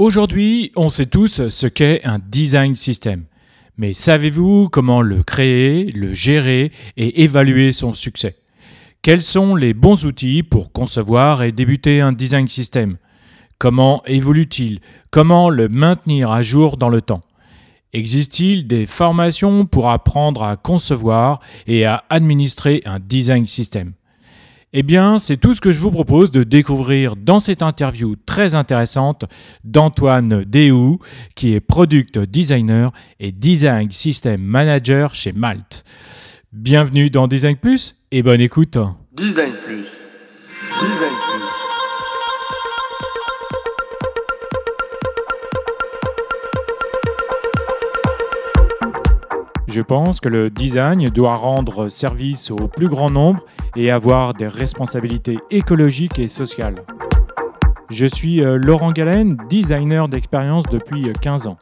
[0.00, 3.24] Aujourd'hui, on sait tous ce qu'est un design system.
[3.76, 8.36] Mais savez-vous comment le créer, le gérer et évaluer son succès?
[9.02, 12.96] Quels sont les bons outils pour concevoir et débuter un design system?
[13.58, 14.80] Comment évolue-t-il?
[15.10, 17.20] Comment le maintenir à jour dans le temps?
[17.92, 23.92] Existe-t-il des formations pour apprendre à concevoir et à administrer un design system?
[24.72, 28.54] Eh bien, c'est tout ce que je vous propose de découvrir dans cette interview très
[28.54, 29.24] intéressante
[29.64, 31.00] d'Antoine Déhou,
[31.34, 35.84] qui est product designer et design system manager chez Malte.
[36.52, 38.78] Bienvenue dans Design Plus et bonne écoute.
[39.12, 39.86] Design Plus.
[40.80, 41.29] Design Plus.
[49.70, 53.44] Je pense que le design doit rendre service au plus grand nombre
[53.76, 56.74] et avoir des responsabilités écologiques et sociales.
[57.88, 61.58] Je suis euh, Laurent Galen, designer d'expérience depuis 15 ans.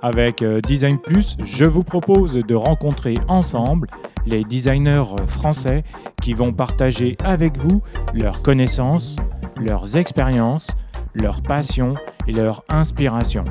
[0.00, 3.86] Avec euh, Design Plus, je vous propose de rencontrer ensemble
[4.26, 5.84] les designers français
[6.22, 7.82] qui vont partager avec vous
[8.14, 9.16] leurs connaissances,
[9.60, 10.70] leurs expériences,
[11.12, 11.92] leurs passions
[12.26, 13.44] et leurs inspirations.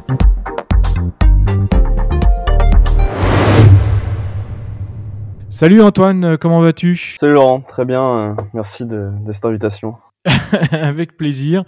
[5.55, 9.95] Salut Antoine, euh, comment vas-tu Salut Laurent, très bien, euh, merci de, cette invitation.
[10.71, 11.63] Avec plaisir.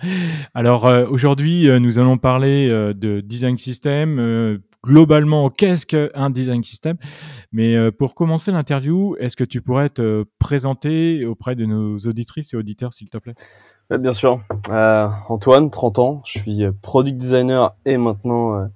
[0.53, 4.59] Alors euh, aujourd'hui, nous allons parler de design system.
[4.83, 6.97] globalement, qu'est-ce qu'un design system?
[7.53, 12.57] Mais pour commencer l'interview, est-ce que tu pourrais te présenter auprès de nos auditrices et
[12.57, 13.35] auditeurs, s'il te plaît?
[13.89, 14.41] Bien sûr.
[14.69, 18.67] Antoine, 30 ans, je suis product designer et maintenant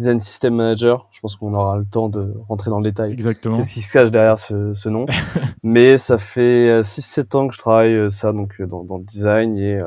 [0.00, 1.08] design system manager.
[1.12, 3.12] Je pense qu'on aura le temps de rentrer dans le détail.
[3.12, 3.56] Exactement.
[3.56, 5.06] Qu'est-ce qui se cache derrière ce, ce nom
[5.62, 8.98] Mais ça fait 6-7 euh, ans que je travaille euh, ça donc euh, dans, dans
[8.98, 9.80] le design et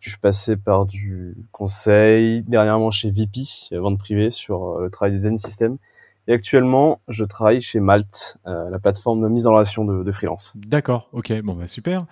[0.00, 5.36] je suis passé par du conseil, dernièrement chez VP, vente privée, sur le travail design
[5.36, 5.76] system.
[6.26, 10.54] Et actuellement, je travaille chez Malte, la plateforme de mise en relation de, de freelance.
[10.56, 12.06] D'accord, ok, bon bah super.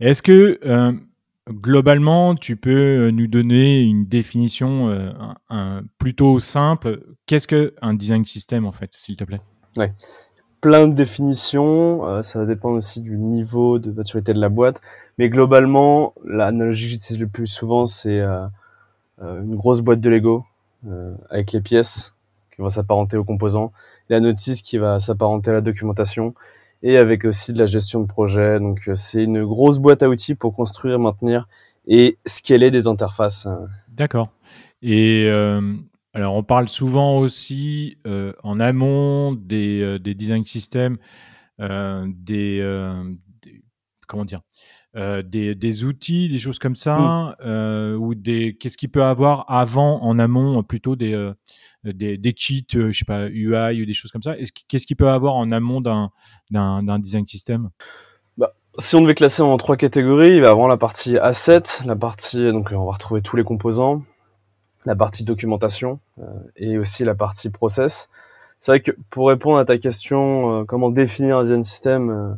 [0.00, 0.60] Est-ce que
[1.50, 4.88] Globalement, tu peux euh, nous donner une définition
[5.50, 7.02] euh, plutôt simple.
[7.26, 9.40] Qu'est-ce qu'un design system, en fait, s'il te plaît?
[9.76, 9.92] Ouais.
[10.60, 12.06] Plein de définitions.
[12.06, 14.80] Euh, ça va dépendre aussi du niveau de maturité de la boîte.
[15.18, 18.20] Mais globalement, l'analogie que j'utilise le plus souvent, c'est
[19.20, 20.44] une grosse boîte de Lego
[21.28, 22.14] avec les pièces
[22.54, 23.72] qui vont s'apparenter aux composants,
[24.08, 26.32] la notice qui va s'apparenter à la documentation,
[26.82, 28.58] et avec aussi de la gestion de projet.
[28.58, 31.48] Donc euh, c'est une grosse boîte à outils pour construire, maintenir
[31.86, 33.48] et scaler des interfaces.
[33.88, 34.30] D'accord.
[34.82, 35.74] Et euh,
[36.14, 40.96] alors on parle souvent aussi euh, en amont des, des design systems,
[41.58, 42.62] des,
[44.10, 44.40] comment dire,
[44.94, 47.94] des, des, outils, des choses comme ça, mmh.
[47.94, 51.32] ou des qu'est-ce qu'il peut avoir avant, en amont, plutôt des
[51.84, 54.34] des, des cheats, je sais pas, UI ou des choses comme ça?
[54.68, 57.70] Qu'est-ce qu'il peut avoir en amont d'un design system?
[58.36, 61.96] Bah, Si on devait classer en trois catégories, il va avoir la partie asset, la
[61.96, 64.02] partie, donc on va retrouver tous les composants,
[64.84, 66.24] la partie documentation euh,
[66.56, 68.08] et aussi la partie process.
[68.58, 72.34] C'est vrai que pour répondre à ta question, euh, comment définir un design system, euh,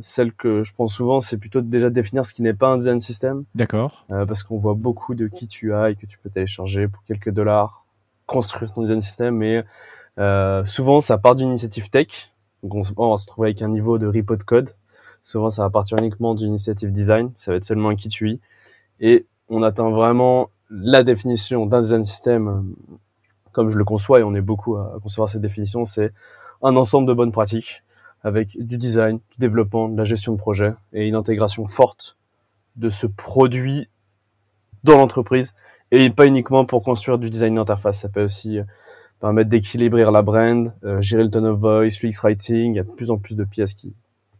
[0.00, 3.00] celle que je prends souvent, c'est plutôt déjà définir ce qui n'est pas un design
[3.00, 3.44] system.
[3.54, 4.06] D'accord.
[4.08, 7.86] parce qu'on voit beaucoup de kits UI que tu peux télécharger pour quelques dollars
[8.30, 9.64] construire ton design system, mais
[10.18, 12.32] euh, souvent ça part d'une initiative tech.
[12.62, 14.76] Donc on, va se trouver avec un niveau de repo de code.
[15.22, 18.40] Souvent ça va partir uniquement d'une initiative design, ça va être seulement un kit UI.
[19.00, 22.96] Et on atteint vraiment la définition d'un design system euh,
[23.52, 26.12] comme je le conçois, et on est beaucoup à, concevoir cette définition, c'est
[26.62, 27.82] un ensemble de bonnes pratiques
[28.22, 32.16] avec du design, du développement, de la gestion de projet et une intégration forte
[32.76, 33.88] de ce produit
[34.84, 35.54] dans l'entreprise
[35.90, 38.00] et pas uniquement pour construire du design d'interface.
[38.00, 38.64] Ça peut aussi euh,
[39.20, 42.74] permettre d'équilibrer la brand, euh, gérer le tone of voice, l'UX writing.
[42.74, 43.92] Il y a de plus en plus de pièces qui,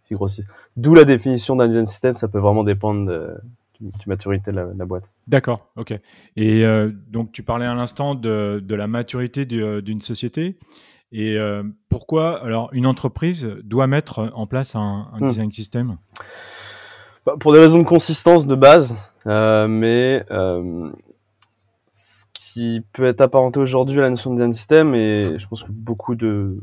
[0.04, 0.46] qui grossissent.
[0.76, 2.14] D'où la définition d'un design system.
[2.14, 3.34] Ça peut vraiment dépendre de,
[3.80, 5.10] de maturité de la, boîte.
[5.26, 5.94] D'accord, ok.
[6.36, 10.56] Et euh, donc tu parlais à l'instant de, la maturité d'une société.
[11.12, 11.38] Et
[11.88, 15.28] pourquoi alors une entreprise doit mettre en place un, un hmm.
[15.28, 15.96] design system?
[17.26, 18.96] Bah, Pour des raisons de consistance de base,
[19.26, 20.24] mais
[22.52, 25.70] qui peut être apparenté aujourd'hui à la notion de design system et je pense que
[25.70, 26.60] beaucoup de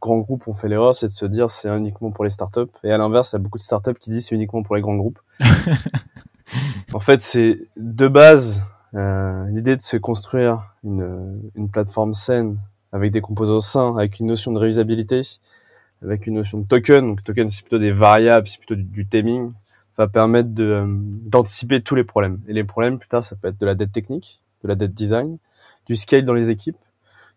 [0.00, 2.90] grands groupes ont fait l'erreur, c'est de se dire c'est uniquement pour les startups et
[2.90, 4.96] à l'inverse, il y a beaucoup de startups qui disent c'est uniquement pour les grands
[4.96, 5.20] groupes.
[6.92, 8.62] en fait, c'est de base
[8.94, 12.58] euh, l'idée de se construire une, une plateforme saine
[12.92, 15.22] avec des composants sains, avec une notion de réusabilité,
[16.02, 17.08] avec une notion de token.
[17.08, 19.52] Donc token c'est plutôt des variables, c'est plutôt du, du, taming.
[19.96, 22.40] va permettre de, d'anticiper tous les problèmes.
[22.48, 24.94] Et les problèmes, plus tard, ça peut être de la dette technique, de la dette
[24.94, 25.38] design,
[25.86, 26.78] du scale dans les équipes,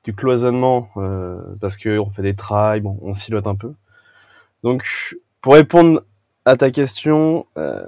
[0.03, 3.73] du cloisonnement, euh, parce qu'on fait des trails, bon, on silote un peu.
[4.63, 4.83] Donc,
[5.41, 6.03] pour répondre
[6.45, 7.83] à ta question, euh,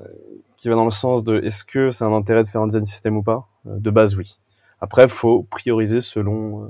[0.64, 2.86] qui va dans le sens de est-ce que c'est un intérêt de faire un design
[2.86, 3.50] system ou pas?
[3.68, 4.40] Euh, De base, oui.
[4.80, 6.68] Après, faut prioriser selon euh,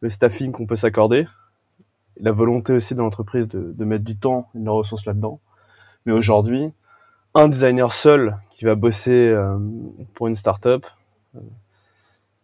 [0.00, 1.26] le staffing qu'on peut s'accorder,
[2.20, 5.40] la volonté aussi de l'entreprise de, mettre du temps et de la ressource là-dedans.
[6.06, 6.72] Mais aujourd'hui,
[7.34, 9.58] un designer seul qui va bosser euh,
[10.14, 10.86] pour une startup,
[11.36, 11.40] euh,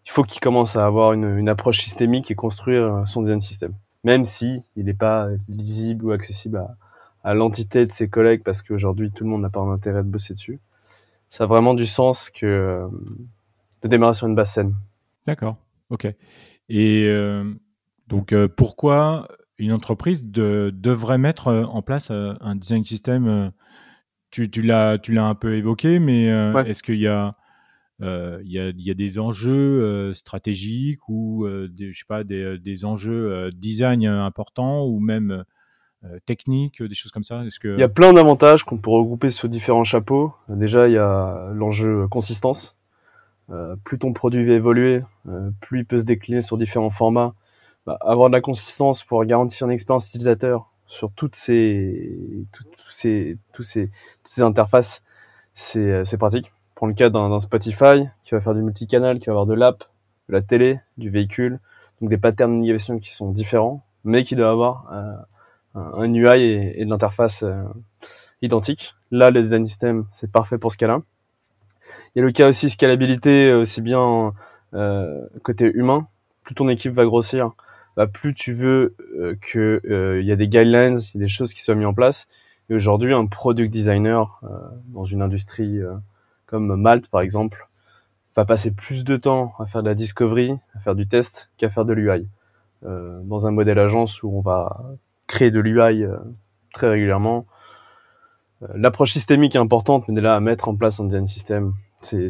[0.04, 3.72] il faut qu'il commence à avoir une, approche systémique et construire son design system.
[4.04, 6.62] Même si il n'est pas lisible ou accessible
[7.22, 10.34] à, l'entité de ses collègues parce qu'aujourd'hui tout le monde n'a pas d'intérêt de bosser
[10.34, 10.60] dessus.
[11.30, 12.86] Ça a vraiment du sens que euh,
[13.82, 14.74] de démarrer sur une base saine.
[15.26, 15.56] D'accord,
[15.88, 16.06] ok.
[16.68, 17.52] Et euh,
[18.08, 19.28] donc euh, pourquoi
[19.58, 23.52] une entreprise de, devrait mettre en place un design system
[24.30, 26.68] Tu, tu l'as un peu évoqué, mais ouais.
[26.68, 27.32] est-ce qu'il y a
[28.00, 32.84] il y, a, y, a, des enjeux stratégiques ou des, je sais pas des, des
[32.84, 35.44] enjeux design importants ou même
[36.04, 37.44] euh, techniques, des choses comme ça?
[37.46, 37.68] Est-ce que...
[37.68, 40.34] Il y a plein d'avantages qu'on peut regrouper sur différents chapeaux.
[40.48, 42.76] Déjà, il y a l'enjeu consistance.
[43.50, 47.34] Euh, plus ton produit va évoluer, euh, plus il peut se décliner sur différents formats.
[47.86, 52.46] Bah, avoir de la consistance pour garantir une expérience utilisateur sur toutes ces,
[52.88, 53.90] ces, toutes ces
[54.42, 55.02] interfaces,
[55.54, 56.50] c'est, c'est pratique.
[56.74, 59.84] Pour le cas d'un, Spotify qui va faire du multicanal, qui va avoir de l'app,
[60.28, 61.60] de la télé, du véhicule,
[62.00, 66.40] donc des patterns de navigation qui sont différents, mais qui doivent avoir euh, un UI
[66.40, 67.62] et, et de l'interface euh,
[68.42, 68.94] identique.
[69.10, 71.00] Là, le design system, c'est parfait pour ce cas-là.
[72.14, 74.32] Il y a le cas aussi scalabilité, aussi bien
[74.74, 76.08] euh, côté humain.
[76.42, 77.52] Plus ton équipe va grossir,
[77.96, 81.28] bah, plus tu veux euh, que euh, il y a des guidelines, y a des
[81.28, 82.26] choses qui soient mises en place.
[82.70, 84.48] Et aujourd'hui, un product designer euh,
[84.88, 85.94] dans une industrie euh,
[86.46, 87.68] comme Malte, par exemple,
[88.36, 91.70] va passer plus de temps à faire de la discovery, à faire du test, qu'à
[91.70, 92.26] faire de l'UI.
[92.82, 94.96] dans un modèle agence où on va
[95.26, 96.16] créer de l'UI euh,
[96.72, 97.46] très régulièrement.
[98.64, 102.28] Euh, l'approche systémique est importante, mais là, à mettre en place un design system, c'est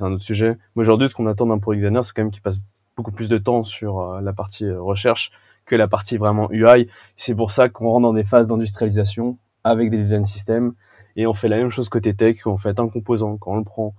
[0.00, 0.58] un autre sujet.
[0.74, 2.58] Mais aujourd'hui, ce qu'on attend d'un product designer, c'est quand même qu'il passe
[2.96, 5.30] beaucoup plus de temps sur euh, la partie recherche
[5.64, 6.88] que la partie vraiment UI.
[7.16, 10.74] C'est pour ça qu'on rentre dans des phases d'industrialisation avec des design systems
[11.16, 13.64] et on fait la même chose côté tech, on fait un composant, quand on le
[13.64, 13.94] prend,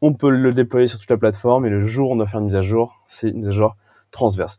[0.00, 2.40] on peut le déployer sur toute la plateforme et le jour où on doit faire
[2.40, 3.76] une mise à jour, c'est une mise à jour
[4.10, 4.58] transverse.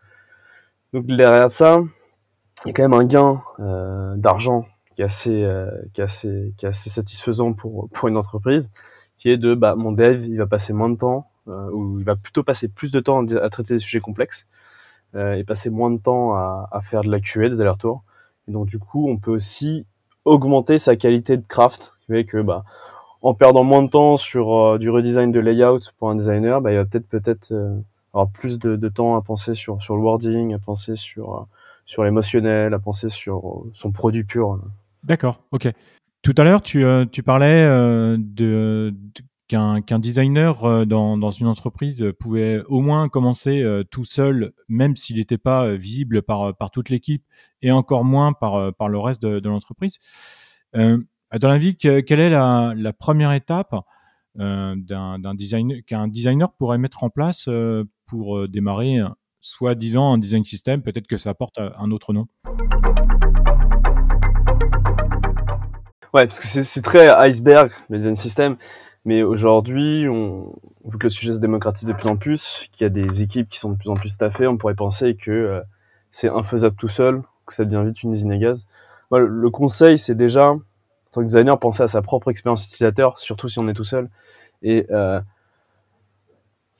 [0.94, 1.80] Donc derrière ça,
[2.66, 6.74] il y a quand même un gain euh, d'argent qui est assez, euh, qui est
[6.74, 8.70] satisfaisant pour pour une entreprise,
[9.18, 12.06] qui est de bah mon dev il va passer moins de temps euh, ou il
[12.06, 14.46] va plutôt passer plus de temps à traiter des sujets complexes
[15.16, 18.04] euh, et passer moins de temps à, à faire de la QA, des allers-retours.
[18.48, 19.86] Et donc du coup, on peut aussi
[20.26, 22.64] augmenter sa qualité de craft, qui fait que bah
[23.22, 26.72] en perdant moins de temps sur euh, du redesign de layout pour un designer, bah,
[26.72, 27.80] il va peut-être peut-être euh,
[28.14, 31.48] avoir plus de, de, temps à penser sur sur le wording, à penser sur
[31.86, 34.60] sur l'émotionnel, à penser sur son produit pur.
[35.04, 35.70] D'accord, ok.
[36.22, 38.96] Tout à l'heure, tu, euh, parlais euh, de,
[39.50, 45.38] qu'un designer euh, dans, une entreprise pouvait au moins commencer tout seul, même s'il n'était
[45.38, 47.26] pas visible par, toute l'équipe
[47.62, 50.00] et encore moins par, le reste de, l'entreprise.
[50.74, 53.76] Dans la vie, que, quelle est la, la première étape
[54.36, 57.50] d'un designer qu'un designer pourrait mettre en place
[58.06, 59.02] pour démarrer
[59.42, 62.28] soit disant un design system, peut-être que ça porte un autre nom?
[66.14, 68.56] Ouais, parce que c'est très iceberg, le design system.
[69.06, 72.90] Mais aujourd'hui, vu que le sujet se démocratise de plus en plus, qu'il y a
[72.90, 75.62] des équipes qui sont de plus en plus staffées, on pourrait penser que euh,
[76.12, 78.66] c'est infaisable tout seul, que ça devient vite une usine à gaz.
[79.12, 80.62] Moi, le, le conseil, c'est déjà, en
[81.12, 84.10] tant que designer, penser à sa propre expérience utilisateur, surtout si on est tout seul.
[84.62, 85.20] Et euh,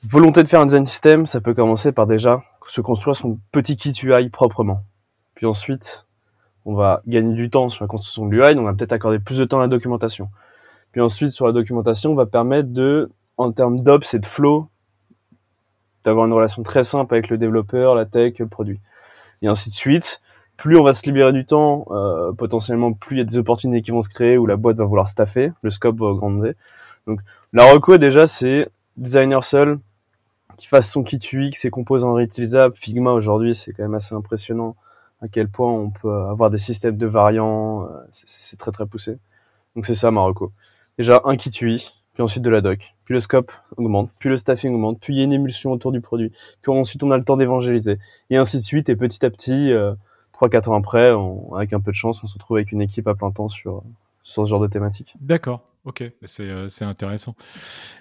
[0.02, 3.76] volonté de faire un design system, ça peut commencer par déjà se construire son petit
[3.76, 4.82] kit UI proprement.
[5.34, 6.06] Puis ensuite,
[6.64, 9.18] on va gagner du temps sur la construction de l'UI, donc on va peut-être accorder
[9.18, 10.28] plus de temps à la documentation.
[10.92, 14.68] Puis ensuite, sur la documentation, on va permettre de, en termes d'ops et de flow,
[16.04, 18.80] d'avoir une relation très simple avec le développeur, la tech, le produit.
[19.42, 20.20] Et ainsi de suite.
[20.56, 23.82] Plus on va se libérer du temps, euh, potentiellement, plus il y a des opportunités
[23.82, 26.54] qui vont se créer où la boîte va vouloir staffer, le scope va augmenter.
[27.08, 27.18] Donc,
[27.52, 29.80] la reco, déjà, c'est designer seul,
[30.56, 32.76] qui fasse son kit UX, ses composants réutilisables.
[32.76, 34.76] Figma aujourd'hui, c'est quand même assez impressionnant
[35.20, 37.88] à quel point on peut avoir des systèmes de variants.
[38.10, 39.18] C'est très très poussé.
[39.74, 40.52] Donc c'est ça Marocco.
[40.98, 44.36] Déjà un kit UI, puis ensuite de la doc, puis le scope augmente, puis le
[44.36, 46.30] staffing augmente, puis il y a une émulsion autour du produit,
[46.62, 47.98] puis ensuite on a le temps d'évangéliser,
[48.30, 48.88] et ainsi de suite.
[48.88, 49.94] Et petit à petit, euh,
[50.32, 51.12] 3-4 ans après,
[51.56, 53.82] avec un peu de chance, on se retrouve avec une équipe à plein temps sur,
[54.22, 55.14] sur ce genre de thématique.
[55.20, 55.62] D'accord.
[55.84, 57.34] Ok, c'est intéressant.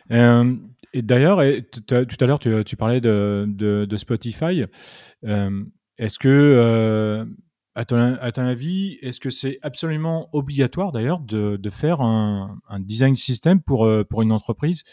[0.10, 1.42] et d'ailleurs,
[1.86, 4.64] tout à l'heure, tu, tu, parlais de, de, Spotify.
[5.98, 7.26] Est-ce que,
[7.76, 13.16] à ton, à, ton, avis, est-ce que c'est absolument obligatoire d'ailleurs de, faire un, design
[13.16, 14.84] system pour, pour une entreprise?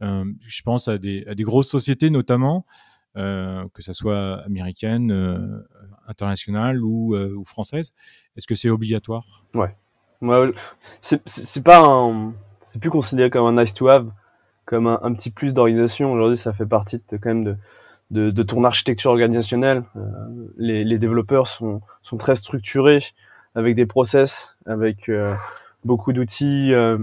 [0.00, 2.66] Je pense à des, grosses sociétés notamment,
[3.14, 5.64] que ce soit américaine,
[6.06, 7.92] internationale ou, ou française.
[8.36, 9.44] Est-ce que c'est obligatoire?
[9.54, 9.74] Ouais.
[11.00, 12.10] C'est pas
[12.66, 14.10] c'est plus considéré comme un nice to have,
[14.64, 16.12] comme un, petit plus d'organisation.
[16.12, 17.56] Aujourd'hui, ça fait partie quand même de,
[18.10, 19.84] de, de ton architecture organisationnelle.
[19.96, 20.00] Euh,
[20.56, 23.02] les, les, développeurs sont, sont très structurés
[23.54, 25.34] avec des process, avec euh,
[25.84, 26.98] beaucoup d'outils, euh,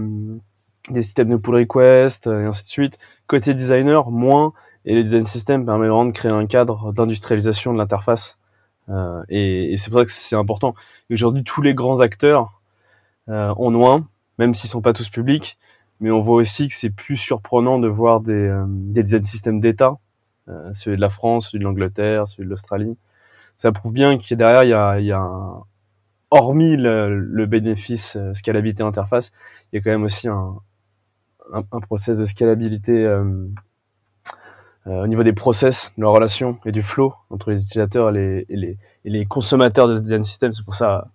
[0.90, 2.98] des systèmes de pull request et ainsi de suite.
[3.26, 4.52] Côté designer, moins.
[4.86, 8.38] Et les design systems permettent vraiment de créer un cadre d'industrialisation de l'interface.
[9.30, 10.74] et, et c'est pour ça que c'est important.
[11.10, 12.60] Aujourd'hui, tous les grands acteurs
[13.30, 14.06] euh, en loin,
[14.38, 15.58] même s'ils sont pas tous publics.
[16.00, 19.60] Mais on voit aussi que c'est plus surprenant de voir des, euh, des design systèmes
[19.60, 19.94] d'État, euh,
[20.72, 22.98] celui de la France, celui de l'Angleterre, celui de l'Australie.
[23.56, 24.64] Ça prouve bien qu'il derrière,
[24.98, 25.62] il y a, un,
[26.30, 29.32] hormis le, bénéfice euh, scalabilité interface,
[29.72, 30.56] il y a quand même aussi un,
[31.52, 33.46] un, process de scalabilité euh,
[34.86, 38.46] euh, au niveau des process, de la relation et du flow entre les utilisateurs et
[39.04, 40.52] les, consommateurs de ce design system.
[40.52, 41.08] C'est pour ça,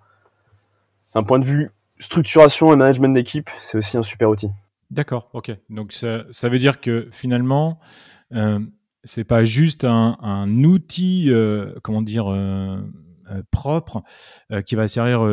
[1.14, 4.50] d'un point de vue structuration et management d'équipe, c'est aussi un super outil.
[4.90, 5.52] D'accord, ok.
[5.70, 7.80] Donc ça, ça, veut dire que finalement,
[8.34, 8.60] euh,
[9.04, 12.78] c'est pas juste un, outil, euh, comment dire, euh,
[13.32, 14.02] euh propre
[14.66, 15.24] qui va servir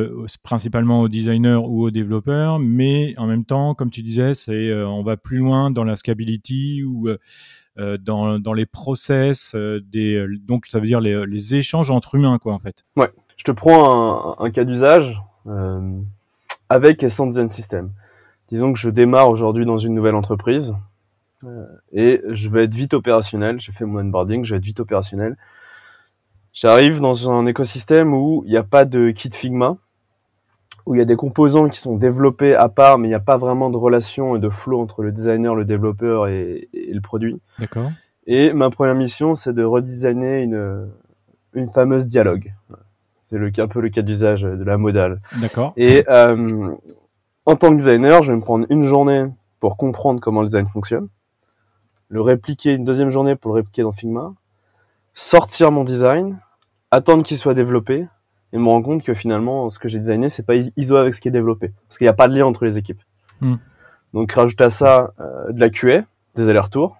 [0.43, 4.33] principalement aux designers ou aux développeurs, mais en même temps, comme tu disais,
[4.85, 7.09] on va plus loin dans la scalability ou
[7.79, 12.85] dans, les process, donc ça veut dire les, échanges entre humains, quoi, en fait.
[12.97, 13.11] Ouais.
[13.39, 15.23] Je te prends un, cas d'usage
[16.69, 17.93] avec et sans system.
[18.51, 20.75] Disons que je démarre aujourd'hui dans une nouvelle entreprise
[21.93, 23.61] et je vais être vite opérationnel.
[23.61, 25.37] J'ai fait mon onboarding, je vais être vite opérationnel.
[26.53, 29.77] J'arrive dans un écosystème où il n'y a pas de kit Figma,
[30.87, 33.21] où il y a des composants qui sont développés à part, mais il n'y a
[33.21, 37.01] pas vraiment de relation et de flow entre le designer, le développeur et, et le
[37.01, 37.41] produit.
[37.59, 37.91] D'accord.
[38.27, 40.89] Et ma première mission, c'est de redesigner une,
[41.55, 42.55] une fameuse dialogue.
[43.29, 45.21] C'est le, un peu le cas d'usage de la modale.
[45.41, 45.73] D'accord.
[45.77, 46.75] Et euh,
[47.45, 49.27] en tant que designer, je vais me prendre une journée
[49.61, 51.09] pour comprendre comment le design fonctionne,
[52.09, 54.33] le répliquer une deuxième journée pour le répliquer dans Figma,
[55.15, 56.39] sortir mon design,
[56.91, 58.07] attendre qu'il soit développé
[58.53, 61.21] et me rendre compte que finalement, ce que j'ai designé, c'est pas ISO avec ce
[61.21, 63.01] qui est développé, parce qu'il n'y a pas de lien entre les équipes.
[63.41, 63.57] Mm.
[64.15, 66.05] Donc, rajoute à ça euh, de la QA,
[66.37, 66.97] des allers-retours,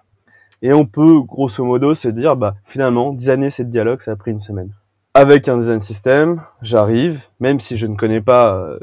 [0.61, 4.31] et on peut grosso modo se dire, bah finalement, designer cette dialogue, ça a pris
[4.31, 4.71] une semaine
[5.17, 8.77] avec un design system, j'arrive, même si je ne connais pas euh,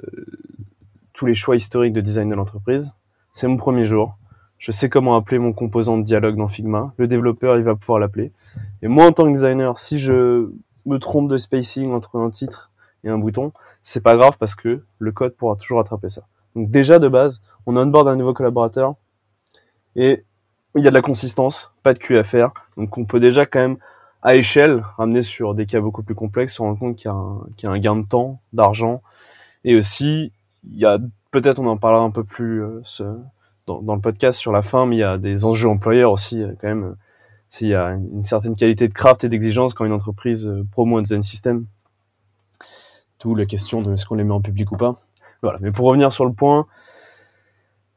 [1.12, 2.92] tous les choix historiques de design de l'entreprise,
[3.30, 4.16] c'est mon premier jour.
[4.58, 6.92] Je sais comment appeler mon composant de dialogue dans Figma.
[6.96, 8.32] Le développeur, il va pouvoir l'appeler.
[8.82, 10.50] Et moi, en tant que designer, si je
[10.86, 12.70] me trompe de spacing entre un titre
[13.02, 16.22] et un bouton, c'est pas grave parce que le code pourra toujours attraper ça.
[16.56, 18.94] Donc déjà, de base, on onboard un nouveau collaborateur
[19.96, 20.24] et
[20.76, 22.48] il y a de la consistance, pas de QFR.
[22.76, 23.76] Donc on peut déjà quand même
[24.22, 27.70] à échelle, ramener sur des cas beaucoup plus complexes, on rend compte qu'il y, a
[27.70, 29.02] un gain de temps, d'argent,
[29.64, 30.32] et aussi,
[30.66, 30.98] il y a
[31.30, 32.80] peut-être, on en parlera un peu plus euh,
[33.66, 36.52] dans, le podcast sur la fin, mais il y a des enjeux employeurs aussi, euh,
[36.60, 36.96] quand même.
[37.48, 40.98] S'il y a une certaine qualité de craft et d'exigence quand une entreprise euh, promo
[40.98, 41.66] un design system,
[43.18, 44.92] tout la question de est-ce qu'on les met en public ou pas.
[45.42, 45.58] Voilà.
[45.60, 46.66] Mais pour revenir sur le point,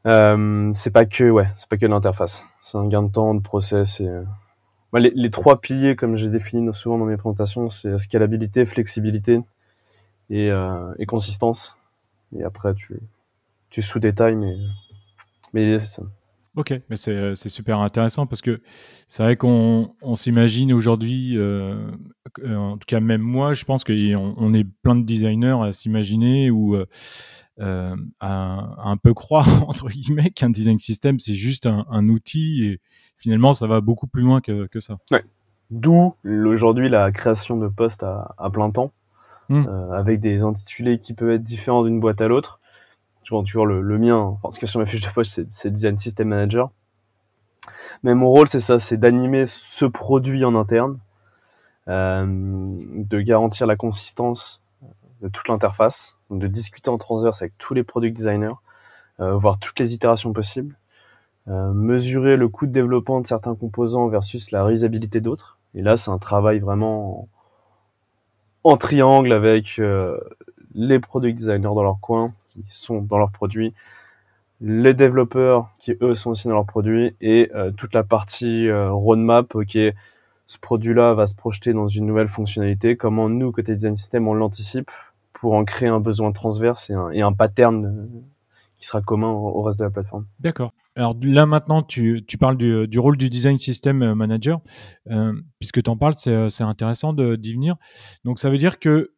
[0.06, 2.46] euh, c'est pas que ouais, c'est pas que l'interface.
[2.60, 4.00] C'est un gain de temps, de process
[4.92, 9.40] bah, les, trois piliers, comme j'ai défini souvent dans mes présentations, c'est scalabilité, flexibilité
[10.30, 11.76] et, euh, et, consistance.
[12.34, 12.98] Et après, tu,
[13.68, 14.56] tu sous-détailles, mais,
[15.52, 16.02] mais c'est ça.
[16.56, 18.60] Ok, mais c'est super intéressant parce que
[19.06, 21.88] c'est vrai qu'on on, s'imagine aujourd'hui, euh,
[22.44, 26.50] en tout cas même moi, je pense qu'on on est plein de designers à s'imaginer
[26.50, 26.86] ou euh,
[27.60, 32.08] euh à, à, un peu croire, entre guillemets, qu'un design system, c'est juste un, un,
[32.08, 32.80] outil et
[33.18, 34.98] finalement, ça va beaucoup plus loin que, que ça.
[35.12, 35.24] Ouais.
[35.70, 38.90] D'où aujourd'hui la création de postes à, à plein temps,
[39.48, 39.66] mmh.
[39.68, 42.60] euh, avec des intitulés qui peuvent être différents d'une boîte à l'autre.
[43.28, 46.28] Je toujours le, le, mien, enfin, que sur ma fiche de poste, c'est Design System
[46.28, 46.70] Manager.
[48.02, 50.98] Mais mon rôle, c'est ça, c'est d'animer ce produit en interne,
[51.88, 54.62] euh, de garantir la consistance
[55.20, 58.54] de toute l'interface, de discuter en transverse avec tous les product designers,
[59.20, 60.78] euh, voir toutes les itérations possibles,
[61.48, 65.58] euh, mesurer le coût de développement de certains composants versus la réalisabilité d'autres.
[65.74, 67.28] Et là, c'est un travail vraiment
[68.64, 70.18] en, triangle avec euh,
[70.78, 73.74] les product designers dans leur coin, qui sont dans leurs produits,
[74.60, 78.90] les développeurs qui eux sont aussi dans leurs produits et euh, toute la partie euh,
[78.92, 79.76] roadmap, ok,
[80.46, 84.34] ce produit-là va se projeter dans une nouvelle fonctionnalité, comment nous, côté design system, on
[84.34, 84.90] l'anticipe
[85.32, 88.20] pour en créer un besoin transverse et un, pattern euh,
[88.78, 90.26] qui sera commun au, reste de la plateforme.
[90.40, 90.72] D'accord.
[90.96, 94.60] Alors là maintenant, tu, parles du, rôle du design system euh, manager.
[95.10, 97.76] Euh, puisque tu en parles, c'est intéressant d'y venir.
[98.24, 99.12] Donc ça veut dire que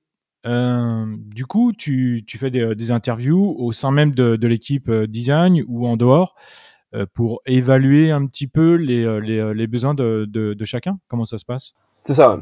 [0.47, 4.89] euh, du coup, tu, tu fais des, des, interviews au sein même de, de l'équipe
[4.89, 6.35] euh, design ou en dehors
[6.95, 10.99] euh, pour évaluer un petit peu les, les, les besoins de, de, de, chacun?
[11.09, 11.75] Comment ça se passe?
[12.05, 12.41] C'est ça.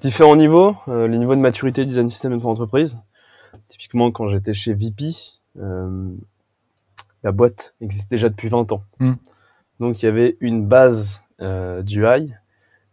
[0.00, 0.76] Différents niveaux.
[0.86, 2.98] les niveaux de maturité design system de ton entreprise.
[3.68, 5.04] Typiquement, quand j'étais chez VP,
[7.22, 8.82] la boîte existe déjà depuis 20 ans.
[8.98, 9.12] Mm.
[9.80, 12.36] Donc il y avait une base euh, du high,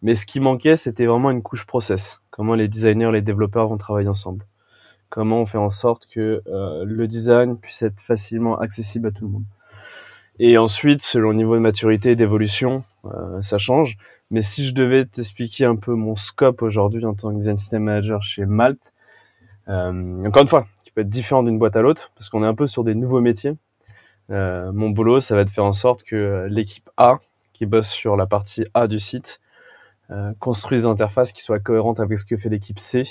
[0.01, 2.21] mais ce qui manquait, c'était vraiment une couche process.
[2.37, 4.45] Comment les designers, les développeurs vont travailler ensemble.
[5.09, 9.25] Comment on fait en sorte que euh, le design puisse être facilement accessible à tout
[9.25, 9.45] le monde.
[10.37, 13.97] Et ensuite, selon le niveau de maturité et d'évolution, euh, ça change.
[14.29, 17.83] Mais si je devais t'expliquer un peu mon scope aujourd'hui en tant que design system
[17.83, 18.93] manager chez Malte,
[19.67, 22.47] euh, encore une fois, qui peut être différent d'une boîte à l'autre, parce qu'on est
[22.47, 23.55] un peu sur des nouveaux métiers.
[24.29, 27.19] Mon boulot, ça va être de faire en sorte que l'équipe A,
[27.53, 29.39] qui bosse sur la partie A du site,
[30.11, 33.03] euh, construise des interfaces qui soient cohérentes avec ce que fait l'équipe C,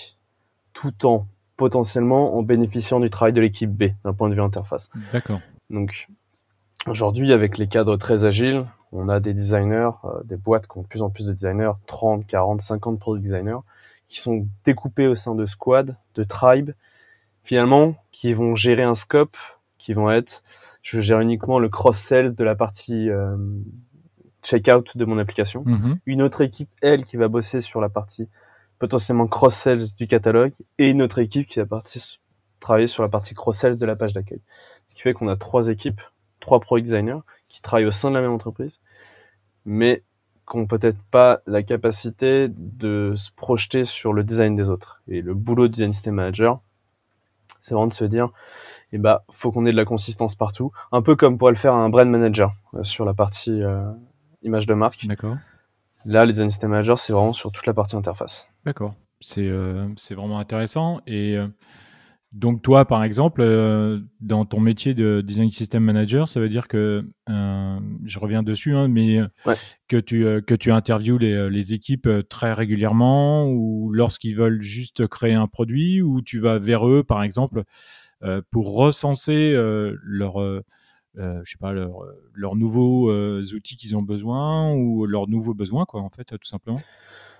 [0.72, 1.26] tout en
[1.56, 4.88] potentiellement en bénéficiant du travail de l'équipe B d'un point de vue interface.
[5.12, 5.40] D'accord.
[5.70, 6.08] Donc
[6.86, 10.82] aujourd'hui, avec les cadres très agiles, on a des designers, euh, des boîtes qui ont
[10.82, 13.60] de plus en plus de designers, 30, 40, 50 product designers,
[14.06, 16.72] qui sont découpés au sein de squads, de tribes,
[17.42, 19.36] finalement, qui vont gérer un scope,
[19.78, 20.42] qui vont être
[20.86, 23.36] je gère uniquement le cross-sales de la partie euh,
[24.46, 25.62] checkout de mon application.
[25.66, 25.98] Mhm.
[26.06, 28.28] Une autre équipe, elle, qui va bosser sur la partie
[28.78, 32.20] potentiellement cross-sales du catalogue et une autre équipe qui va partie,
[32.60, 34.40] travailler sur la partie cross-sales de la page d'accueil.
[34.86, 36.00] Ce qui fait qu'on a trois équipes,
[36.40, 38.80] trois product designers qui travaillent au sein de la même entreprise,
[39.64, 40.04] mais
[40.48, 45.02] qui n'ont peut-être pas la capacité de se projeter sur le design des autres.
[45.08, 46.60] Et le boulot de design system manager,
[47.62, 48.28] c'est vraiment de se dire,
[48.92, 51.74] et bah faut qu'on ait de la consistance partout, un peu comme pourrait le faire
[51.74, 53.90] un brand manager euh, sur la partie euh,
[54.42, 55.06] image de marque.
[55.06, 55.36] D'accord.
[56.06, 58.48] Là, les design system managers, c'est vraiment sur toute la partie interface.
[58.64, 58.94] D'accord.
[59.20, 61.48] C'est euh, vraiment intéressant et euh,
[62.32, 66.68] donc toi, par exemple, euh, dans ton métier de design system manager, ça veut dire
[66.68, 69.54] que je reviens dessus, hein, mais ouais.
[69.88, 75.34] que tu que tu interviews les, les équipes très régulièrement ou lorsqu'ils veulent juste créer
[75.34, 77.62] un produit ou tu vas vers eux, par exemple,
[78.50, 79.54] pour recenser
[80.02, 80.62] leur,
[81.18, 82.02] euh, je sais pas, leurs
[82.34, 83.10] leur nouveaux
[83.54, 86.80] outils qu'ils ont besoin ou leurs nouveaux besoins, quoi, en fait, tout simplement.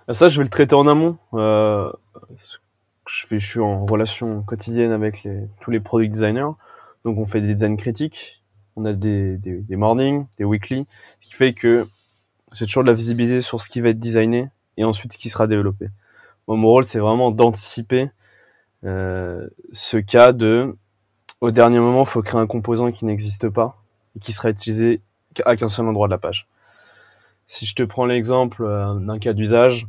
[0.07, 1.17] Ah, ça, je vais le traiter en amont.
[1.33, 5.27] je, fais, je suis en relation quotidienne avec
[5.59, 6.51] tous les product designers.
[7.05, 8.43] Donc, on fait des designs critiques.
[8.75, 10.85] On a des, mornings, des weekly,
[11.19, 11.87] ce qui fait que
[12.53, 15.29] j'ai toujours de la visibilité sur ce qui va être designé et ensuite ce qui
[15.29, 15.87] sera développé.
[16.47, 18.11] Moi, mon rôle, c'est vraiment d'anticiper
[18.83, 20.75] euh, ce cas de
[21.41, 23.81] au dernier moment, il faut créer un composant qui n'existe pas
[24.15, 25.01] et qui sera utilisé
[25.45, 26.47] à qu'un seul endroit de la page.
[27.45, 29.87] Si je te prends l'exemple euh, d'un cas d'usage,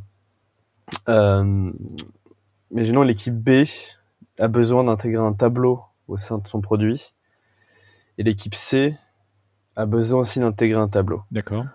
[1.07, 1.71] euh,
[2.71, 3.63] imaginons l'équipe B
[4.39, 7.13] a besoin d'intégrer un tableau au sein de son produit
[8.17, 8.95] et l'équipe C
[9.75, 11.23] a besoin aussi d'intégrer un tableau.
[11.31, 11.65] D'accord.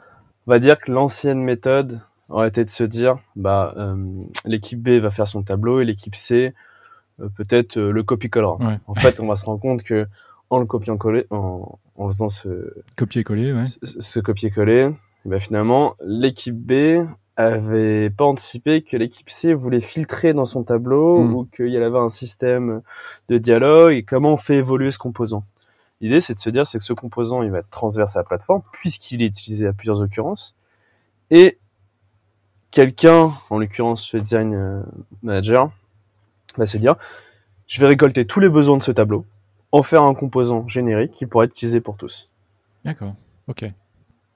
[0.47, 3.97] On va dire que l'ancienne méthode aurait été de se dire, bah, euh,
[4.45, 6.55] l'équipe B va faire son tableau et l'équipe C
[7.37, 8.57] peut-être euh, le copie-collera.
[8.57, 8.79] Ouais.
[8.87, 10.07] En fait, on va se rendre compte que
[10.51, 13.65] en le copiant-coller, en, en, faisant ce copier-coller, ouais.
[13.83, 14.91] ce, ce copier-coller,
[15.25, 21.25] ben finalement, l'équipe B avait pas anticipé que l'équipe C voulait filtrer dans son tableau
[21.25, 21.35] Mm.
[21.35, 22.83] ou qu'il y avait un système
[23.29, 25.45] de dialogue et comment on fait évoluer ce composant.
[26.01, 28.25] L'idée, c'est de se dire, c'est que ce composant, il va être transverse à la
[28.25, 30.55] plateforme puisqu'il est utilisé à plusieurs occurrences
[31.31, 31.59] et
[32.71, 34.83] quelqu'un, en l'occurrence ce design euh,
[35.23, 35.71] manager,
[36.57, 36.97] va se dire,
[37.67, 39.25] je vais récolter tous les besoins de ce tableau,
[39.73, 42.27] en faire un composant générique qui pourrait être utilisé pour tous.
[42.85, 43.15] D'accord.
[43.49, 43.65] Ok.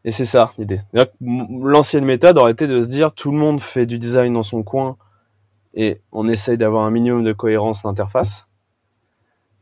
[0.05, 0.81] Et c'est ça l'idée.
[1.21, 4.63] L'ancienne méthode aurait été de se dire tout le monde fait du design dans son
[4.63, 4.97] coin
[5.75, 8.47] et on essaye d'avoir un minimum de cohérence d'interface.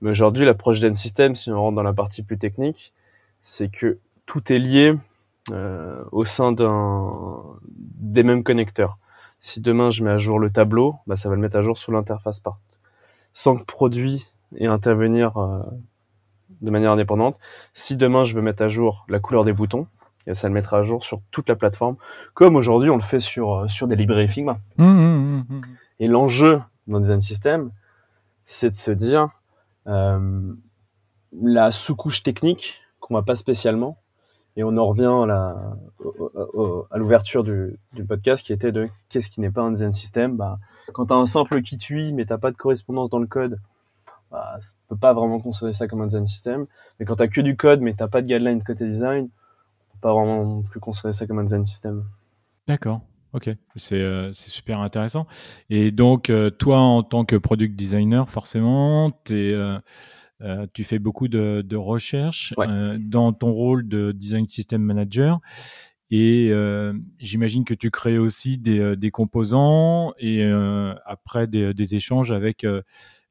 [0.00, 2.92] Mais aujourd'hui, l'approche d'un système, si on rentre dans la partie plus technique,
[3.40, 4.94] c'est que tout est lié
[5.52, 8.98] euh, au sein des mêmes connecteurs.
[9.46, 11.78] Si demain je mets à jour le tableau, bah, ça va le mettre à jour
[11.78, 12.58] sous l'interface part,
[13.32, 14.26] sans que le produit
[14.60, 15.62] à intervenir euh,
[16.62, 17.38] de manière indépendante.
[17.72, 19.86] Si demain je veux mettre à jour la couleur des boutons,
[20.26, 21.94] et ça le mettra à jour sur toute la plateforme,
[22.34, 24.58] comme aujourd'hui on le fait sur, euh, sur des librairies Figma.
[24.78, 25.60] Mmh, mmh, mmh.
[26.00, 27.70] Et l'enjeu dans Design System,
[28.46, 29.28] c'est de se dire,
[29.86, 30.54] euh,
[31.40, 33.96] la sous-couche technique qu'on voit pas spécialement.
[34.56, 35.76] Et on en revient à
[36.90, 40.58] à l'ouverture du, podcast qui était de qu'est-ce qui n'est pas un design system bah,
[40.92, 43.58] Quand tu as un simple kit UI mais t'as pas de correspondance dans le code,
[44.30, 46.66] bah, ça peut pas vraiment considérer ça comme un design system.
[46.98, 49.92] Mais quand tu as que du code mais t'as pas de guideline côté design, on
[49.94, 52.04] peut pas vraiment plus considérer ça comme un design system.
[52.66, 53.00] D'accord.
[53.32, 55.26] Ok, c'est euh, super intéressant.
[55.68, 59.78] Et donc, euh, toi, en tant que product designer, forcément, t'es, euh,
[60.42, 61.76] euh, tu fais beaucoup de, de
[62.56, 62.66] Ouais.
[62.68, 65.40] euh, dans ton rôle de design system manager.
[66.10, 70.44] Et euh, j'imagine que tu crées aussi des, des composants et
[71.04, 72.64] après des, des échanges avec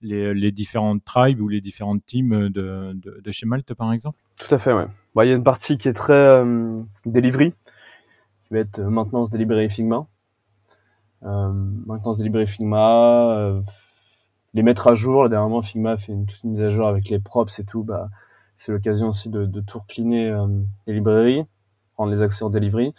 [0.01, 4.17] les, les différentes tribes ou les différentes teams de, de, de chez Malte, par exemple?
[4.37, 4.87] Tout à fait, ouais.
[5.13, 6.43] Bon, Il y a une partie qui est très
[7.05, 7.51] delivery,
[8.41, 10.05] qui va être maintenance delivery Figma.
[11.21, 13.61] Maintenance delivery Figma,
[14.55, 15.29] les mettre à jour.
[15.29, 17.83] Dernièrement, Figma fait une toute mise à jour avec les props et tout.
[17.83, 18.09] Bah,
[18.57, 20.47] c'est l'occasion aussi de, de tout recliner euh,
[20.87, 21.43] les librairies,
[21.97, 22.93] rendre les accès en delivery.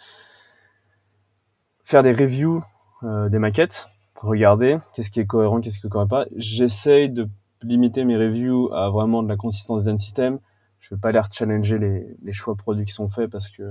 [1.83, 2.63] Faire des reviews
[3.03, 6.25] euh, des maquettes, regarder qu'est-ce qui est cohérent, qu'est-ce qui ne correspond pas.
[6.35, 7.27] J'essaye de
[7.63, 10.39] limiter mes reviews à vraiment de la consistance d'un système.
[10.79, 13.63] Je veux pas aller challenger les, les choix produits qui sont faits parce que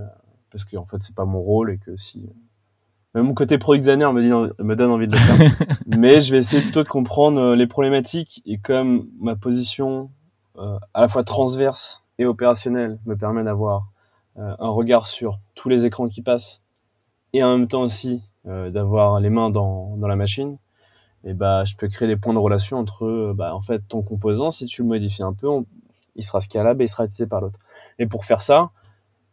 [0.51, 2.29] parce que en fait c'est pas mon rôle et que si
[3.23, 5.57] mon côté product designer me, dit, me donne envie de le faire.
[5.87, 10.11] Mais je vais essayer plutôt de comprendre euh, les problématiques et comme ma position
[10.59, 13.89] euh, à la fois transverse et opérationnelle me permet d'avoir
[14.39, 16.63] euh, un regard sur tous les écrans qui passent
[17.33, 20.57] et en même temps aussi euh, d'avoir les mains dans, dans la machine,
[21.25, 24.51] et bah je peux créer des points de relation entre bah, en fait ton composant
[24.51, 25.67] si tu le modifies un peu, on,
[26.15, 27.59] il sera scalable et il sera utilisé par l'autre.
[27.99, 28.71] Et pour faire ça,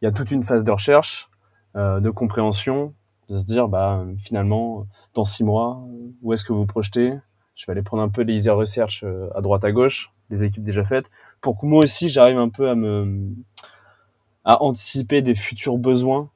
[0.02, 1.30] il y a toute une phase de recherche,
[1.76, 2.94] euh, de compréhension,
[3.30, 5.84] de se dire bah finalement dans six mois
[6.22, 7.14] où est-ce que vous projetez?
[7.56, 10.44] Je vais aller prendre un peu des easy research euh, à droite à gauche, des
[10.44, 13.36] équipes déjà faites, pour que moi aussi j'arrive un peu à me
[14.46, 16.30] à anticiper des futurs besoins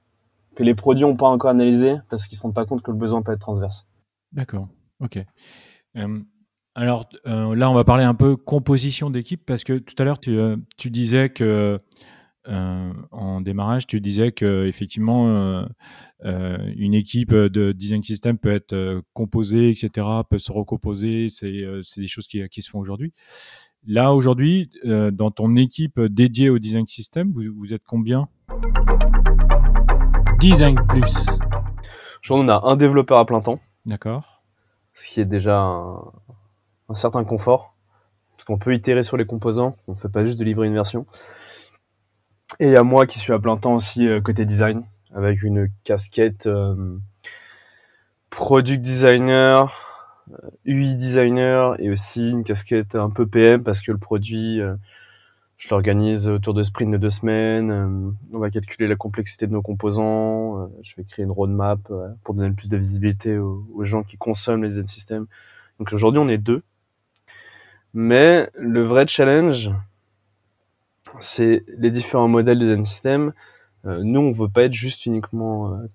[0.56, 2.92] que les produits n'ont pas encore analysés parce qu'ils ne se rendent pas compte que
[2.92, 3.86] le besoin peut être transverse.
[4.32, 4.68] D'accord,
[5.02, 5.20] ok.
[5.98, 6.20] Euh,
[6.74, 10.20] alors euh, là, on va parler un peu composition d'équipe parce que tout à l'heure,
[10.20, 10.40] tu,
[10.78, 11.78] tu, disais que
[12.48, 15.28] euh, en démarrage, tu disais que effectivement,
[16.24, 21.28] euh, une équipe de design system peut être composée, etc., peut se recomposer.
[21.30, 21.52] C'est
[21.98, 23.14] des choses qui, qui se font aujourd'hui.
[23.86, 28.28] Là, aujourd'hui, dans ton équipe dédiée au design system, vous, vous êtes combien?
[30.40, 31.28] Design Plus.
[32.30, 33.60] On a un développeur à plein temps.
[33.86, 34.44] D'accord.
[34.94, 36.02] Ce qui est déjà un,
[36.90, 37.76] un certain confort.
[38.32, 39.76] Parce qu'on peut itérer sur les composants.
[39.88, 41.06] On ne fait pas juste de livrer une version.
[42.60, 44.84] Et il y a moi qui suis à plein temps aussi euh, côté design.
[45.14, 46.98] Avec une casquette euh,
[48.30, 49.74] product designer,
[50.66, 54.76] UI designer et aussi une casquette un peu PM parce que le produit, euh,
[55.58, 57.72] je l'organise autour de sprint de deux semaines.
[57.72, 60.62] Euh, on va calculer la complexité de nos composants.
[60.62, 64.04] Euh, je vais créer une roadmap euh, pour donner plus de visibilité aux, aux gens
[64.04, 65.26] qui consomment les systems.
[65.80, 66.64] Donc aujourd'hui, on est deux.
[67.94, 69.72] Mais le vrai challenge,
[71.20, 73.34] c'est les différents modèles de design system.
[73.86, 75.88] Euh, nous, on veut pas être juste uniquement euh,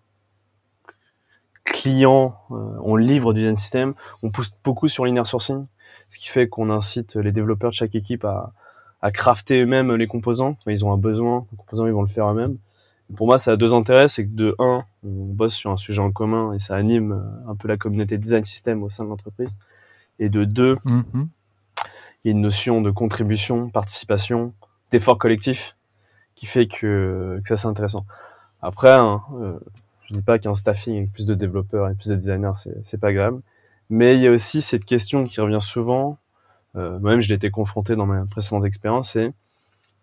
[1.65, 3.95] client, euh, on livre du design system.
[4.23, 5.67] On pousse beaucoup sur l'inner sourcing,
[6.09, 8.53] ce qui fait qu'on incite les développeurs de chaque équipe à,
[9.01, 10.55] à crafter eux-mêmes les composants.
[10.65, 12.57] Quand ils ont un besoin, les composants, ils vont le faire eux-mêmes.
[13.17, 14.09] Pour moi, ça a deux intérêts.
[14.09, 17.51] C'est que de un, on bosse sur un sujet en commun et ça anime euh,
[17.51, 19.57] un peu la communauté design system au sein de l'entreprise.
[20.19, 21.27] Et de deux, mm -hmm.
[22.25, 24.55] il y a une notion de contribution, participation,
[25.01, 25.77] collectif
[26.35, 28.05] qui fait que, que ça c'est intéressant.
[28.61, 29.59] Après, hein, euh,
[30.05, 32.53] je dis pas qu'un staffing avec plus de développeurs et plus de designers
[32.83, 33.41] c'est pas grave,
[33.91, 36.19] mais il y a aussi cette question qui revient souvent.
[36.77, 39.33] Euh, Moi-même, je l'ai été confronté dans ma précédente expérience, c'est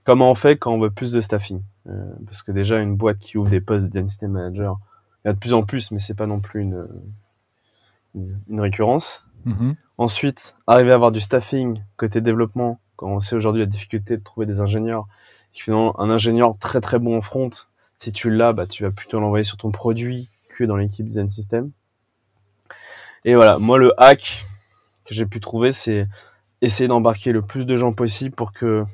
[0.04, 3.20] comment on fait quand on veut plus de staffing euh, Parce que déjà, une boîte
[3.20, 4.80] qui ouvre des postes de manager,
[5.24, 6.88] il y a de plus en plus, mais c'est pas non plus une,
[8.16, 9.26] une, une récurrence.
[9.46, 9.76] Mm -hmm.
[9.98, 14.46] Ensuite, arriver à avoir du staffing côté développement, on sait aujourd'hui la difficulté de trouver
[14.46, 15.08] des ingénieurs,
[15.52, 17.50] finalement, un ingénieur très très bon en front,
[17.98, 21.30] si tu l'as, bah, tu vas plutôt l'envoyer sur ton produit que dans l'équipe design
[21.30, 21.72] system.
[23.26, 24.46] Et voilà, moi le hack
[25.06, 26.08] que j'ai pu trouver, c'est
[26.62, 28.86] essayer d'embarquer le plus de gens possible pour que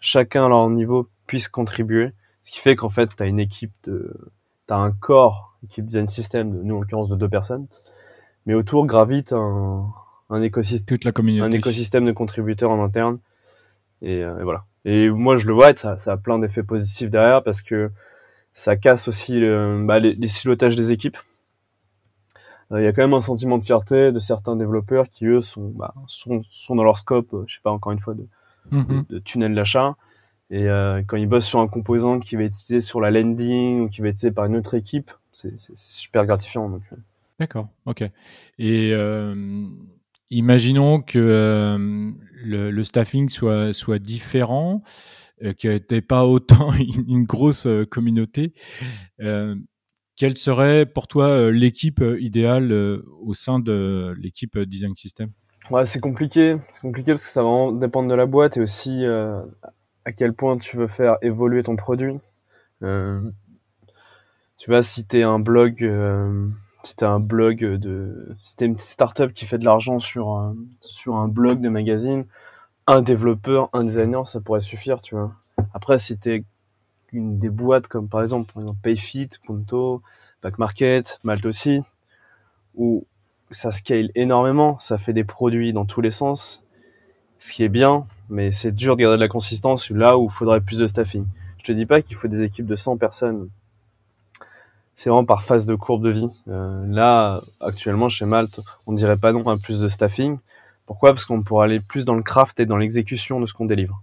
[0.00, 2.12] chacun à leur niveau puisse contribuer.
[2.42, 4.14] Ce qui fait qu'en fait, tu as une équipe de,
[4.66, 7.66] tu as un corps, équipe design system, nous en l'occurrence de deux personnes,
[8.46, 9.92] mais autour gravite un,
[10.30, 13.18] un écosystème, toute la communauté, un écosystème de contributeurs en interne.
[14.02, 14.64] Et, euh, et voilà.
[14.84, 17.90] Et moi, je le vois, ça, ça a plein d'effets positifs derrière parce que
[18.52, 21.18] ça casse aussi le, bah, les, les silotages des équipes.
[22.70, 25.40] Il euh, y a quand même un sentiment de fierté de certains développeurs qui, eux,
[25.40, 28.26] sont, bah, sont, sont dans leur scope, euh, je sais pas, encore une fois, de,
[28.70, 29.04] mhm.
[29.08, 29.96] de, tunnel d'achat.
[30.50, 33.82] Et euh, quand ils bossent sur un composant qui va être utilisé sur la landing
[33.82, 36.78] ou qui va être utilisé par une autre équipe, c'est super gratifiant.
[37.38, 38.04] D'accord, ok.
[38.58, 38.92] Et
[40.30, 42.10] imaginons que
[42.44, 44.82] le, staffing soit, soit différent,
[45.58, 46.72] qu'il n'y ait pas autant
[47.08, 48.52] une, grosse communauté.
[50.16, 52.72] quelle serait pour toi l'équipe idéale
[53.22, 55.30] au sein de l'équipe Design System?
[55.70, 56.56] Ouais, c'est compliqué.
[56.72, 60.56] C'est compliqué parce que ça va dépendre de la boîte et aussi à quel point
[60.56, 62.16] tu veux faire évoluer ton produit.
[62.80, 62.86] tu
[64.68, 65.84] vois, si tu es un blog
[66.82, 70.56] si un blog de, si t'es une petite startup qui fait de l'argent sur un,
[70.80, 72.24] sur un blog de magazine,
[72.86, 75.32] un développeur, un designer, ça pourrait suffire, tu vois.
[75.74, 76.44] Après, si t'es
[77.12, 80.02] une des boîtes comme par exemple, Payfit, Punto,
[80.42, 81.82] Backmarket, Malte aussi,
[82.74, 83.06] où
[83.50, 86.64] ça scale énormément, ça fait des produits dans tous les sens,
[87.38, 90.32] ce qui est bien, mais c'est dur de garder de la consistance là où il
[90.32, 91.26] faudrait plus de staffing.
[91.58, 93.48] Je te dis pas qu'il faut des équipes de 100 personnes
[95.00, 96.28] c'est vraiment par phase de courbe de vie.
[96.48, 100.36] Euh, là, actuellement, chez Malte, on dirait pas non à plus de staffing.
[100.84, 101.14] Pourquoi?
[101.14, 104.02] Parce qu'on pourra aller plus dans le craft et dans l'exécution de ce qu'on délivre.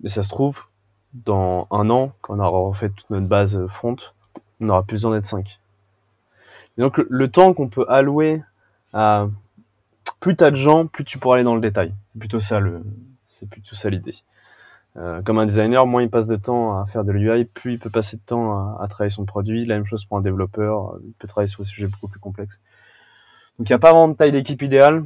[0.00, 0.62] Mais ça se trouve,
[1.12, 3.96] dans un an, quand on aura refait toute notre base front,
[4.62, 5.60] on aura plus besoin d'être 5.
[6.78, 8.42] Et donc, le, temps qu'on peut allouer
[8.94, 9.28] à
[10.20, 11.92] plus t'as de gens, plus tu pourras aller dans le détail.
[12.14, 12.82] C'est plutôt ça le,
[13.28, 14.14] c'est plutôt ça l'idée.
[14.98, 17.78] Euh, comme un designer, moins il passe de temps à faire de l'UI, plus il
[17.78, 19.64] peut passer de temps à, travailler son produit.
[19.64, 22.60] La même chose pour un développeur, il peut travailler sur des sujets beaucoup plus complexes.
[23.58, 25.04] Donc il n'y a pas vraiment de taille d'équipe idéale.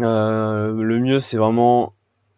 [0.00, 1.94] Euh, le mieux, c'est vraiment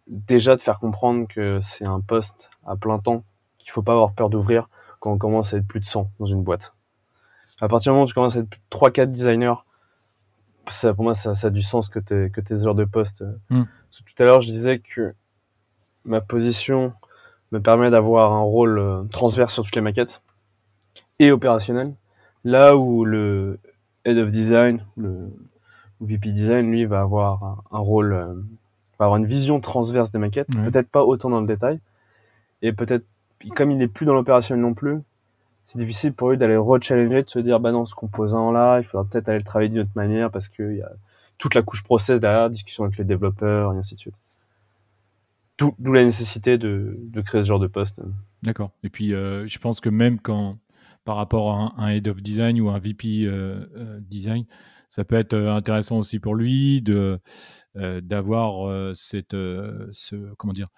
[0.07, 3.25] déjà de faire comprendre que c'est un poste à plein temps,
[3.59, 4.69] qu'il faut pas avoir peur d'ouvrir
[5.01, 6.75] quand on commence à être plus de 100 dans une boîte.
[7.61, 9.55] À partir du moment où tu commences à être 3-4 designers,
[10.69, 13.23] ça, pour moi, ça, ça, a du sens que que tes heures de poste.
[13.51, 13.65] Hmm.
[13.91, 15.15] Tout à l'heure, je disais que
[16.05, 16.93] ma position
[17.53, 20.23] me permet d'avoir un rôle euh, transverse sur toutes les maquettes
[21.19, 21.95] et opérationnel.
[22.45, 23.59] Là où le
[24.05, 25.31] Head of Design, le
[26.01, 28.35] VP Design, lui, va avoir un, rôle, euh,
[28.99, 31.81] va avoir une vision transverse des maquettes, peut-être pas autant dans le détail,
[32.63, 33.05] et peut-être,
[33.55, 35.01] comme il n'est plus dans l'opérationnel non plus,
[35.65, 39.07] c'est difficile pour lui d'aller re-challenger, de se dire, bah non, ce composant-là, il faudra
[39.07, 40.91] peut-être aller le travailler d'une autre manière parce qu'il y a
[41.39, 44.15] toute la couche process derrière, discussion avec les développeurs, et ainsi de suite.
[45.59, 48.01] D'où la nécessité de, de, créer ce genre de poste.
[48.43, 48.73] D'accord.
[48.83, 50.59] Et puis, euh, je pense que même quand,
[51.05, 54.47] par rapport à un, head of design ou un VP euh, euh, design,
[54.89, 57.19] ça peut être intéressant aussi pour lui de
[57.75, 60.69] d'avoir cette ce, comment dire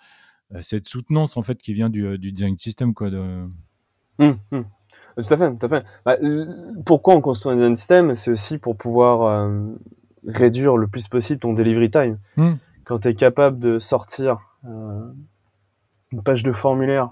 [0.61, 3.11] cette soutenance en fait qui vient du, du design system quoi.
[3.11, 3.47] De...
[4.19, 4.65] Hum, hum.
[5.17, 5.85] Tout à fait, tout à fait.
[6.07, 6.17] Bah,
[6.87, 9.51] pourquoi on construit un design system C'est aussi pour pouvoir
[10.27, 12.19] réduire le plus possible ton delivery time.
[12.39, 12.57] Hum.
[12.85, 17.11] Quand tu es capable de sortir une page de formulaire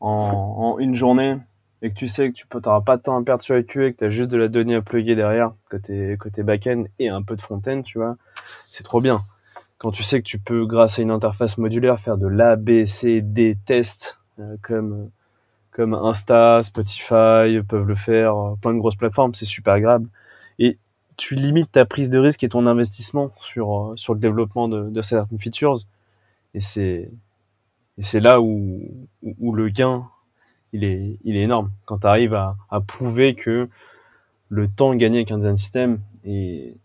[0.00, 1.36] en, une journée
[1.82, 3.92] et que tu sais que tu n'auras pas de temps à perdre sur EQ et
[3.92, 7.22] que tu as juste de la donnée à plugger derrière côté, côté back-end et un
[7.22, 8.16] peu de front-end, tu vois,
[8.62, 9.22] c'est trop bien.
[9.78, 12.84] Quand tu sais que tu peux, grâce à une interface modulaire, faire de l'A, B,
[12.84, 15.10] C, D tests euh, comme,
[15.70, 20.08] comme Insta, Spotify peuvent le faire, euh, plein de grosses plateformes, c'est super agréable.
[20.58, 20.76] Et
[21.16, 25.38] tu limites ta prise de risque et ton investissement sur, sur le développement de certaines
[25.38, 25.76] features
[26.54, 27.10] et c'est
[27.98, 30.08] et c'est là où, où, le gain
[30.72, 31.70] il est il est énorme.
[31.84, 33.68] Quand tu arrives à, à prouver que
[34.48, 36.76] le temps gagné avec un design system est,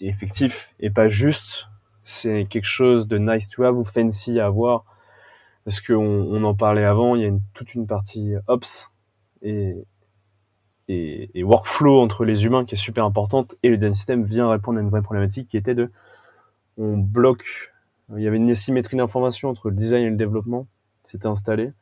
[0.00, 1.68] est effectif et pas juste
[2.04, 4.84] c'est quelque chose de nice to have ou fancy à avoir.
[5.64, 8.90] Parce qu'on on en parlait avant il y a une, toute une partie ops
[9.42, 9.76] et,
[10.88, 14.50] et, et, workflow entre les humains qui est super importante et le design system vient
[14.50, 15.90] répondre à une vraie problématique qui était de
[16.78, 17.71] on bloque
[18.16, 20.66] il y avait une asymétrie d'information entre le design et le développement.
[21.02, 21.72] C'était installé.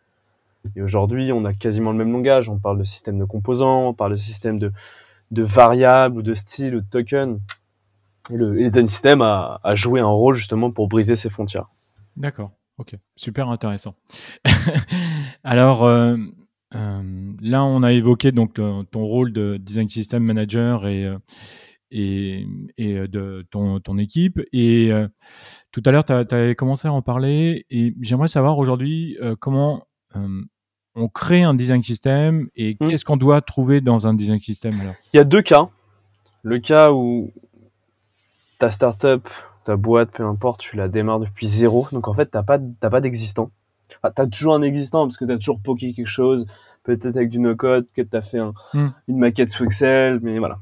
[0.76, 2.48] Et aujourd'hui, on a quasiment le même langage.
[2.48, 4.72] On parle de système de composants, on parle de système de,
[5.30, 7.40] variables ou de styles ou de tokens.
[8.30, 11.66] Et le, design system a, a, joué un rôle justement pour briser ces frontières.
[12.16, 12.52] D'accord.
[12.80, 12.94] Ok.
[13.14, 13.94] Super intéressant.
[15.44, 16.16] Alors, euh,
[16.74, 21.18] euh, là, on a évoqué donc ton, rôle de design system manager et, euh,
[21.90, 22.46] et,
[22.78, 24.40] et de ton, ton, équipe.
[24.52, 24.90] Et
[25.72, 29.86] tout à l'heure, tu avais commencé à en parler et j'aimerais savoir aujourd'hui euh, comment
[30.16, 30.42] euh,
[30.96, 32.88] on crée un design system et hmm.
[32.88, 34.74] qu'est-ce qu'on doit trouver dans un design system
[35.12, 35.68] Il y a deux cas.
[36.42, 37.30] Le cas où
[38.58, 39.28] ta startup,
[39.64, 41.86] ta boîte, peu importe, tu la démarres depuis zéro.
[41.92, 43.50] Donc en fait, tu n'as pas, pas d'existant.
[44.02, 46.46] Ah, tu as toujours un existant parce que tu as toujours poké quelque chose,
[46.84, 48.92] peut-être avec du no-code, que tu as fait hmm.
[49.06, 50.58] une maquette sous Excel, mais voilà.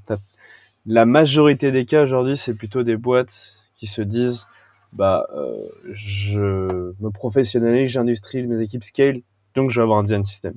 [0.90, 4.46] La majorité des cas aujourd'hui, c'est plutôt des boîtes qui se disent
[4.94, 5.54] bah, euh,
[5.92, 9.20] je me professionnalise, j'industrialise mes équipes scale,
[9.54, 10.54] donc je vais avoir un design system.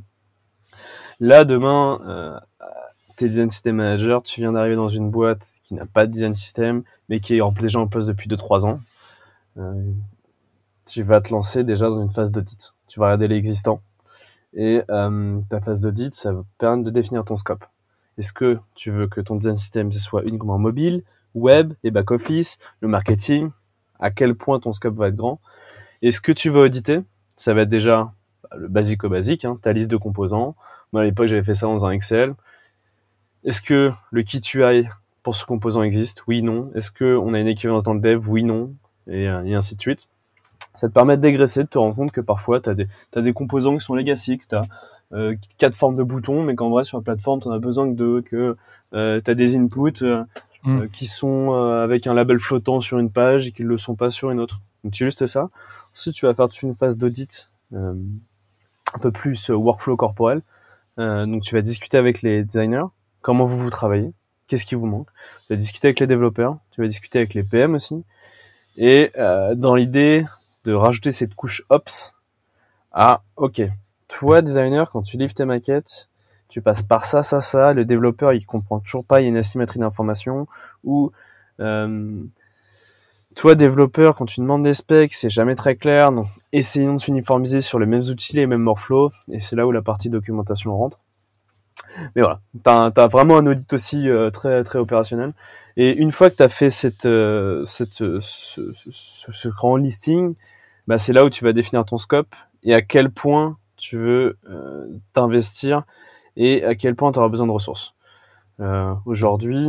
[1.20, 2.40] Là, demain, euh,
[3.18, 6.34] t'es design system manager, tu viens d'arriver dans une boîte qui n'a pas de design
[6.34, 8.80] system, mais qui est déjà en place depuis 2-3 ans.
[9.58, 9.92] Euh,
[10.88, 12.74] tu vas te lancer déjà dans une phase d'audit.
[12.88, 13.82] Tu vas regarder l'existant.
[14.54, 17.66] Et euh, ta phase d'audit, ça va permettre de définir ton scope.
[18.18, 22.88] Est-ce que tu veux que ton design system soit uniquement mobile, web, et back-office, le
[22.88, 23.50] marketing
[24.00, 25.40] À quel point ton scope va être grand?
[26.02, 27.02] Et ce que tu veux auditer,
[27.36, 28.12] ça va être déjà
[28.58, 30.56] le basique au basique, hein, ta liste de composants.
[30.92, 32.34] Moi, à l'époque, j'avais fait ça dans un Excel.
[33.44, 34.88] Est-ce que le kit UI
[35.24, 36.24] pour ce composant existe?
[36.28, 36.72] Oui, non.
[36.76, 38.28] Est-ce qu'on a une équivalence dans le dev?
[38.28, 38.74] Oui, non.
[39.08, 40.08] Et, ainsi de suite
[40.74, 42.76] ça te permet de dégraisser, de te rendre compte que parfois, tu as
[43.16, 44.64] as des composants qui sont legacy, que tu as
[45.14, 47.90] euh, quatre formes de boutons, mais qu'en vrai, sur la plateforme, tu en as besoin
[47.90, 48.56] que deux, que
[48.94, 50.24] euh, tu as des inputs euh,
[50.64, 50.82] mm.
[50.82, 53.78] euh, qui sont euh, avec un label flottant sur une page et qui ne le
[53.78, 54.62] sont pas sur une autre.
[54.84, 55.50] Donc, tu juste ça.
[55.94, 60.42] Ensuite, tu vas faire une phase d'audit un peu plus workflow corporel.
[60.98, 62.86] donc, tu vas discuter avec les designers,
[63.22, 64.12] comment vous vous travaillez,
[64.48, 65.08] qu'est-ce qui vous manque?
[65.48, 68.04] Tu vas discuter avec les développeurs, tu vas discuter avec les PM aussi.
[68.76, 69.12] Et
[69.56, 70.26] dans l'idée
[70.66, 72.20] de rajouter cette couche Ops
[72.92, 73.62] à, ok,
[74.12, 76.10] toi, designer, quand tu livres tes maquettes,
[76.50, 79.30] tu passes par ça, ça, ça, le développeur, il comprend toujours pas, il y a
[79.30, 80.48] une asymétrie d'information,
[80.84, 81.12] ou,
[81.62, 82.22] euh,
[83.36, 87.62] toi, développeur, quand tu demandes des specs, c'est jamais très clair, donc essayons de s'uniformiser
[87.62, 91.00] sur les mêmes outils, les mêmes workflows, et c'est là où la partie documentation rentre.
[92.16, 95.34] Mais voilà, t'as as vraiment un audit aussi euh, très très opérationnel.
[95.78, 100.36] Et une fois que tu as fait cette, euh, cette, ce, ce, ce, grand listing,
[100.88, 104.38] bah, c'est là où tu vas définir ton scope et à quel point tu veux
[104.48, 105.84] euh, t'investir
[106.38, 107.96] et à quel point tu auras besoin de ressources.
[108.62, 109.68] Euh, Aujourd'hui,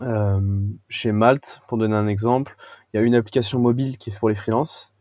[0.00, 0.40] euh,
[0.88, 2.56] chez Malte, pour donner un exemple,
[2.92, 4.94] il y a une application mobile qui est pour les freelances,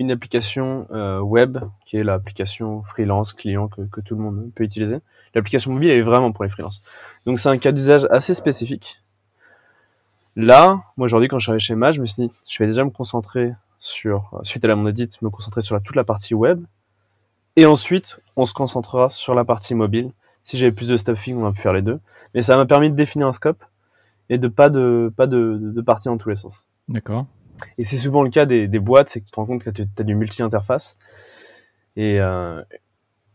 [0.00, 0.86] une application
[1.22, 4.98] web qui est l'application freelance client que, tout le monde peut utiliser.
[5.34, 6.82] L'application mobile elle est vraiment pour les freelances.
[7.24, 9.00] Donc c'est un cas d'usage assez spécifique.
[10.36, 12.66] Là, moi aujourd'hui quand je suis arrivé chez Malte, je me suis dit, je vais
[12.66, 16.64] déjà me concentrer sur, suite à la mon me concentrer sur toute la partie web.
[17.58, 20.12] Et ensuite, on se concentrera sur la partie mobile.
[20.44, 21.98] Si j'avais plus de stuffing, on va faire les deux.
[22.32, 23.64] Mais ça m'a permis de définir un scope
[24.28, 26.66] et de pas de, pas de, de partir dans tous les sens.
[26.86, 27.26] D'accord.
[27.76, 29.70] Et c'est souvent le cas des, des boîtes, c'est que tu te rends compte que
[29.70, 30.98] tu as du multi-interface.
[31.96, 32.62] Et euh,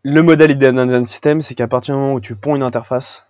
[0.04, 3.28] le modèle idéal d'un système, c'est qu'à partir du moment où tu ponds une interface,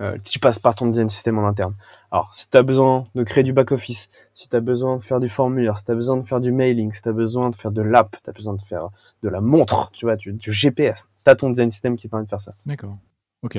[0.00, 1.74] euh, tu passes par ton design système en interne.
[2.10, 5.20] Alors, si tu as besoin de créer du back-office, si tu as besoin de faire
[5.20, 7.56] du formulaire, si tu as besoin de faire du mailing, si tu as besoin de
[7.56, 8.88] faire de l'app, tu as besoin de faire
[9.22, 12.24] de la montre, tu vois, du, du GPS, tu as ton design système qui permet
[12.24, 12.52] de faire ça.
[12.66, 12.96] D'accord.
[13.42, 13.56] OK.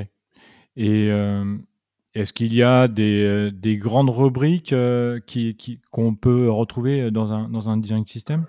[0.78, 1.58] Et euh,
[2.14, 7.34] est-ce qu'il y a des, euh, des grandes rubriques euh, qui, qu'on peut retrouver dans
[7.34, 8.46] un, dans un design system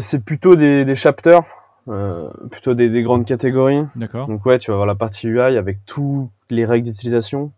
[0.00, 1.42] C'est plutôt des, des chapters.
[1.88, 3.84] Euh, plutôt des, des, grandes catégories.
[3.96, 4.28] D'accord.
[4.28, 7.50] Donc ouais, tu vas avoir la partie UI avec toutes les règles d'utilisation,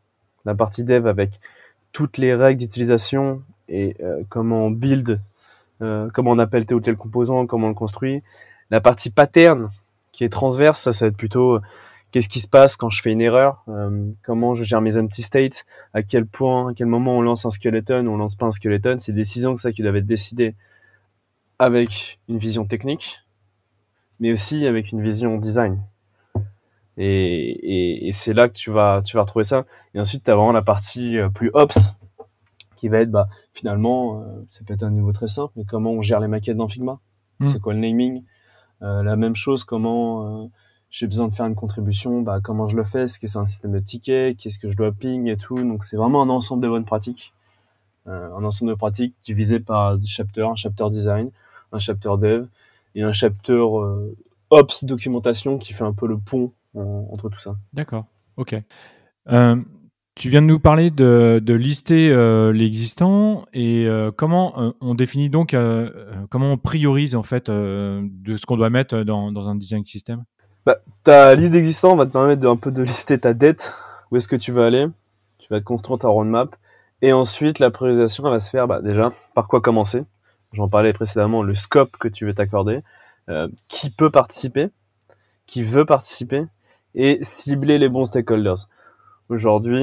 [0.47, 1.41] la partie dev avec
[1.93, 5.21] toutes les règles d'utilisation et euh, comment on build,
[5.83, 8.23] euh, comment on appelle tel ou tel composant, comment on le construit.
[8.71, 9.71] La partie pattern
[10.13, 11.61] qui est transverse, ça, ça va être plutôt euh,
[12.11, 15.23] qu'est-ce qui se passe quand je fais une erreur, euh, comment je gère mes empty
[15.23, 18.47] states, à quel point, à quel moment on lance un skeleton ou on lance pas
[18.47, 18.97] un skeleton.
[18.99, 20.55] C'est des décisions que ça qui doivent être décidées
[21.59, 23.24] avec une vision technique
[24.21, 25.83] mais aussi avec une vision design.
[26.97, 29.65] Et, et, et c'est là que tu vas, tu vas retrouver ça.
[29.95, 32.01] Et ensuite, tu as vraiment la partie euh, plus ops,
[32.77, 35.91] qui va être, bah, finalement, euh, ça peut être un niveau très simple, mais comment
[35.91, 37.01] on gère les maquettes dans Figma?
[37.41, 37.47] Mmh.
[37.49, 38.23] C'est quoi le naming?
[38.83, 40.47] Euh, La même chose, comment euh,
[40.91, 43.03] j'ai besoin de faire une contribution, bah, comment je le fais?
[43.03, 44.37] Est-ce que c'est un système de tickets?
[44.37, 45.59] Qu'est-ce que je dois ping et tout?
[45.59, 47.33] Donc, c'est vraiment un ensemble de bonnes pratiques.
[48.07, 51.31] Un ensemble de pratiques divisé par des chapters, un chapter design,
[51.73, 52.47] un chapter dev,
[52.95, 54.15] et un chapter euh,
[54.51, 57.57] Ops documentation qui fait un peu le pont en, entre tout ça.
[57.73, 58.05] D'accord,
[58.37, 58.55] ok.
[59.31, 59.57] Euh,
[60.15, 64.95] tu viens de nous parler de, de lister euh, l'existant et euh, comment euh, on
[64.95, 65.91] définit donc, euh,
[66.31, 70.25] comment on priorise en fait de ce qu'on doit mettre dans, dans, un design system
[70.65, 73.75] bah, Ta liste d'existants va te permettre de, un peu de lister ta dette,
[74.11, 74.87] où est-ce que tu vas aller,
[75.39, 76.55] tu vas construire ta roadmap
[77.03, 80.05] et ensuite la priorisation va se faire bah, déjà par quoi commencer
[80.55, 82.81] j'en parlais précédemment, le scope que tu veux t'accorder,
[83.29, 84.71] euh, qui peut participer,
[85.47, 86.47] qui veut participer,
[86.95, 88.69] et cibler les bons stakeholders.
[89.29, 89.83] Aujourd'hui,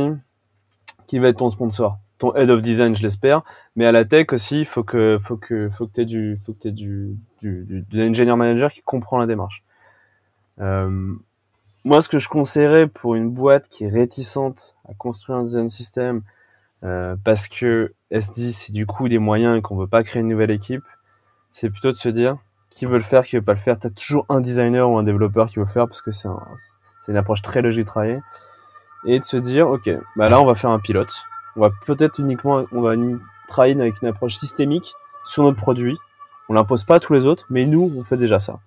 [1.08, 1.98] qui va être ton sponsor?
[2.18, 3.44] Ton head of design, je l'espère,
[3.76, 6.72] mais à la tech aussi, il faut que faut que faut que du que aies
[6.72, 9.64] du du, du, du engineer manager qui comprend la démarche.
[10.60, 11.16] Euh,
[11.84, 15.70] moi, ce que je conseillerais pour une boîte qui est réticente à construire un design
[15.70, 16.22] system,
[16.84, 20.28] euh, parce que S10 c'est du coup des moyens et qu'on veut pas créer une
[20.28, 20.84] nouvelle équipe,
[21.52, 22.38] c'est plutôt de se dire
[22.70, 23.78] qui veut le faire, qui veut pas le faire.
[23.78, 26.42] T'as toujours un designer ou un développeur qui veut le faire parce que c'est un,
[27.08, 28.20] une approche très logique de travailler
[29.06, 31.14] et de se dire ok, bah là on va faire un pilote.
[31.56, 32.96] On va peut-être uniquement, on va
[33.48, 34.94] travailler avec une approche systémique
[35.26, 35.98] sur notre produit.
[36.50, 38.60] On l'impose pas à tous les autres, mais nous on fait déjà ça.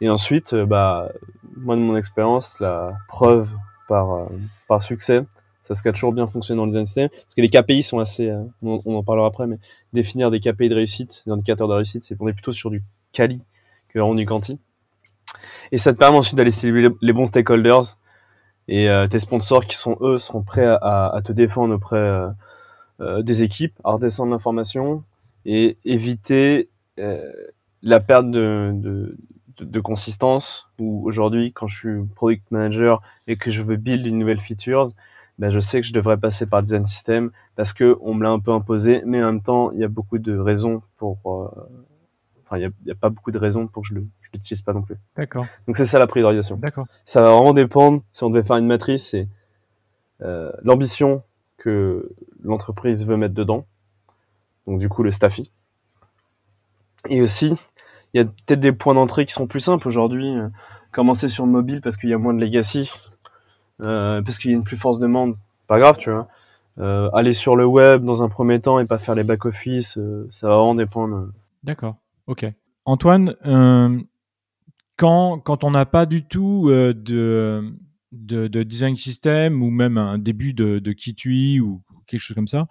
[0.00, 1.08] Et ensuite, euh, bah,
[1.56, 3.50] moi de mon expérience, la preuve
[3.88, 4.26] par, euh,
[4.68, 5.24] par succès,
[5.68, 7.82] ça ce qui a toujours bien fonctionné dans le design system, parce que les KPI
[7.82, 9.58] sont assez, euh, on, en parlera après, mais
[9.92, 12.82] définir des KPI de réussite, des indicateurs de réussite, c'est qu'on est plutôt sur du
[13.12, 13.42] quali
[13.88, 14.58] que vraiment du quanti.
[15.72, 17.98] Et ça te permet ensuite d'aller cibler les bons stakeholders
[18.66, 22.22] et tes sponsors qui sont eux seront prêts à, te défendre auprès
[23.00, 25.04] des équipes, à redescendre l'information
[25.46, 26.68] et éviter
[27.82, 28.72] la perte de,
[29.60, 34.18] de, consistance où aujourd'hui, quand je suis product manager et que je veux build une
[34.18, 34.88] nouvelle features,
[35.38, 38.24] ben je sais que je devrais passer par le design system parce que on me
[38.24, 41.18] l'a un peu imposé, mais en même temps, il y a beaucoup de raisons pour,
[41.26, 41.48] euh,
[42.44, 44.72] enfin, il n'y a, pas beaucoup de raisons pour que je le, je l'utilise pas
[44.72, 44.96] non plus.
[45.16, 45.46] D'accord.
[45.66, 46.56] Donc c'est ça la priorisation.
[46.56, 46.86] D'accord.
[47.04, 48.02] Ça va vraiment dépendre.
[48.10, 49.28] Si on devait faire une matrice, c'est
[50.22, 51.22] euh, l'ambition
[51.56, 52.10] que
[52.42, 53.66] l'entreprise veut mettre dedans.
[54.66, 55.52] Donc du coup le staffy.
[57.08, 57.54] Et aussi
[58.14, 60.36] il y a peut-être des points d'entrée qui sont plus simples aujourd'hui.
[60.36, 60.48] Euh,
[60.90, 62.90] commencer sur le mobile parce qu'il y a moins de legacy,
[63.80, 65.36] euh, parce qu'il y a une plus forte demande.
[65.66, 66.28] Pas grave, tu vois.
[66.78, 69.98] Euh, aller sur le web dans un premier temps et pas faire les back-office,
[70.30, 71.28] ça va vraiment dépendre.
[71.64, 72.46] D'accord, ok.
[72.84, 73.34] Antoine,
[74.96, 77.74] quand, quand on n'a pas du tout de,
[78.12, 82.66] de, design system ou même un début de, de Kitui ou quelque chose comme ça,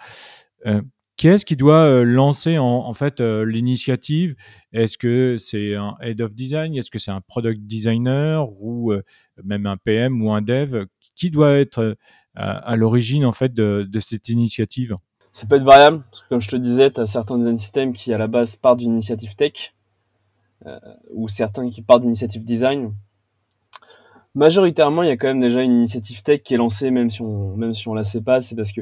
[1.17, 4.35] qui est-ce qui doit euh, lancer en, fait euh, l'initiative?
[4.71, 6.75] Est-ce que c'est un head of design?
[6.75, 9.01] Est-ce que c'est un product designer ou euh,
[9.43, 10.85] même un PM ou un dev?
[11.17, 11.97] Qui doit être
[12.35, 14.95] à, l'origine en fait de, cette initiative
[15.33, 17.91] Ça peut être variable parce que comme je te disais, tu as certains design systems
[17.91, 19.73] qui à la base partent d'une initiative tech
[21.11, 22.93] ou certains qui partent d'initiative design.
[24.35, 27.21] Majoritairement, il y a quand même déjà une initiative tech qui est lancée, même si
[27.21, 28.81] on même si on la sait pas, c'est parce que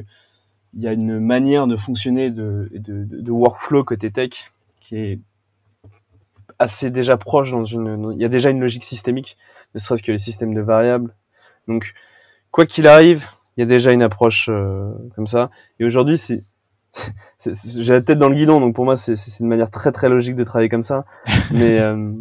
[0.74, 5.20] il y a une manière de fonctionner de, de, de, workflow côté tech qui est
[6.58, 9.36] assez déjà proche dans une, il y a déjà une logique systémique,
[9.74, 11.14] ne serait-ce que les systèmes de variables.
[11.68, 11.94] Donc,
[12.50, 13.26] quoi qu'il arrive,
[13.56, 15.50] il y a déjà une approche euh, comme ça.
[15.78, 16.44] Et aujourd'hui, c'est,
[17.46, 20.36] j'ai la tête dans le guidon, donc pour moi, c'est, une manière très très logique
[20.36, 21.04] de travailler comme ça.
[21.50, 22.12] Mais, euh,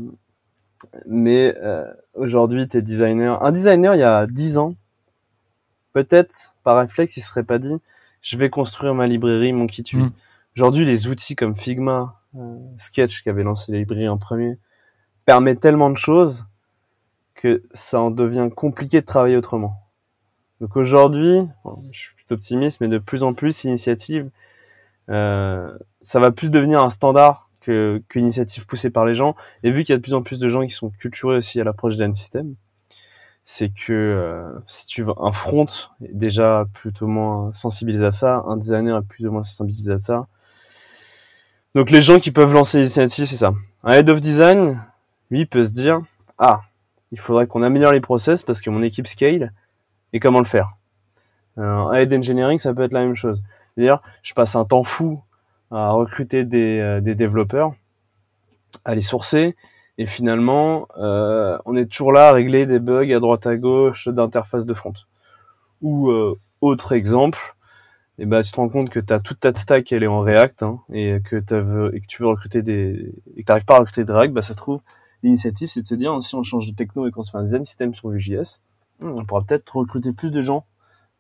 [1.07, 3.41] mais euh, aujourd'hui, t'es designer.
[3.43, 4.76] Un designer, il y a 10 ans,
[5.93, 7.73] peut-être par réflexe, il serait pas dit,
[8.21, 9.97] je vais construire ma librairie, mon Kitu.
[9.97, 10.11] Mm.
[10.57, 14.57] Aujourd'hui, les outils comme Figma, euh, Sketch, qui avait lancé la librairie en premier,
[15.26, 16.45] permettent tellement de choses
[17.34, 19.85] que ça en devient compliqué de travailler autrement.
[20.66, 21.41] Donc aujourd'hui,
[21.91, 24.32] je suis optimiste, mais de plus en plus, initiative,
[25.11, 29.36] euh, ça va plus devenir un standard que qu'initiative poussée par les gens.
[29.61, 31.61] Et vu qu'il y a de plus en plus de gens qui sont culturés aussi
[31.61, 32.55] à l'approche d'un système,
[33.43, 35.68] c'est que euh, si tu veux un front
[36.03, 39.99] est déjà plutôt moins sensibilisé à ça, un designer est plus ou moins sensibilisé à
[39.99, 40.26] ça.
[41.76, 43.53] Donc les gens qui peuvent lancer des initiatives, c'est ça.
[43.84, 44.82] Un head of design,
[45.30, 46.01] lui, peut se dire
[46.39, 46.61] ah,
[47.11, 49.53] il faudrait qu'on améliore les process parce que mon équipe scale
[50.16, 50.78] et comment le faire?
[51.57, 53.43] Euh, un head engineering, ça peut être la même chose.
[53.76, 55.22] D'ailleurs, je passe un temps fou
[55.72, 57.74] à recruter des, euh, développeurs,
[58.86, 59.55] à les sourcer
[59.97, 64.07] et finalement, euh, on est toujours là à régler des bugs à droite à gauche
[64.07, 64.93] d'interface de front.
[65.82, 67.55] Ou euh, autre exemple,
[68.18, 70.22] eh ben, tu te rends compte que tu as toute ta stack elle est en
[70.22, 74.13] React hein, et que tu veux recruter des et que t'arrives pas à recruter des
[74.13, 74.82] React, bah ça se trouve
[75.22, 77.43] l'initiative c'est de se dire si on change de techno et qu'on se fait un
[77.43, 78.61] design système sur Vue.js,
[79.02, 80.66] on pourra peut-être recruter plus de gens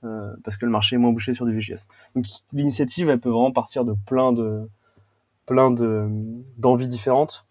[0.03, 1.87] euh, parce que le marché est moins bouché sur du Vue.js.
[2.15, 4.69] Donc l'initiative elle peut vraiment partir de plein de
[5.45, 6.07] plein de
[6.57, 7.45] d'envies différentes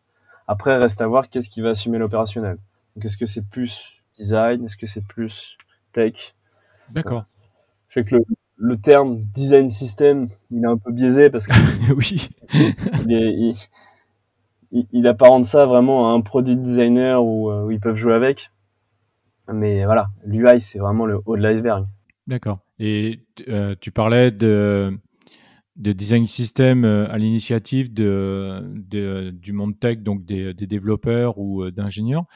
[0.46, 2.58] après, reste à voir qu'est-ce qui va assumer l'opérationnel.
[2.94, 5.56] Donc, est-ce que c'est plus design Est-ce que c'est plus
[5.92, 6.34] tech?
[6.90, 7.24] D'accord.
[7.88, 8.16] Je sais que
[8.56, 12.28] le, terme design system, il est un peu biaisé parce que oui.
[13.06, 13.56] il,
[14.70, 18.14] il, il, apparente ça vraiment à un produit designer où, euh, où ils peuvent jouer
[18.14, 18.50] avec.
[19.52, 21.86] Mais voilà, l'UI, c'est vraiment le haut de l'iceberg.
[22.26, 22.60] D'accord.
[22.78, 24.98] Et euh, tu parlais de
[25.76, 28.62] de design system euh, à l'initiative de,
[29.32, 32.26] du monde tech, donc des, développeurs ou euh, d'ingénieurs.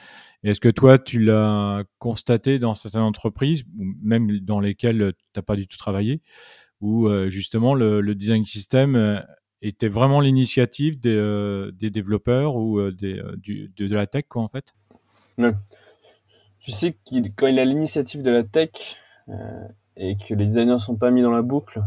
[0.42, 5.42] Est-ce que toi, tu l'as constaté dans certaines entreprises, ou même dans lesquelles tu n'as
[5.42, 6.20] pas du tout travaillé,
[6.80, 9.24] où justement le, design system
[9.62, 14.74] était vraiment l'initiative des, des, développeurs ou des, du, de, la tech, quoi, en fait?
[16.60, 18.70] Tu sais qu'il, quand il a l'initiative de la tech
[19.96, 21.82] et que les designers sont pas mis dans la boucle,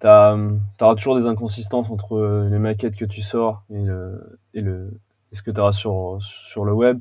[0.00, 5.00] tu auras toujours des inconsistances entre les maquettes que tu sors et, le, et, le,
[5.32, 7.00] ce que tu auras sur, sur le web.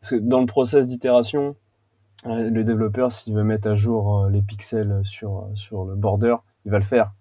[0.00, 1.56] Parce que dans le process d'itération,
[2.26, 6.36] euh, le développeur, s'il veut mettre à jour euh, les pixels sur, sur le border,
[6.64, 7.12] il va le faire.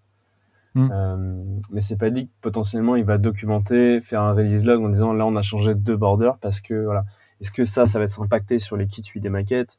[0.76, 0.90] Hmm.
[0.92, 4.90] Euh, mais c'est pas dit que potentiellement il va documenter, faire un release log en
[4.90, 7.06] disant là on a changé deux borders parce que voilà.
[7.44, 9.78] Est-ce que ça, ça va être impacté sur les kits des maquettes?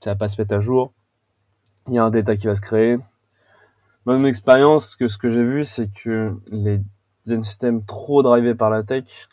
[0.00, 0.92] Ça va pas se mettre à jour?
[1.88, 2.98] Il y a un data qui va se créer.
[4.04, 6.82] Mon expérience, que ce que j'ai vu, c'est que les
[7.24, 9.28] design systems trop drivés par la tech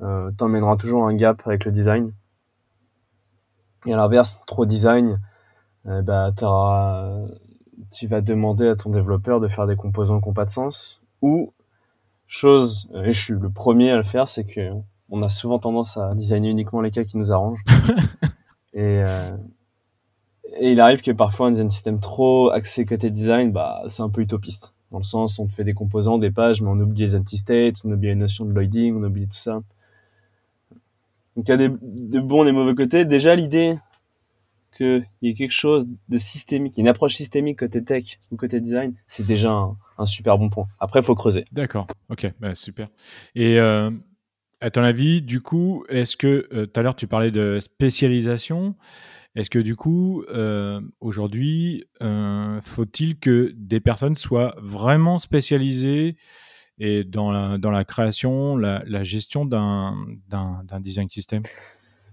[0.00, 2.14] euh, t'emmènera toujours un gap avec le design.
[3.84, 5.20] Et à l'inverse, trop design,
[5.84, 6.32] bah,
[7.90, 11.02] tu vas demander à ton développeur de faire des composants qui n'ont pas de sens.
[11.20, 11.52] Ou,
[12.26, 14.70] chose, et je suis le premier à le faire, c'est que
[15.14, 17.62] on a souvent tendance à designer uniquement les cas qui nous arrangent.
[18.74, 19.36] et, euh,
[20.58, 24.08] et il arrive que parfois un design système trop axé côté design, bah, c'est un
[24.08, 24.74] peu utopiste.
[24.90, 27.92] Dans le sens, on fait des composants, des pages, mais on oublie les anti-states, on
[27.92, 29.62] oublie les notions de loading, on oublie tout ça.
[31.36, 33.04] Donc il y a des, des bons et des mauvais côtés.
[33.04, 33.78] Déjà, l'idée
[34.76, 38.94] qu'il y ait quelque chose de systémique, une approche systémique côté tech ou côté design,
[39.06, 39.50] c'est déjà
[39.98, 40.64] un, super bon point.
[40.80, 41.44] Après, il faut creuser.
[41.52, 42.88] D'accord, ok, bah, super.
[43.36, 43.90] Et euh,
[44.64, 48.74] à ton avis, du coup, est-ce que euh, tout à l'heure tu parlais de spécialisation
[49.36, 56.16] est-ce que du coup, euh, aujourd'hui, euh, faut-il que des personnes soient vraiment spécialisées
[56.78, 59.96] et dans la, dans la création, la, gestion d'un
[60.80, 61.42] design system?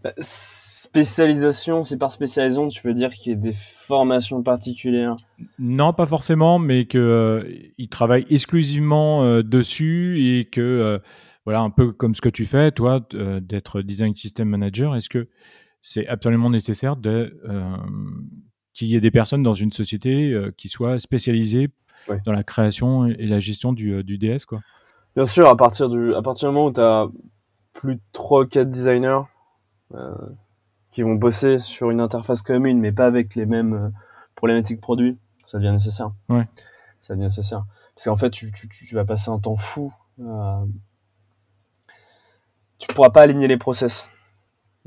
[0.03, 5.15] Bah, Spécialisation, c'est par spécialisation, tu veux dire qu'il y ait des formations particulières?
[5.59, 7.43] Non, pas forcément, mais qu'ils euh,
[7.91, 10.99] travaillent exclusivement dessus et que,
[11.45, 13.05] voilà, un peu comme ce que tu fais, toi,
[13.41, 15.27] d'être design system manager, est-ce que
[15.81, 17.75] c'est absolument nécessaire de, euh,
[18.73, 21.69] qu'il y ait des personnes dans une société euh, qui soient spécialisées
[22.25, 24.45] dans la création et la gestion du, euh, du DS.
[24.47, 24.61] Quoi?
[25.15, 27.07] Bien sûr, à partir du, à partir du moment où tu as
[27.73, 29.21] plus de 3 ou 4 designers
[30.89, 33.91] qui vont bosser sur une interface commune, mais pas avec les mêmes
[34.35, 36.11] problématiques produits, ça devient nécessaire.
[36.29, 36.45] Ouais.
[37.01, 37.65] Ça devient nécessaire.
[37.93, 39.93] Parce qu'en fait, tu, tu, tu, vas passer un temps fou.
[42.81, 44.09] Tu pourras pas aligner les process.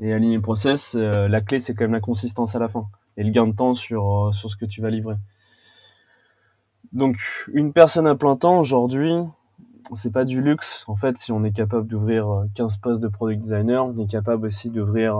[0.01, 2.87] Et aligner le process, euh, la clé, c'est quand même la consistance à la fin
[3.15, 5.15] et le gain de temps sur, euh, sur ce que tu vas livrer.
[6.91, 7.15] Donc,
[7.53, 9.13] une personne à plein temps, aujourd'hui,
[9.93, 10.83] c'est pas du luxe.
[10.87, 14.09] En fait, si on est capable d'ouvrir 15 euh, postes de product designer, on est
[14.09, 15.15] capable aussi d'ouvrir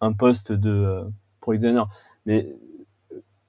[0.00, 1.04] un poste de
[1.40, 1.88] product designer.
[2.26, 2.52] Mais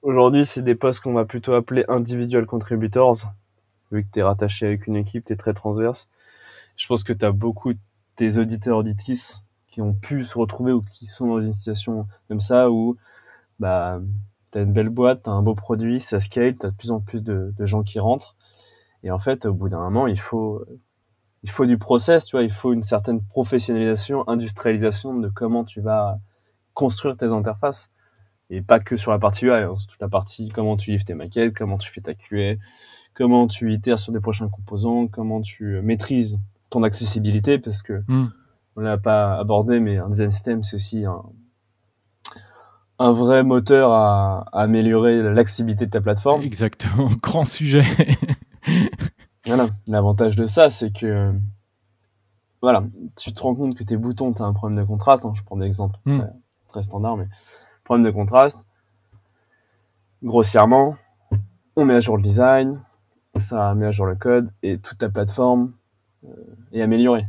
[0.02, 3.16] aujourd'hui, c'est des postes qu'on va plutôt appeler individual contributors.
[3.90, 6.08] Vu que tu es rattaché avec une équipe, tu es très transverse.
[6.76, 7.72] Je pense que tu as beaucoup
[8.38, 12.70] auditeurs auditrices qui ont pu se retrouver ou qui sont dans une situation comme ça
[12.70, 12.96] où
[13.58, 14.00] bah
[14.50, 17.22] t'as une belle boîte, t'as un beau produit, ça scale, t'as de plus en plus
[17.22, 18.36] de, gens qui rentrent.
[19.04, 20.64] Et en fait au bout d'un moment il faut
[21.42, 25.80] il faut du process, tu vois, il faut une certaine professionnalisation, industrialisation de comment tu
[25.80, 26.18] vas
[26.74, 27.90] construire tes interfaces.
[28.50, 31.14] Et pas que sur la partie UI, hein, toute la partie comment tu livres tes
[31.14, 32.56] maquettes, comment tu fais ta QA,
[33.14, 36.38] comment tu itères sur des prochains composants, comment tu maîtrises
[36.70, 38.30] ton accessibilité parce que hmm
[38.76, 41.22] on l'a pas abordé, mais un design system, c'est aussi un,
[42.98, 46.42] un vrai moteur à, améliorer l'accessibilité de ta plateforme.
[46.42, 47.84] Exactement, grand sujet.
[49.46, 51.32] voilà, l'avantage de ça, c'est que
[52.62, 52.84] voilà,
[53.16, 55.24] tu te rends compte que tes boutons, tu as un problème de contraste.
[55.24, 56.20] Hein, je prends des exemples hmm.
[56.68, 57.26] très, standards, mais
[57.84, 58.66] problème de contraste.
[60.22, 60.94] Grossièrement,
[61.76, 62.82] on met à jour le design,
[63.34, 65.72] ça met à jour le code et toute ta plateforme
[66.72, 67.26] est améliorée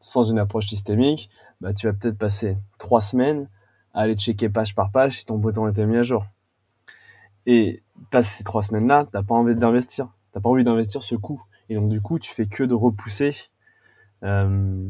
[0.00, 3.48] sans une approche systémique, bah, tu vas peut-être passer trois semaines
[3.94, 6.24] à aller checker page par page si ton bouton était mis à jour.
[7.46, 10.08] Et passer ces trois semaines-là, t'as pas envie d'investir.
[10.32, 11.42] T'as pas envie d'investir ce coût.
[11.68, 13.34] Et donc, du coup, tu fais que de repousser,
[14.22, 14.86] euh,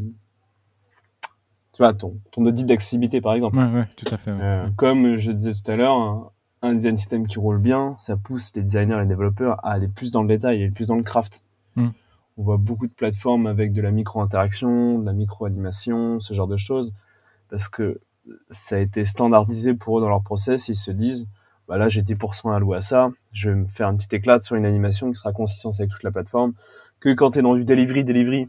[1.72, 3.56] tu vois, ton, ton audit d'accessibilité, par exemple.
[3.56, 4.30] Ouais, ouais, tout à fait.
[4.30, 8.52] Euh, comme je disais tout à l'heure, un, design system qui roule bien, ça pousse
[8.56, 11.04] les designers et les développeurs à aller plus dans le détail, aller plus dans le
[11.04, 11.42] craft.
[11.76, 11.90] Hmm
[12.36, 16.56] on voit beaucoup de plateformes avec de la micro-interaction, de la micro-animation, ce genre de
[16.56, 16.92] choses,
[17.48, 18.00] parce que
[18.50, 20.68] ça a été standardisé pour eux dans leur process.
[20.68, 21.26] Ils se disent,
[21.68, 24.56] bah là, j'ai 10% alloué à ça, je vais me faire un petit éclat sur
[24.56, 26.52] une animation qui sera consistante avec toute la plateforme.
[27.00, 28.48] Que quand tu es dans du delivery, delivery,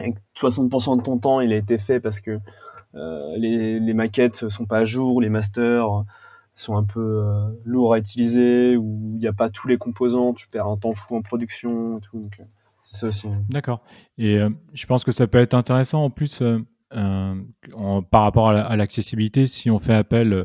[0.00, 2.38] et 60% de ton temps, il a été fait parce que
[2.94, 6.04] euh, les, les, maquettes sont pas à jour, les masters
[6.60, 10.34] sont un peu euh, lourds à utiliser, ou il n'y a pas tous les composants,
[10.34, 12.28] tu perds un temps fou en production, et tout.
[12.38, 12.44] Euh,
[12.82, 13.28] c'est ça aussi.
[13.48, 13.82] D'accord.
[14.18, 16.58] Et euh, je pense que ça peut être intéressant en plus euh,
[16.94, 17.34] euh,
[18.10, 20.44] par rapport à l'accessibilité si on fait appel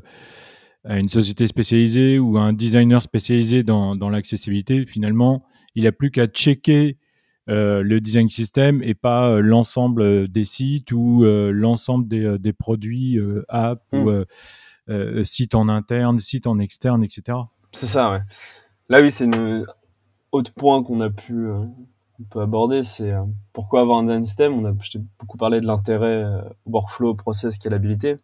[0.83, 5.91] à une société spécialisée ou à un designer spécialisé dans, dans l'accessibilité, finalement, il n'a
[5.91, 6.99] plus qu'à checker
[7.47, 12.53] euh, le design system et pas euh, l'ensemble des sites ou euh, l'ensemble des, des,
[12.53, 13.19] produits
[13.49, 14.09] apps ou
[14.87, 15.23] hmm.
[15.23, 17.37] sites en interne, sites en externe, etc.
[17.71, 18.21] C'est ça, ouais.
[18.89, 19.63] Là, oui, c'est un
[20.31, 21.47] autre point qu'on a pu
[22.19, 23.13] on peut aborder, c'est
[23.53, 24.53] pourquoi avoir un design system.
[24.53, 24.73] On a,
[25.19, 26.25] beaucoup parlé de l'intérêt
[26.65, 28.17] workflow, process, scalabilité.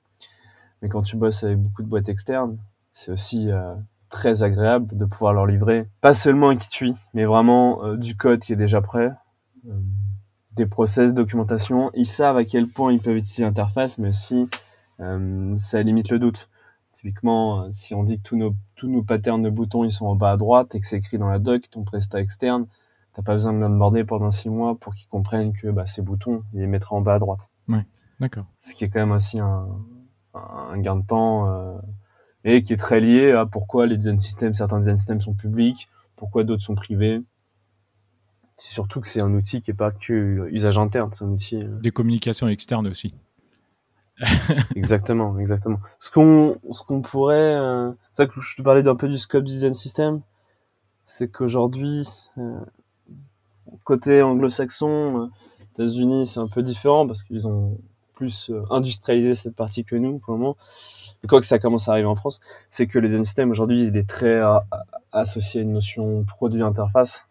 [0.82, 2.58] Mais quand tu bosses avec beaucoup de boîtes externes,
[2.94, 3.76] c'est aussi euh,
[4.10, 8.40] très agréable de pouvoir leur livrer pas seulement un kit mais vraiment euh, du code
[8.40, 9.12] qui est déjà prêt,
[9.68, 9.80] euh,
[10.54, 11.92] des process, documentation.
[11.94, 14.48] Ils savent à quel point ils peuvent utiliser l'interface, mais aussi
[15.56, 16.48] ça limite le doute.
[16.92, 20.16] Typiquement, si on dit que tous nos, tous nos patterns de boutons ils sont en
[20.16, 22.68] bas à droite et que c'est écrit dans la doc, ton prestat externe,
[23.14, 26.44] t'as pas besoin de l'onboarder pendant six mois pour qu'ils comprennent que bah, ces boutons,
[26.54, 27.50] ils les mettra en bas à droite.
[27.68, 27.86] Ouais,
[28.20, 28.46] d'accord.
[28.60, 29.68] Ce qui est quand même aussi un,
[30.34, 31.78] un gain de temps euh,
[32.44, 35.90] et qui est très lié à pourquoi les design systems, certains design systems sont publics,
[36.16, 37.22] pourquoi d'autres sont privés.
[38.58, 41.64] C'est surtout que c'est un outil qui est pas que usage interne, c'est un outil.
[41.64, 43.16] Euh, Des communications externes aussi.
[44.76, 45.80] exactement, exactement.
[46.00, 49.18] Ce qu'on, ce qu'on pourrait, euh, c'est ça que je te parlais d'un peu du
[49.18, 50.22] scope du design system,
[51.04, 52.08] c'est qu'aujourd'hui,
[53.84, 55.30] côté anglo-saxon,
[55.74, 57.78] États-Unis, c'est un peu différent parce qu'ils ont
[58.22, 60.58] plus euh, industrialiser cette partie que nous pour le moment.
[61.24, 63.86] Et quoi que ça commence à arriver en France, c'est que le design system aujourd'hui
[63.86, 64.60] il est très euh,
[65.12, 67.26] associé à une notion produit interface.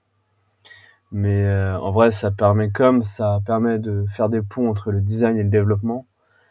[1.12, 5.00] Mais euh, en vrai, ça permet comme ça permet de faire des ponts entre le
[5.00, 6.06] design et le développement.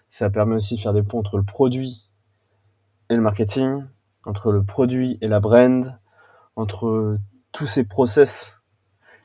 [0.10, 2.10] Ça permet aussi de faire des ponts entre le produit
[3.10, 3.84] et le marketing,
[4.26, 5.98] entre le produit et la brand,
[6.56, 7.18] entre
[7.52, 8.59] tous ces process.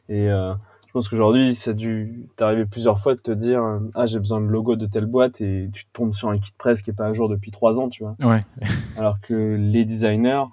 [0.09, 3.63] Et je pense qu'aujourd'hui, ça a dû t'arriver plusieurs fois de te dire
[3.95, 6.53] Ah, j'ai besoin de logo de telle boîte et tu te tombes sur un kit
[6.57, 8.17] presse qui est pas à jour depuis trois ans, tu vois.
[8.21, 8.45] Ouais.
[8.97, 10.45] Alors que les designers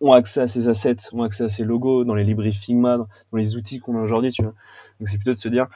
[0.00, 3.08] ont accès à ces assets, ont accès à ces logos dans les librairies Figma, dans
[3.32, 4.54] les outils qu'on a aujourd'hui, tu vois.
[5.00, 5.66] Donc c'est plutôt de se dire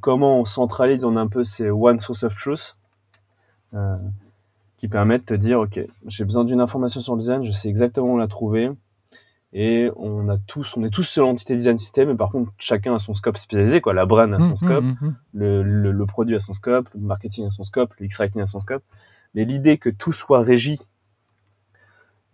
[0.00, 2.76] comment on centralise, on a un peu ces one source of truth
[3.74, 3.96] euh,
[4.76, 7.68] qui permettent de te dire Ok, j'ai besoin d'une information sur le design, je sais
[7.68, 8.70] exactement où la trouver
[9.56, 12.96] et on a tous, on est tous sur l'entité design system, et par contre, chacun
[12.96, 13.94] a son scope spécialisé, quoi.
[13.94, 16.88] La brand a son mmh, scope, mmh, mmh, le, le, le, produit a son scope,
[16.92, 18.82] le marketing a son scope, le X-Writing a son scope.
[19.34, 20.80] Mais l'idée que tout soit régi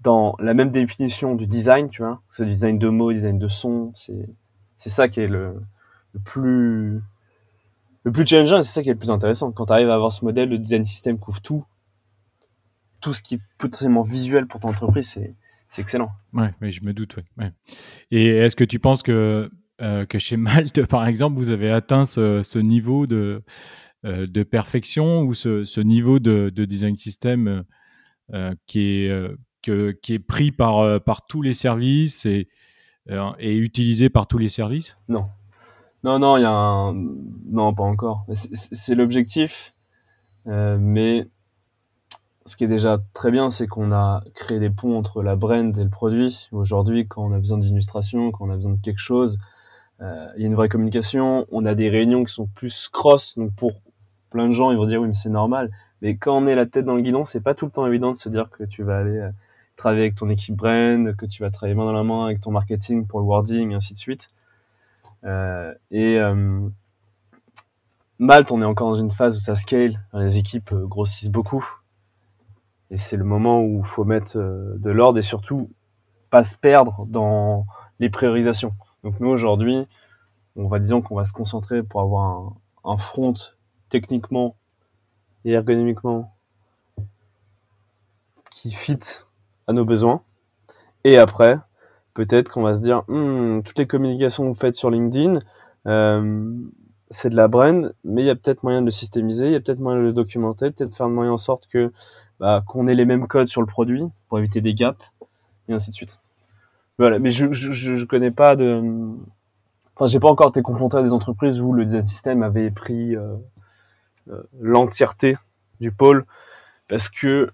[0.00, 3.92] dans la même définition du design, tu vois, ce design de mots, design de son,
[3.94, 4.26] c'est,
[4.78, 5.60] c'est ça qui est le,
[6.14, 7.02] le plus,
[8.04, 9.52] le plus challengeant, c'est ça qui est le plus intéressant.
[9.52, 11.66] Quand tu arrives à avoir ce modèle, le design system couvre tout,
[13.02, 15.34] tout ce qui est potentiellement visuel pour ton entreprise, c'est,
[15.70, 16.10] c'est excellent.
[16.32, 17.16] Ouais, je me doute.
[17.38, 17.52] Ouais.
[18.10, 19.50] Et est-ce que tu penses que,
[19.80, 23.42] euh, que chez Malte, par exemple, vous avez atteint ce, ce niveau de,
[24.04, 27.64] euh, de perfection ou ce, ce niveau de, de, design system
[28.32, 32.48] euh, qui, est, que, qui est pris par, par tous les services et,
[33.38, 34.98] et utilisé par tous les services?
[35.08, 35.28] Non.
[36.02, 36.94] Non, non, il y a un...
[36.94, 38.24] Non, pas encore.
[38.32, 39.74] C'est l'objectif,
[40.46, 41.28] mais
[42.50, 45.76] ce qui est déjà très bien, c'est qu'on a créé des ponts entre la brand
[45.78, 46.48] et le produit.
[46.50, 49.38] Aujourd'hui, quand on a besoin d'illustration, quand on a besoin de quelque chose,
[50.02, 51.46] euh, il y a une vraie communication.
[51.52, 53.38] On a des réunions qui sont plus cross.
[53.38, 53.80] Donc pour
[54.30, 55.70] plein de gens, ils vont dire oui, mais c'est normal.
[56.02, 58.10] Mais quand on est la tête dans le guidon, c'est pas tout le temps évident
[58.10, 59.30] de se dire que tu vas aller euh,
[59.76, 62.50] travailler avec ton équipe brand, que tu vas travailler main dans la main avec ton
[62.50, 64.28] marketing pour le wording, et ainsi de suite.
[65.24, 66.68] Euh, et euh,
[68.18, 70.00] Malte, on est encore dans une phase où ça scale.
[70.14, 71.64] Les équipes grossissent beaucoup.
[72.90, 75.70] Et c'est le moment où il faut mettre euh, de l'ordre et surtout
[76.30, 77.66] pas se perdre dans
[77.98, 78.72] les priorisations.
[79.04, 79.86] Donc nous aujourd'hui,
[80.56, 82.52] on va disons qu'on va se concentrer pour avoir
[82.84, 83.34] un, front
[83.88, 84.56] techniquement
[85.44, 86.34] et ergonomiquement
[88.50, 88.98] qui fit
[89.66, 90.22] à nos besoins.
[91.04, 91.58] Et après,
[92.14, 95.38] peut-être qu'on va se dire, hmm, toutes les communications que vous faites sur LinkedIn,
[95.86, 96.54] euh,
[97.10, 99.56] c'est de la brand, mais il y a peut-être moyen de le systémiser, il y
[99.56, 101.92] a peut-être moyen de le documenter, peut-être faire de moyen en sorte que
[102.40, 105.04] bah, qu'on ait les mêmes codes sur le produit pour éviter des gaps
[105.68, 106.20] et ainsi de suite.
[106.98, 108.82] Voilà, mais je je, connais pas de,
[109.94, 113.14] enfin j'ai pas encore été confronté à des entreprises où le design system avait pris
[113.16, 113.36] euh,
[114.28, 115.36] euh, l'entièreté
[115.80, 116.26] du pôle
[116.88, 117.50] parce que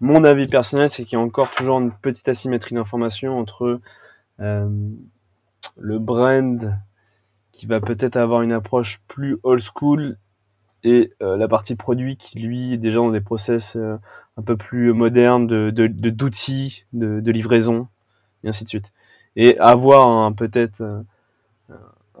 [0.00, 3.80] mon avis personnel c'est qu'il y a encore toujours une petite asymétrie d'information entre
[4.40, 4.68] euh,
[5.76, 6.78] le brand
[7.52, 10.18] qui va peut-être avoir une approche plus old school
[10.84, 13.96] et euh, la partie produit qui lui est déjà dans des process euh,
[14.36, 17.88] un peu plus modernes de d'outils de, livraison
[18.44, 18.92] et ainsi de suite
[19.34, 21.02] et avoir peut-être euh,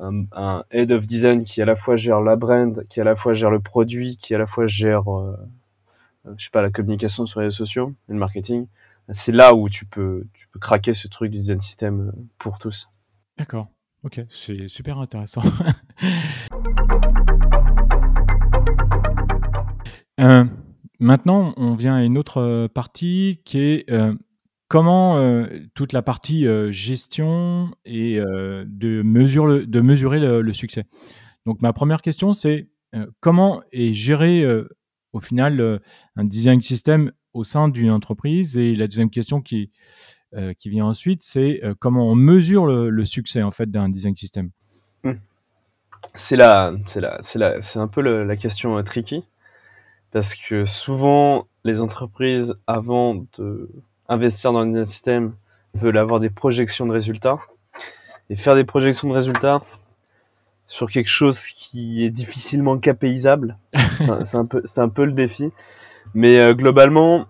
[0.00, 3.14] un, un, head of design qui à la fois gère la brand qui à la
[3.14, 5.04] fois gère le produit qui à la fois gère
[6.36, 8.66] je sais pas la communication sur les réseaux sociaux et le marketing
[9.12, 12.88] c'est là où tu peux, tu peux craquer ce truc du design system pour tous.
[13.36, 13.68] D'accord.
[14.02, 15.42] Ok, c'est super intéressant.
[20.24, 20.44] Euh,
[21.00, 24.14] maintenant, on vient à une autre partie qui est euh,
[24.68, 30.84] comment euh, toute la partie gestion et de, mesure, de mesurer le, succès.
[31.46, 32.68] Donc ma première question, c'est
[33.20, 34.46] comment est géré
[35.12, 35.80] au final
[36.16, 38.56] un design system au sein d'une entreprise?
[38.56, 39.70] Et la deuxième question qui,
[40.58, 44.50] qui vient ensuite, c'est comment on mesure le, succès en fait d'un design system?
[45.02, 45.12] Mmh.
[46.14, 49.24] C'est la, c'est la, c'est la, c'est un peu la question tricky
[50.14, 53.68] parce que souvent les entreprises avant de
[54.08, 55.34] investir dans un système
[55.74, 57.40] veulent avoir des projections de résultats
[58.30, 59.60] et faire des projections de résultats
[60.68, 63.58] sur quelque chose qui est difficilement capéisable,
[64.22, 65.50] c'est un peu c'est un peu le défi.
[66.14, 67.26] Mais euh, globalement,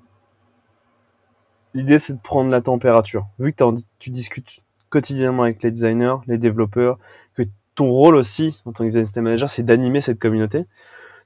[1.73, 3.27] l'idée c'est de prendre la température.
[3.39, 3.65] Vu que
[3.99, 4.61] tu discutes
[4.91, 6.99] quotidiennement avec les designers, les développeurs,
[7.35, 7.45] que
[7.77, 10.67] ton rôle aussi en tant que design system manager, c'est d'animer cette communauté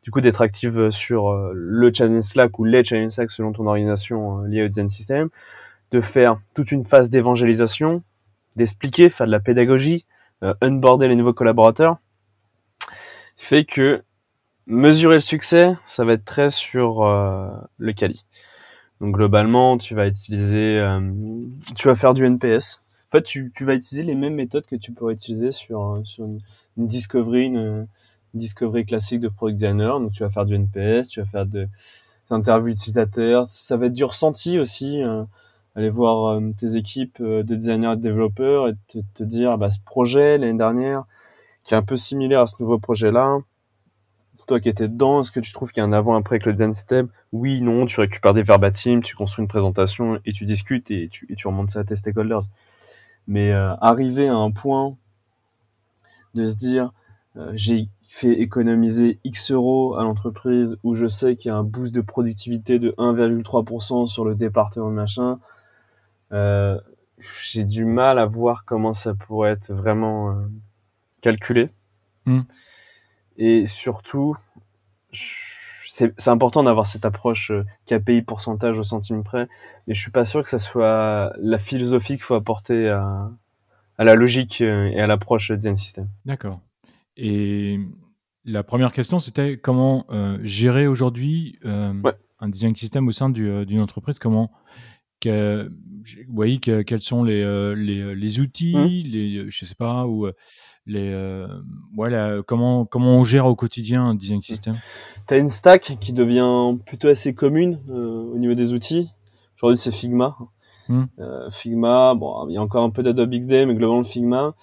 [0.03, 3.53] du coup d'être active euh, sur euh, le channel Slack ou les channels Slack selon
[3.53, 5.29] ton organisation euh, liée au design system,
[5.91, 8.03] de faire toute une phase d'évangélisation,
[8.57, 10.05] d'expliquer, faire de la pédagogie,
[10.61, 11.99] unboarder les nouveaux collaborateurs,
[13.37, 14.03] fait que
[14.67, 18.25] mesurer le succès, ça va être très sur le quali.
[19.01, 20.87] Donc globalement, tu vas utiliser,
[21.75, 22.83] tu vas faire du NPS.
[23.09, 26.41] En fait, tu, vas utiliser les mêmes méthodes que tu pourrais utiliser sur, sur une,
[26.77, 27.89] une discovery, une,
[28.39, 30.01] discovery classique de product designer.
[30.01, 31.67] Donc tu vas faire du NPS, tu vas faire des
[32.31, 33.47] interviews utilisateurs.
[33.49, 35.03] Ça va être du ressenti aussi.
[35.03, 35.25] Euh,
[35.75, 38.75] aller voir euh, tes équipes euh, de designers et de développeurs et
[39.15, 41.05] te, dire bah, ce projet l'année dernière
[41.63, 43.39] qui est un peu similaire à ce nouveau projet-là.
[44.47, 46.53] Toi qui étais dedans, est-ce que tu trouves qu'il y a un avant-après avec le
[46.53, 50.91] design step Oui, non, tu récupères des verbatims, tu construis une présentation et tu discutes
[50.91, 52.45] et tu, et tu remontes ça à tes stakeholders.
[53.27, 54.97] Mais arriver à un point
[56.35, 56.93] de se dire,
[57.53, 61.95] j'ai fait économiser X euros à l'entreprise où je sais qu'il y a un boost
[61.95, 65.39] de productivité de 1,3% sur le département machin,
[66.33, 66.81] euh,
[67.43, 70.35] j'ai du mal à voir comment ça pourrait être vraiment euh,
[71.21, 71.69] calculé.
[72.25, 72.41] Hmm.
[73.37, 74.37] Et surtout,
[75.13, 79.49] c'est important d'avoir cette approche euh, KPI pourcentage au centime près,
[79.87, 83.31] mais je suis pas sûr que ça soit la philosophie qu'il faut apporter à,
[83.99, 86.09] à la logique et à l'approche design system.
[86.25, 86.61] D'accord.
[87.19, 87.81] Et
[88.45, 91.93] la première question, c'était comment euh, gérer aujourd'hui euh,
[92.39, 94.19] un design system au sein euh, d'une entreprise?
[94.19, 94.51] Comment
[95.21, 99.09] que, vous voyez quels sont les, les, outils, mmh.
[99.09, 100.29] les, je sais pas, ou
[100.87, 101.45] les,
[101.97, 104.43] voilà, comment, comment on gère au quotidien un design mmh.
[104.43, 104.75] system?
[105.27, 109.11] Tu as une stack qui devient plutôt assez commune au niveau des outils.
[109.57, 110.37] Aujourd'hui, c'est Figma.
[110.89, 111.07] Mmh.
[111.51, 114.55] Figma, bon, il y a encore un peu d'Adobe XD, mais globalement, Figma.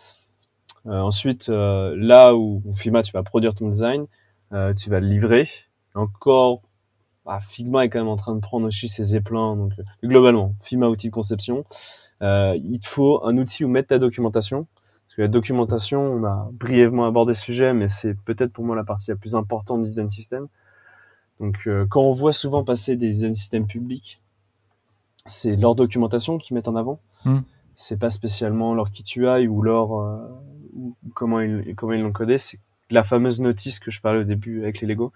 [0.87, 4.05] Euh, ensuite, euh, là où Figma, tu vas produire ton design,
[4.53, 5.47] euh, tu vas le livrer.
[5.95, 6.61] Encore,
[7.25, 9.55] bah, Figma est quand même en train de prendre aussi ses éplins.
[9.55, 9.73] Donc,
[10.03, 11.65] globalement, Figma outil de conception.
[12.21, 14.67] il te faut un outil où mettre ta documentation.
[15.07, 18.75] Parce que la documentation, on a brièvement abordé ce sujet, mais c'est peut-être pour moi
[18.75, 20.47] la partie la plus importante du design system.
[21.39, 24.21] Donc, quand on voit souvent passer des design systems publics,
[25.25, 26.99] c'est leur documentation qu'ils mettent en avant.
[27.23, 27.39] Hmm.
[27.75, 29.91] C'est pas spécialement leur KitUI ou leur
[31.13, 32.59] comment ils comment ils l'ont codé, c'est
[32.89, 35.11] la fameuse notice que je parlais au début avec les Lego.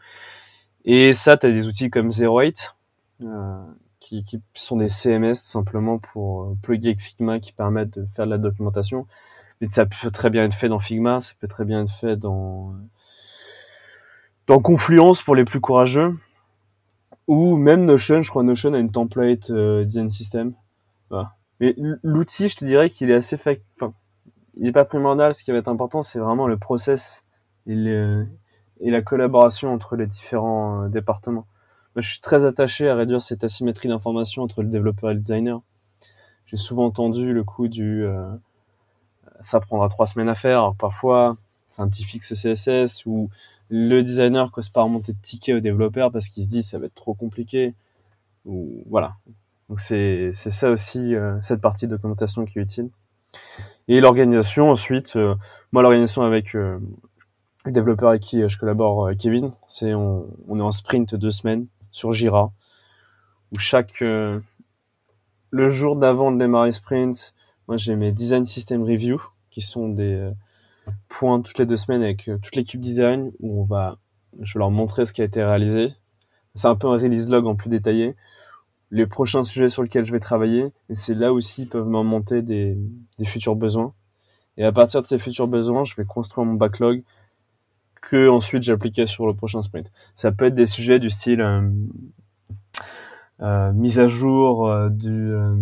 [0.86, 3.64] Et ça, tu as des outils comme Zero euh,
[4.00, 8.06] qui, qui, sont des CMS tout simplement pour euh, plugger avec Figma qui permettent de
[8.16, 9.06] faire de la documentation.
[9.62, 12.16] Mais ça peut très bien être fait dans Figma, ça peut très bien être fait
[12.16, 12.74] dans
[14.48, 16.18] dans Confluence pour les plus courageux,
[17.28, 18.22] ou même Notion.
[18.22, 20.54] Je crois Notion a une template euh, design system.
[21.60, 23.36] Mais l'outil, je te dirais qu'il est assez.
[23.36, 23.94] Enfin,
[24.56, 25.34] il n'est pas primordial.
[25.34, 27.24] Ce qui va être important, c'est vraiment le process
[27.68, 27.76] et,
[28.82, 31.46] la collaboration entre les différents euh, départements.
[31.96, 35.20] Moi, je suis très attaché à réduire cette asymétrie d'information entre le développeur et le
[35.20, 35.62] designer.
[36.46, 38.30] J'ai souvent entendu le coup du euh,
[39.42, 40.60] ça prendra trois semaines à faire.
[40.60, 41.38] Alors, parfois,
[41.70, 43.30] c'est un petit fixe CSS ou
[43.70, 46.88] le designer cause pas remonter de tickets au développeur parce qu'il se dit ça va
[46.88, 47.76] être trop compliqué.
[48.46, 49.16] Ou voilà.
[49.70, 52.90] Donc c'est ça aussi euh, cette partie de documentation qui est utile.
[53.90, 55.34] Et l'organisation ensuite, euh,
[55.72, 56.78] moi l'organisation avec euh,
[57.66, 61.66] le développeur avec qui euh, je collabore, Kevin, c'est on, est en sprint deux semaines
[61.90, 62.54] sur Jira,
[63.52, 64.44] où chaque le
[65.68, 67.34] jour d'avant de démarrer sprint,
[67.68, 69.20] moi j'ai mes design system review
[69.50, 70.30] qui sont des
[71.08, 73.98] points toutes les deux semaines avec toute l'équipe design où on va,
[74.40, 75.96] je vais leur montrer ce qui a été réalisé.
[76.54, 78.16] C'est un peu un release log en plus détaillé
[78.92, 80.66] les prochains sujets sur lesquels je vais travailler.
[80.90, 82.78] Et c'est là aussi peuvent m'en monter des,
[83.18, 83.94] des futurs besoins.
[84.58, 87.04] Et à partir de ces futurs besoins, je vais construire mon backlog
[88.02, 89.92] que ensuite j'appliquerai sur le prochain sprint.
[90.16, 91.62] Ça peut être des sujets du style euh,
[93.42, 95.56] euh, mise à jour euh, du euh,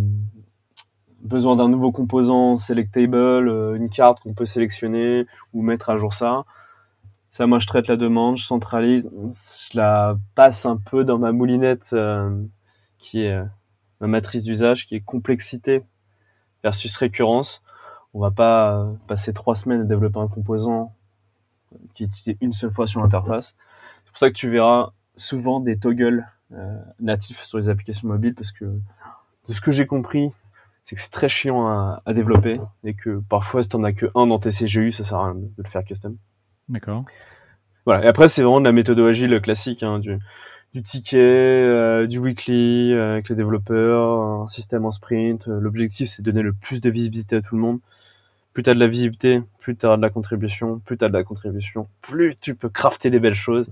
[1.22, 6.14] besoin d'un nouveau composant selectable, euh, une carte qu'on peut sélectionner ou mettre à jour
[6.14, 6.46] ça.
[7.30, 11.32] Ça, moi, je traite la demande, je centralise, je la passe un peu dans ma
[11.32, 11.94] moulinette
[12.98, 13.42] qui est
[14.02, 15.84] ma matrice d'usage, qui est complexité
[16.64, 17.64] versus récurrence.
[18.14, 20.94] On va pas passer trois semaines à développer un composant
[21.94, 23.56] qui est utilisé une seule fois sur l'interface.
[24.06, 28.36] C'est pour ça que tu verras souvent des toggles euh, natifs sur les applications mobiles
[28.36, 30.30] parce que de ce que j'ai compris,
[30.86, 34.06] c'est que c'est très chiant à, à, développer et que parfois si t'en as que
[34.16, 36.18] un dans tes CGU, ça sert à rien de le faire custom.
[36.70, 37.04] D'accord.
[37.86, 38.06] Voilà.
[38.06, 40.20] Et après, c'est vraiment de la méthode agile classique, hein, du,
[40.74, 45.48] du ticket, euh, du weekly euh, avec les développeurs, un système en sprint.
[45.48, 47.80] L'objectif, c'est de donner le plus de visibilité à tout le monde.
[48.54, 51.10] Plus tu as de la visibilité, plus tu as de la contribution, plus tu as
[51.10, 53.72] de la contribution, plus tu peux crafter des belles choses.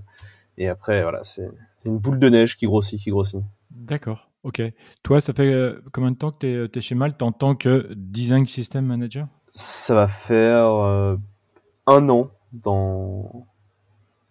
[0.58, 1.50] Et après, voilà, c'est
[1.84, 3.40] une boule de neige qui grossit, qui grossit.
[3.70, 4.62] D'accord, ok.
[5.02, 7.54] Toi, ça fait euh, combien de temps que tu es, es, chez Malte en tant
[7.54, 9.26] que Design System Manager?
[9.54, 11.16] Ça va faire euh,
[11.86, 13.46] un an dans...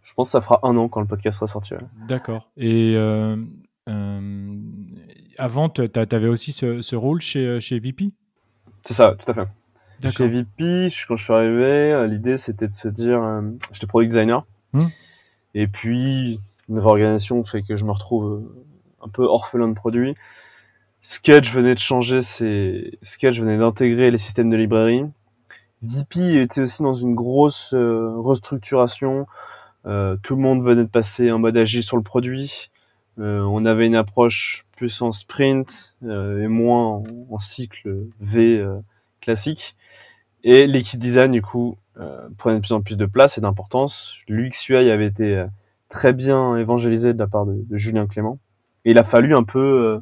[0.06, 1.74] Je pense que ça fera un an quand le podcast sera sorti.
[1.74, 1.80] Ouais.
[2.08, 2.52] D'accord.
[2.58, 3.36] Et euh,
[3.90, 4.56] euh,
[5.40, 8.12] avant, tu avais aussi ce, ce, rôle chez, chez VP
[8.84, 9.48] C'est ça, tout à fait.
[10.10, 13.42] Chez VP, quand je suis arrivé, l'idée c'était de se dire, euh,
[13.72, 14.88] j'étais product designer, Hmm.
[15.54, 18.66] et puis une réorganisation fait que je me retrouve euh,
[19.02, 20.16] un peu orphelin de produits.
[21.02, 25.06] Sketch venait de changer ses Sketch venait d'intégrer les systèmes de librairie.
[25.82, 29.28] VP était aussi dans une grosse euh, restructuration.
[29.86, 32.70] Euh, tout le monde venait de passer en mode agile sur le produit.
[33.20, 38.78] Euh, on avait une approche plus en sprint euh, et moins en, cycle V euh,
[39.22, 39.76] classique.
[40.44, 44.18] Et l'équipe design, du coup, euh, prenait de plus en plus de place et d'importance.
[44.28, 45.44] L'UX UI avait été
[45.90, 48.38] très bien évangélisé de la part de, Julien Clément.
[48.84, 50.00] Et il a fallu un peu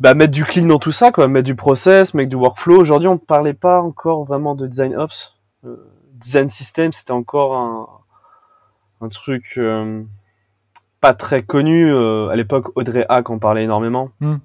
[0.00, 2.80] bah, mettre du clean dans tout ça, quoi, mettre du process, mettre du workflow.
[2.80, 5.36] Aujourd'hui, on ne parlait pas encore vraiment de design ops.
[6.14, 7.86] Design system, c'était encore un,
[9.00, 10.02] un truc euh,
[11.00, 11.94] pas très connu.
[11.94, 14.10] à l'époque, Audrey Hack en parlait énormément.
[14.20, 14.36] Mm.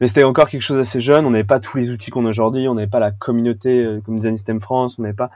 [0.00, 1.26] Mais c'était encore quelque chose d'assez jeune.
[1.26, 2.68] On n'avait pas tous les outils qu'on a aujourd'hui.
[2.68, 4.98] On n'avait pas la communauté euh, comme Design System France.
[4.98, 5.30] On n'avait pas.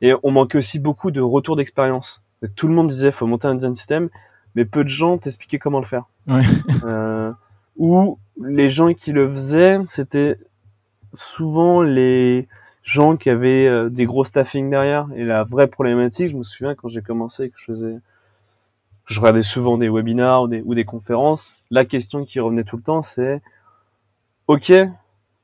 [0.00, 2.22] Et on manquait aussi beaucoup de retours d'expérience.
[2.54, 4.08] Tout le monde disait faut monter un design system,
[4.54, 6.04] mais peu de gens t'expliquaient comment le faire.
[6.26, 6.42] Ouais.
[6.84, 7.32] Euh,
[7.76, 10.36] ou les gens qui le faisaient, c'était
[11.12, 12.48] souvent les
[12.86, 15.08] gens qui avaient euh, des gros staffing derrière.
[15.16, 17.96] Et la vraie problématique, je me souviens quand j'ai commencé, que je faisais,
[19.04, 21.66] je regardais souvent des webinars ou des, ou des conférences.
[21.70, 23.42] La question qui revenait tout le temps, c'est
[24.46, 24.72] Ok,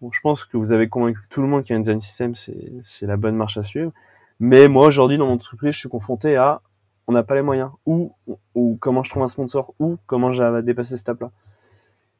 [0.01, 3.17] bon, je pense que vous avez convaincu tout le monde qu'un design system, c'est la
[3.17, 3.91] bonne marche à suivre.
[4.39, 6.63] Mais moi, aujourd'hui, dans mon entreprise, je suis confronté à
[7.09, 7.71] on n'a pas les moyens.
[7.85, 8.15] Ou,
[8.55, 11.33] ou comment je trouve un sponsor, ou comment j'ai dépassé cette étape-là?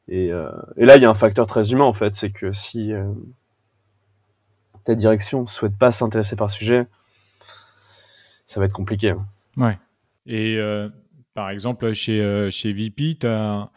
[0.09, 2.17] Et, euh, et, là, il y a un facteur très humain, en fait.
[2.17, 3.05] C'est que si euh,
[4.85, 6.87] ta direction ne souhaite pas s'intéresser par le sujet,
[8.47, 9.11] ça va être compliqué.
[9.11, 9.27] Hein.
[9.57, 9.79] Ouais.
[10.27, 10.89] Et euh,
[11.35, 13.71] par exemple, chez, chez VP, tu as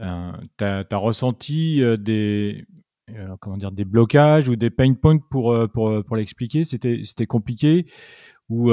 [0.00, 2.64] euh, tu as, as, ressenti euh, des,
[3.10, 6.64] euh, comment dire, des blocages ou des pain points pour, pour, pour l'expliquer?
[6.64, 7.86] C'était compliqué
[8.48, 8.72] ou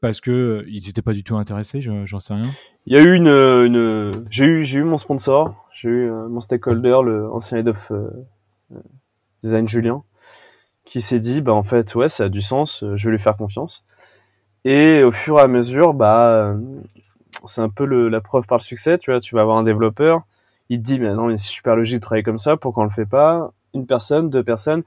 [0.00, 2.50] parce que ils n'étaient pas du tout intéressés J'en sais rien?
[2.86, 6.38] Il y a eu une, une j'ai eu j'ai eu mon sponsor, j'ai eu mon
[6.38, 7.90] stakeholder, le ancien head of
[9.42, 10.04] design Julien,
[10.86, 13.36] qui s'est dit bah en fait ouais ça a du sens, je vais lui faire
[13.36, 13.84] confiance.
[14.64, 16.56] Et au fur et à mesure bah
[17.46, 19.64] c'est un peu le, la preuve par le succès, tu vois, tu vas avoir un
[19.64, 20.22] développeur,
[20.70, 22.86] il te dit mais non mais c'est super logique de travailler comme ça, pourquoi on
[22.86, 23.52] le fait pas?
[23.74, 24.84] Une personne, deux personnes.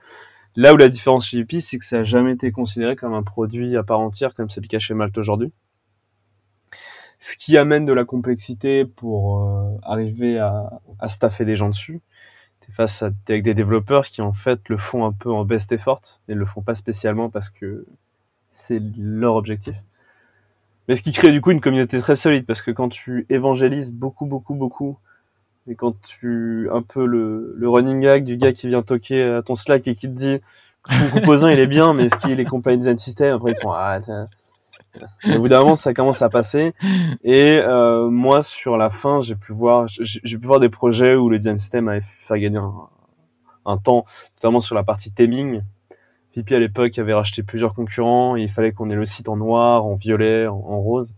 [0.56, 3.24] Là où la différence chez UP, c'est que ça n'a jamais été considéré comme un
[3.24, 5.52] produit à part entière, comme c'est le cas chez Malte aujourd'hui.
[7.20, 12.02] Ce qui amène de la complexité pour euh, arriver à, à staffer des gens dessus.
[12.72, 16.01] Face à avec des développeurs qui en fait le font un peu en best effort
[16.28, 17.86] et le font pas spécialement parce que
[18.51, 19.78] c'est leur objectif.
[20.88, 23.93] Mais ce qui crée du coup une communauté très solide parce que quand tu évangélises
[23.93, 24.97] beaucoup, beaucoup, beaucoup
[25.67, 29.41] et quand tu un peu le, le running gag du gars qui vient toquer à
[29.41, 30.39] ton Slack et qui te dit
[30.88, 33.36] ton composant il est bien mais est-ce qu'il est complet design system?
[33.36, 33.99] Après ils font ah
[35.24, 36.74] et au bout d'un moment ça commence à passer
[37.24, 41.30] et euh, moi sur la fin j'ai pu voir j'ai pu voir des projets où
[41.30, 42.74] le design system avait fait gagner un,
[43.66, 44.06] un temps
[44.38, 45.62] notamment sur la partie theming
[46.36, 49.38] VP à l'époque avait racheté plusieurs concurrents et il fallait qu'on ait le site en
[49.38, 51.14] noir en violet en, en rose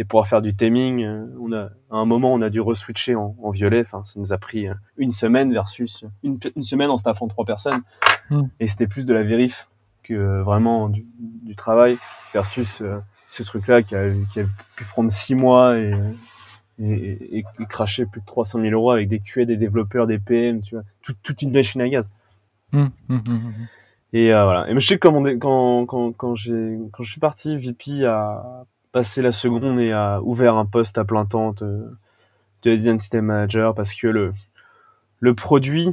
[0.00, 3.16] et pour faire du taming, euh, on a, à un moment, on a dû reswitcher
[3.16, 3.82] en, en violet.
[3.82, 7.44] Enfin, ça nous a pris euh, une semaine versus une, une semaine en staffant trois
[7.44, 7.82] personnes.
[8.30, 8.44] Hmm.
[8.60, 9.68] Et c'était plus de la vérif
[10.02, 11.98] que vraiment du, du travail
[12.32, 12.98] versus euh,
[13.30, 14.44] ce truc-là qui a, qui a
[14.76, 15.92] pu prendre six mois et,
[16.82, 20.18] et, et, et cracher plus de 300 000 euros avec des QA, des développeurs, des
[20.18, 22.10] PM, tu vois, tout- toute une machine à gaz.
[22.72, 23.52] Hum, hum, hum.
[24.12, 24.68] Et euh, voilà.
[24.70, 28.64] Et je sais que quand, quand, quand, quand, j'ai, quand je suis parti, VP a
[28.92, 31.88] passé la seconde et a ouvert un poste à plein temps de,
[32.64, 34.32] de design system manager parce que le,
[35.20, 35.90] le produit,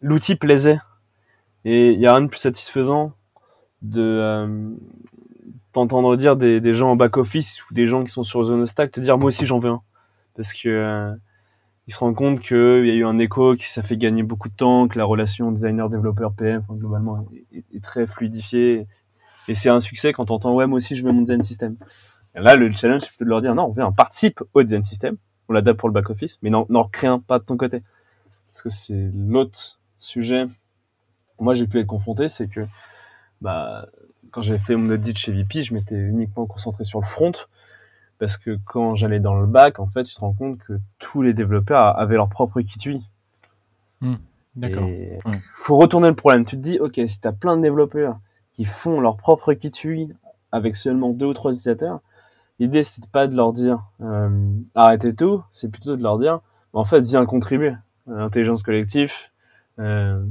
[0.00, 0.78] l'outil plaisait.
[1.64, 3.12] Et il y a rien de plus satisfaisant
[3.82, 4.68] de euh,
[5.74, 8.92] t'entendre dire des, gens en back office ou des gens qui sont sur Zone Stack
[8.92, 9.82] te dire moi aussi j'en veux un.
[10.36, 11.14] Parce que euh,
[11.86, 14.48] ils se rendent compte qu'il y a eu un écho, qui ça fait gagner beaucoup
[14.48, 18.86] de temps, que la relation designer-développeur-PM, globalement, est, très fluidifiée.
[19.48, 21.76] Et c'est un succès quand t'entends, ouais, moi aussi, je veux mon design system.
[22.34, 25.16] Là, le challenge, c'est de leur dire, non, viens, participe au design system.
[25.48, 27.82] On l'adapte pour le back-office, mais n'en crée un pas de ton côté.
[28.48, 30.46] Parce que c'est l'autre sujet.
[31.38, 32.66] Moi, j'ai pu être confronté, c'est que,
[33.42, 33.86] bah,
[34.34, 37.30] quand j'ai fait mon audit chez VP, je m'étais uniquement concentré sur le front.
[38.18, 41.22] Parce que quand j'allais dans le back, en fait, tu te rends compte que tous
[41.22, 43.08] les développeurs avaient leur propre kit UI.
[44.56, 44.84] D'accord.
[44.84, 45.20] Ouais.
[45.54, 46.44] faut retourner le problème.
[46.44, 48.18] Tu te dis, ok, si t'as plein de développeurs
[48.52, 50.12] qui font leur propre kit UI
[50.50, 52.00] avec seulement deux ou trois utilisateurs,
[52.58, 56.40] l'idée c'est pas de leur dire euh, arrêtez tout, c'est plutôt de leur dire,
[56.72, 57.74] bah, en fait, viens contribuer.
[58.08, 59.12] Euh, Intelligence collective,
[59.78, 60.24] euh,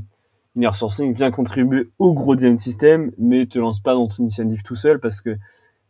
[0.55, 4.63] inner sourcing, viens contribuer au gros design system, mais te lance pas dans ton initiative
[4.63, 5.37] tout seul parce que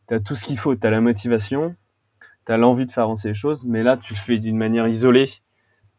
[0.07, 1.75] t'as tout ce qu'il faut, t'as la motivation,
[2.45, 5.29] t'as l'envie de faire avancer les choses, mais là tu le fais d'une manière isolée,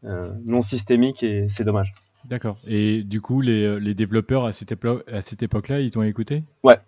[0.05, 1.93] euh, non systémique et c'est dommage.
[2.27, 2.57] D'accord.
[2.67, 6.03] Et du coup, les, euh, les développeurs à cette, épo- à cette époque-là, ils t'ont
[6.03, 6.43] écouté?
[6.62, 6.79] Ouais,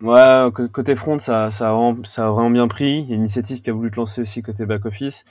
[0.73, 3.01] côté front, ça, ça, a vraiment, ça a vraiment bien pris.
[3.01, 5.25] Il y a une initiative qui a voulu te lancer aussi côté back-office.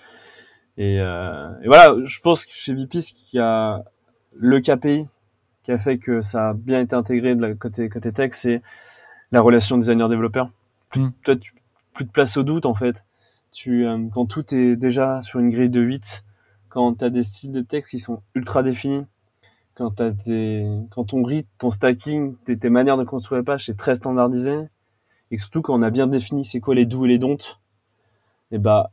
[0.78, 3.82] Et, euh, et voilà, je pense que chez VP, ce qu'il y a
[4.38, 5.06] le KPI
[5.66, 8.62] qui a fait que ça a bien été intégré de la côté, côté tech, c'est
[9.32, 10.52] la relation designer-développeur.
[10.90, 11.10] Plus,
[11.92, 13.04] plus de place au doute, en fait.
[13.50, 16.22] Tu, euh, quand tout est déjà sur une grille de 8,
[16.68, 19.06] quand tu as des styles de texte qui sont ultra définis,
[19.74, 23.66] quand, t'as tes, quand ton rythme, ton stacking, tes, tes manières de construire les pages,
[23.66, 24.68] c'est très standardisé,
[25.32, 27.58] et surtout quand on a bien défini c'est quoi les doux et les don'ts,
[28.52, 28.92] et bah,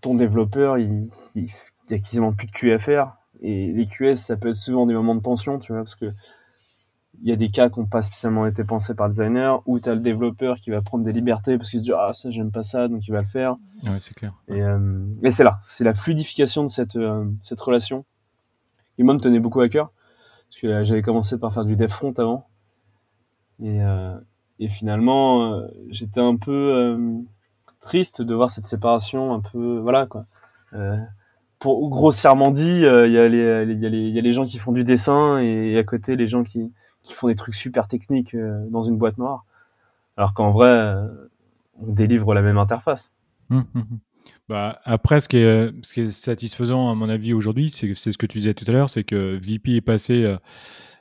[0.00, 1.46] ton développeur, il, il,
[1.88, 4.94] il y a quasiment plus de faire, et les QS, ça peut être souvent des
[4.94, 6.10] moments de tension, tu vois, parce que
[7.22, 9.78] il y a des cas qui n'ont pas spécialement été pensés par le designer, où
[9.78, 12.30] tu as le développeur qui va prendre des libertés parce qu'il se dit ah ça
[12.30, 13.56] j'aime pas ça donc il va le faire.
[13.84, 14.32] Ouais, c'est clair.
[14.48, 18.04] Et, euh, et c'est là, c'est la fluidification de cette, euh, cette relation
[18.96, 19.92] qui moi me tenait beaucoup à cœur.
[20.48, 22.46] Parce que euh, j'avais commencé par faire du dev front avant.
[23.62, 24.16] Et, euh,
[24.58, 26.98] et finalement, j'étais un peu
[27.80, 30.24] triste de voir cette séparation un peu, voilà quoi.
[31.64, 36.16] Grossièrement dit, euh, il y, a les- gens qui font du dessin et, à côté
[36.16, 36.72] les gens qui,
[37.10, 39.44] font des trucs super techniques euh, dans une boîte noire.
[40.16, 41.06] Alors qu'en vrai, euh,
[41.80, 43.12] on délivre la même interface.
[43.50, 43.98] Hum, hum, hum.
[44.48, 48.54] Bah, après, ce qui, est, satisfaisant, à mon avis, aujourd'hui, c'est ce que tu disais
[48.54, 50.36] tout à l'heure, c'est que VP est passé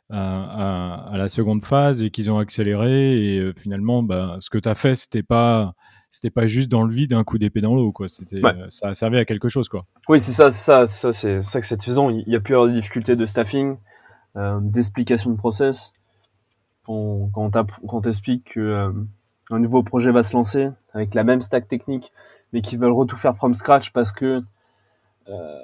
[0.10, 3.36] à, la seconde phase et qu'ils ont accéléré.
[3.38, 5.74] Et finalement, bah, ce que tu as fait, c'était pas,
[6.14, 7.92] c'était pas juste dans le vide, un coup d'épée dans l'eau.
[7.92, 8.08] quoi.
[8.08, 8.54] C'était, Ouais.
[8.56, 9.68] euh, ça servait à quelque chose.
[9.68, 9.86] quoi.
[10.08, 12.76] Oui, c'est ça, ça, c'est ça, c'est ça que il y a pu avoir des
[12.76, 13.78] difficultés de staffing,
[14.36, 15.92] euh, d'explication de process.
[16.86, 18.92] Quand, quand on t'app- quand on t'explique que euh,
[19.50, 22.12] un nouveau projet va se lancer avec la même stack technique,
[22.52, 24.40] mais qu'ils veulent retout faire from scratch parce que
[25.30, 25.60] euh,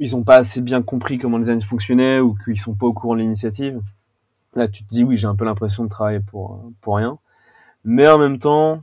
[0.00, 2.92] ils ont pas assez bien compris comment le design fonctionnait ou qu'ils sont pas au
[2.92, 3.80] courant de l'initiative.
[4.56, 7.18] Là, tu te dis oui, j'ai un peu l'impression de travailler pour pour rien.
[7.84, 8.82] Mais en même temps,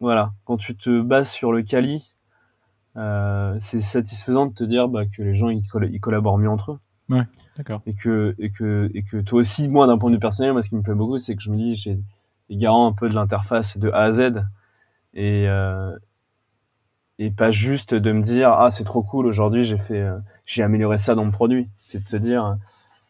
[0.00, 2.14] voilà, quand tu te bases sur le quali,
[2.96, 6.50] euh, c'est satisfaisant de te dire bah, que les gens ils, coll- ils collaborent mieux
[6.50, 6.78] entre eux.
[7.56, 7.80] D'accord.
[7.86, 10.60] et que et que et que toi aussi moi d'un point de vue personnel moi
[10.60, 11.98] ce qui me plaît beaucoup c'est que je me dis j'ai
[12.50, 14.42] des garants un peu de l'interface de A à Z.
[15.14, 15.96] Et euh,
[17.18, 20.62] et pas juste de me dire ah c'est trop cool aujourd'hui j'ai fait euh, j'ai
[20.62, 21.68] amélioré ça dans mon produit.
[21.80, 22.56] C'est de se dire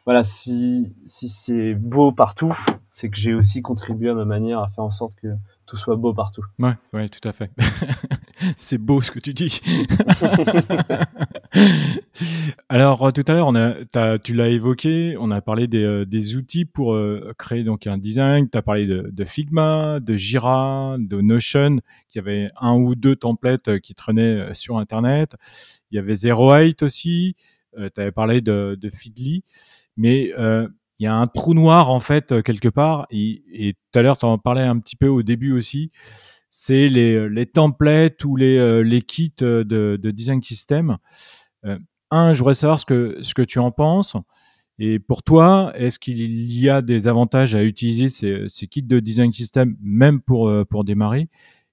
[0.05, 2.57] voilà si si c'est beau partout
[2.91, 5.29] c'est que j'ai aussi contribué à ma manière à faire en sorte que
[5.67, 7.51] tout soit beau partout Ouais, ouais, tout à fait.
[8.57, 9.61] c'est beau ce que tu dis.
[12.69, 15.85] Alors euh, tout à l'heure, on a, t'as- tu l'as évoqué, on a parlé des,
[15.85, 18.49] euh, des outils pour euh, créer donc un design.
[18.49, 23.17] Tu as parlé de, de Figma, de Jira, de Notion, qui avait un ou deux
[23.17, 25.37] templates qui traînaient sur Internet.
[25.91, 27.37] Il y avait Zero Eight aussi.
[27.77, 29.43] tu avais parlé de, de Feedly,
[29.97, 33.07] mais euh, il y a un trou noir en fait euh, quelque part.
[33.11, 35.91] Et, tout à l'heure, tu en parlais un petit peu au début aussi
[36.59, 40.97] c'est les, les templates ou les, les kits de, de design system.
[42.11, 44.17] un, je voudrais savoir ce que, ce que tu en penses.
[44.79, 49.01] Et pour toi, est-ce qu'il y a des avantages à utiliser ces, ces kits de
[49.01, 51.29] design system même pour, pour démarrer?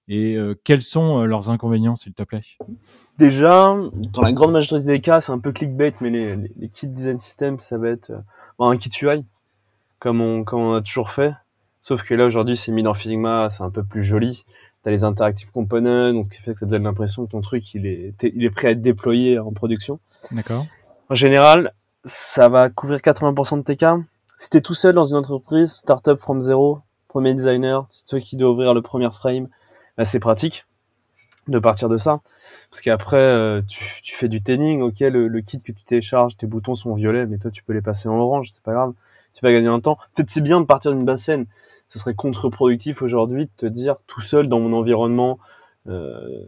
[0.08, 2.42] Et quels sont leurs inconvénients, s'il te plaît?
[3.18, 6.88] Déjà, dans la grande majorité des cas, c'est un peu clickbait, mais les, les, kits
[6.88, 8.12] design system, ça va être
[8.60, 9.24] un kit UI,
[10.00, 11.34] comme on, comme on a toujours fait.
[11.82, 14.46] Sauf que là, aujourd'hui, c'est mis dans Figma, c'est un peu plus joli.
[14.84, 17.42] Tu as les interactive components, donc ce qui fait que ça donne l'impression que ton
[17.42, 20.00] truc, il est, il est prêt à être déployé en production.
[20.32, 20.66] D'accord.
[21.10, 21.74] En général,
[22.06, 23.98] ça va couvrir 80% de tes cas.
[24.38, 28.20] Si tu es tout seul dans une entreprise, startup from zero, premier designer, c'est toi
[28.20, 29.48] qui dois ouvrir le premier frame,
[30.04, 30.66] c'est pratique
[31.48, 32.22] de partir de ça.
[32.70, 36.36] Parce qu'après, euh, tu, tu, fais du tanning, ok, le, le, kit que tu télécharges,
[36.38, 38.94] tes boutons sont violets, mais toi, tu peux les passer en orange, c'est pas grave.
[39.34, 39.94] Tu vas gagner un temps.
[39.94, 41.46] En fait, c'est bien de partir d'une basse-scène
[41.94, 45.38] ce serait contre-productif aujourd'hui de te dire tout seul dans mon environnement
[45.88, 46.44] euh,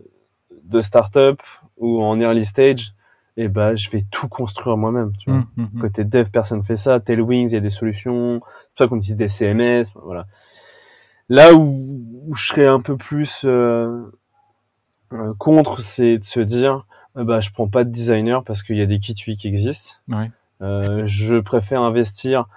[0.63, 1.39] de start-up
[1.77, 2.95] ou en early stage,
[3.37, 5.11] et eh ben je vais tout construire moi-même.
[5.19, 5.39] Tu vois.
[5.39, 5.81] Mmh, mmh, mmh.
[5.81, 6.99] Côté dev, personne fait ça.
[6.99, 8.41] Tailwings, il y a des solutions.
[8.41, 9.91] C'est pour ça qu'on utilise des CMS.
[10.03, 10.25] Voilà.
[11.29, 14.11] Là où, où, je serais un peu plus euh,
[15.13, 18.81] euh, contre, c'est de se dire, bah je prends pas de designer parce qu'il y
[18.81, 19.93] a des kits UI qui existent.
[20.07, 20.31] Ouais.
[20.61, 22.47] Euh, je préfère investir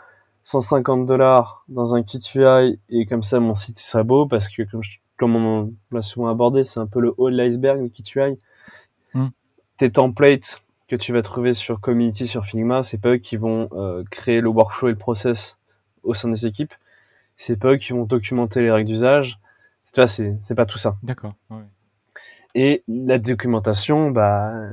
[0.45, 4.63] 150 dollars dans un kit UI et comme ça mon site sera beau parce que
[4.63, 4.83] comme,
[5.17, 8.37] comme on l'a souvent abordé, c'est un peu le haut de l'iceberg le kit UI.
[9.15, 9.29] Mm.
[9.77, 13.69] Tes templates que tu vas trouver sur Community, sur Figma, c'est pas eux qui vont
[13.73, 15.59] euh, créer le workflow et le process
[16.03, 16.73] au sein des équipes.
[17.39, 19.39] C'est pas eux qui vont documenter les règles d'usage.
[19.95, 20.99] Tu vois, c'est, c'est pas tout ça.
[21.03, 21.33] D'accord.
[21.49, 21.63] Ouais.
[22.55, 24.69] Et la documentation, bah,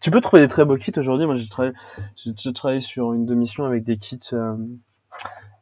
[0.00, 1.26] tu peux trouver des très beaux kits aujourd'hui.
[1.26, 1.74] Moi, j'ai travaillé,
[2.16, 4.56] j'ai travaillé sur une de missions avec des kits euh,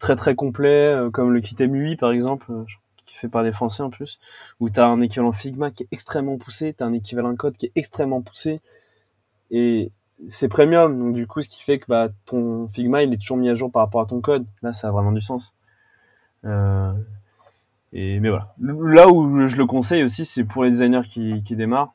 [0.01, 2.65] très très complet, euh, comme le kit MUI par exemple, euh,
[3.05, 4.19] qui fait par des Français en plus,
[4.59, 7.57] où tu as un équivalent Figma qui est extrêmement poussé, tu as un équivalent code
[7.57, 8.61] qui est extrêmement poussé,
[9.51, 9.93] et
[10.27, 13.37] c'est premium, donc du coup ce qui fait que bah, ton Figma il est toujours
[13.37, 15.55] mis à jour par rapport à ton code, là ça a vraiment du sens.
[16.45, 16.93] Euh,
[17.93, 21.57] et mais voilà, là où je le conseille aussi, c'est pour les designers qui, qui
[21.57, 21.95] démarrent.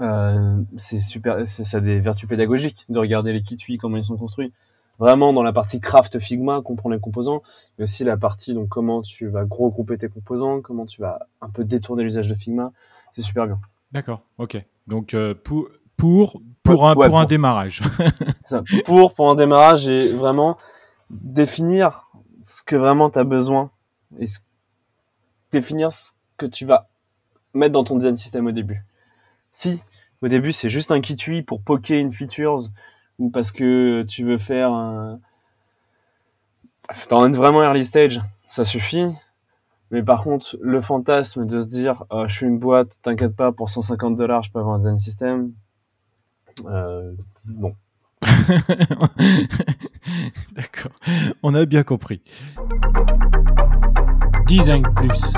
[0.00, 4.16] Euh, c'est super, ça a des vertus pédagogiques de regarder les kits comment ils sont
[4.16, 4.52] construits
[4.98, 7.42] vraiment dans la partie craft Figma, comprendre les composants,
[7.78, 11.26] mais aussi la partie donc comment tu vas gros grouper tes composants, comment tu vas
[11.40, 12.72] un peu détourner l'usage de Figma.
[13.14, 13.58] C'est super bien.
[13.92, 14.62] D'accord, ok.
[14.86, 17.82] Donc euh, pour pour pour un pour, un démarrage.
[18.42, 20.56] ça, pour pour un démarrage et vraiment
[21.10, 22.05] définir
[22.46, 23.72] ce que vraiment tu as besoin
[24.20, 24.26] et
[25.50, 26.88] définir ce que tu vas
[27.54, 28.84] mettre dans ton design system au début.
[29.50, 29.82] Si
[30.22, 32.68] au début c'est juste un kit UI pour poker une features
[33.18, 35.18] ou parce que tu veux faire un...
[37.08, 39.08] Dans vraiment early stage, ça suffit.
[39.90, 43.50] Mais par contre, le fantasme de se dire, oh, je suis une boîte, t'inquiète pas,
[43.50, 45.52] pour 150 dollars, je peux avoir un design system.
[46.64, 47.12] Euh,
[47.44, 47.74] bon.
[51.48, 52.22] On a bien compris.
[54.48, 55.32] Design Plus.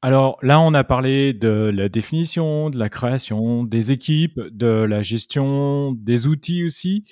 [0.00, 5.02] Alors là, on a parlé de la définition, de la création des équipes, de la
[5.02, 7.02] gestion des outils aussi.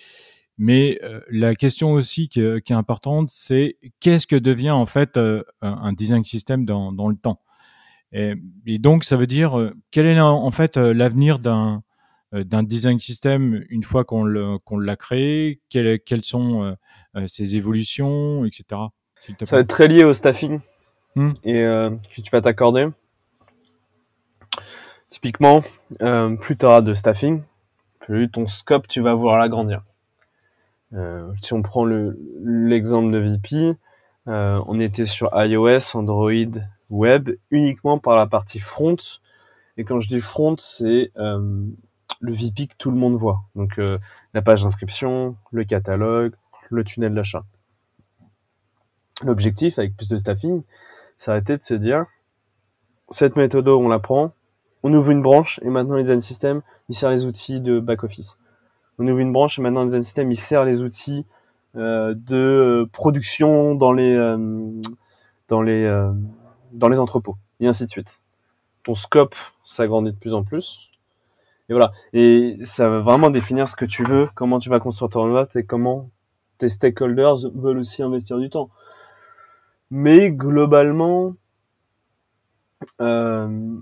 [0.59, 5.43] Mais euh, la question aussi qui, est importante, c'est qu'est-ce que devient en fait euh,
[5.61, 7.41] un design system dans, le temps?
[8.13, 8.37] Et,
[8.79, 11.83] donc, ça veut dire euh, quel est en fait l'avenir d'un
[12.33, 16.77] d'un design system une fois qu'on l'a créé, quelles sont
[17.27, 18.65] ses évolutions, etc.
[19.19, 20.61] Ça va être très lié au staffing.
[21.17, 21.33] Hmm.
[21.43, 22.89] et euh, que tu vas t'accorder.
[25.09, 25.65] Typiquement,
[26.03, 27.43] euh, plus tu auras de staffing,
[27.99, 29.83] plus ton scope, tu vas vouloir l'agrandir.
[30.95, 33.77] Euh, si on prend l'exemple de VP,
[34.29, 36.61] euh, on était sur iOS, Android,
[36.91, 38.97] Web, uniquement par la partie front.
[39.77, 41.65] Et quand je dis front, c'est euh,
[42.21, 43.43] le VP que tout le monde voit.
[43.57, 43.99] Donc euh,
[44.33, 46.35] la page d'inscription, le catalogue,
[46.71, 47.45] le tunnel d'achat.
[49.23, 50.63] L'objectif avec plus de staffing,
[51.17, 52.07] ça a été de se dire,
[53.11, 54.33] cette méthode, on la prend,
[54.83, 58.05] on ouvre une branche et maintenant les design system, il sert les outils de back
[58.05, 58.39] office.
[58.99, 61.27] On ouvre une branche et maintenant les design system, il sert les outils
[61.77, 64.37] euh, de euh, production dans les euh,
[65.49, 66.11] dans les
[66.73, 68.21] dans les entrepôts et ainsi de suite.
[68.85, 69.35] Ton scope
[69.65, 70.91] s'agrandit de plus en plus.
[71.69, 71.93] Et voilà.
[72.13, 75.55] Et ça va vraiment définir ce que tu veux, comment tu vas construire ton roadmap
[75.57, 76.11] et comment
[76.61, 78.71] tes stakeholders veulent aussi investir du temps.
[79.91, 81.35] Mais globalement,
[83.01, 83.79] euh,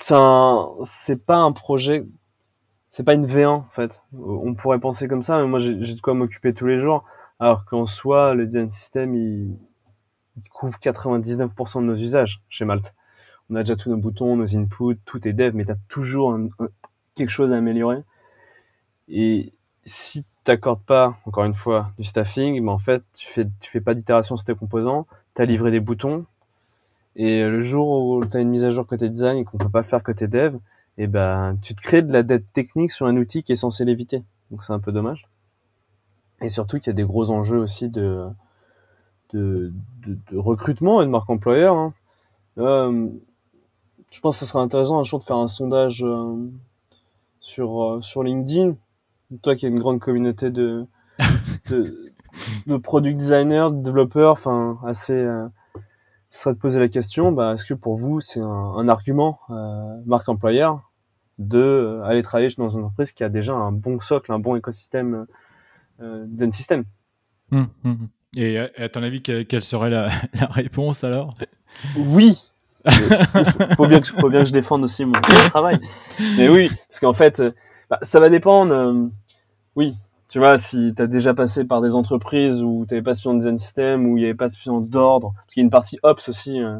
[0.00, 2.06] c'est pas un projet,
[2.88, 4.02] c'est pas une V1 en fait.
[4.14, 7.04] On pourrait penser comme ça, mais moi j'ai de quoi m'occuper tous les jours.
[7.40, 9.56] Alors qu'en soi, le design system, il,
[10.52, 12.94] couvre 99% de nos usages chez Malte.
[13.50, 16.38] on a déjà tous nos boutons, nos inputs, tout est dev, mais tu as toujours
[17.16, 18.04] quelque chose à améliorer.
[19.08, 19.52] Et
[19.84, 23.80] si t'accordes pas, encore une fois, du staffing, ben en fait, tu fais, tu fais
[23.80, 26.24] pas d'itération sur tes composants, tu as livré des boutons,
[27.16, 29.68] et le jour où tu as une mise à jour côté design et qu'on peut
[29.68, 30.56] pas le faire côté dev,
[30.98, 33.84] et ben, tu te crées de la dette technique sur un outil qui est censé
[33.84, 34.22] l'éviter.
[34.50, 35.28] Donc c'est un peu dommage.
[36.40, 38.28] Et surtout qu'il y a des gros enjeux aussi de,
[39.32, 39.72] de,
[40.06, 41.76] de, recrutement et de marque employeur.
[41.76, 41.94] Hein.
[42.58, 43.08] Euh,
[44.10, 46.36] je pense que ce serait intéressant un jour de faire un sondage euh,
[47.40, 48.74] sur, euh, sur LinkedIn.
[49.42, 50.86] Toi qui as une grande communauté de,
[51.70, 52.12] de,
[52.66, 55.46] de product designers, de développeurs, enfin assez, euh,
[56.28, 59.38] ce serait de poser la question, bah, est-ce que pour vous c'est un, un, argument
[60.06, 60.90] marque employeur
[61.38, 65.26] de aller travailler dans une entreprise qui a déjà un bon socle, un bon écosystème
[66.00, 66.84] euh, design system.
[67.50, 68.08] Hum, hum, hum.
[68.36, 71.34] Et à, ton avis, quelle serait la, la réponse alors?
[71.96, 72.52] Oui,
[72.84, 75.80] il faut, bien que, faut bien que je défende aussi mon, travail.
[76.36, 77.52] Mais oui, parce qu'en fait, euh,
[77.90, 78.72] bah, ça va dépendre.
[78.72, 79.06] Euh,
[79.76, 79.96] oui,
[80.28, 83.38] tu vois, si tu as déjà passé par des entreprises où tu n'avais pas de
[83.38, 85.98] design system, où il n'y avait pas de d'ordre, parce qu'il y a une partie
[86.02, 86.78] ops aussi, euh,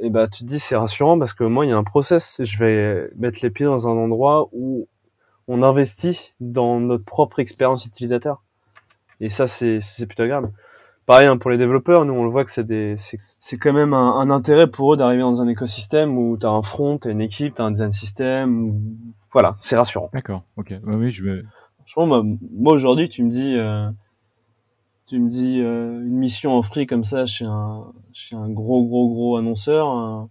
[0.00, 2.40] et bah tu te dis c'est rassurant parce que moi il y a un process.
[2.42, 4.86] Je vais mettre les pieds dans un endroit où
[5.48, 8.42] on investit dans notre propre expérience utilisateur.
[9.20, 10.52] Et ça c'est plutôt agréable.
[11.06, 12.96] Pareil hein, pour les développeurs, nous on le voit que c'est des
[13.40, 16.62] c'est quand même un, intérêt pour eux d'arriver dans un écosystème où tu as un
[16.62, 18.82] front, as une équipe, tu as un design system.
[19.30, 20.10] Voilà, c'est rassurant.
[20.12, 20.74] D'accord, ok.
[20.84, 21.42] oui, je vais...
[21.86, 23.90] Franchement, moi, aujourd'hui, tu me dis, euh,
[25.06, 28.84] tu me dis euh, une mission en free comme ça chez un, chez un gros,
[28.84, 30.24] gros, gros annonceur, euh,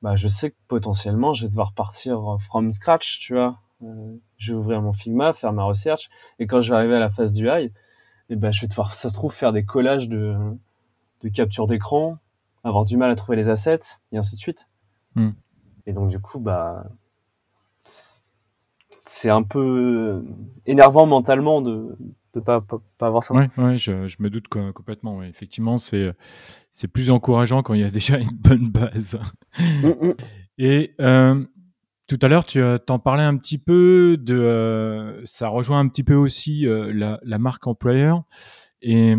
[0.00, 3.56] bah, je sais que potentiellement, je vais devoir partir from scratch, tu vois.
[4.38, 6.08] je vais ouvrir mon Figma, faire ma recherche,
[6.38, 7.70] et quand je vais arriver à la phase du high,
[8.30, 10.36] et eh ben, je vais devoir, ça se trouve, faire des collages de
[11.22, 12.18] de capture d'écran,
[12.64, 14.68] avoir du mal à trouver les assets, et ainsi de suite.
[15.14, 15.30] Hmm.
[15.86, 16.86] Et donc, du coup, bah,
[17.84, 20.24] c'est un peu
[20.66, 21.96] énervant mentalement de
[22.34, 23.34] ne pas, pas, avoir ça.
[23.34, 25.22] Oui, ouais, je, je, me doute complètement.
[25.22, 26.12] Effectivement, c'est
[26.70, 29.18] c'est plus encourageant quand il y a déjà une bonne base.
[29.58, 30.14] Mm, mm.
[30.58, 31.42] Et euh,
[32.06, 34.38] tout à l'heure, tu t'en parlais un petit peu de.
[34.38, 38.24] Euh, ça rejoint un petit peu aussi euh, la, la, marque employeur.
[38.82, 39.16] Et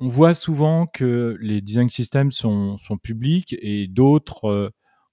[0.00, 4.70] on voit souvent que les design systems sont, publics et d'autres, euh,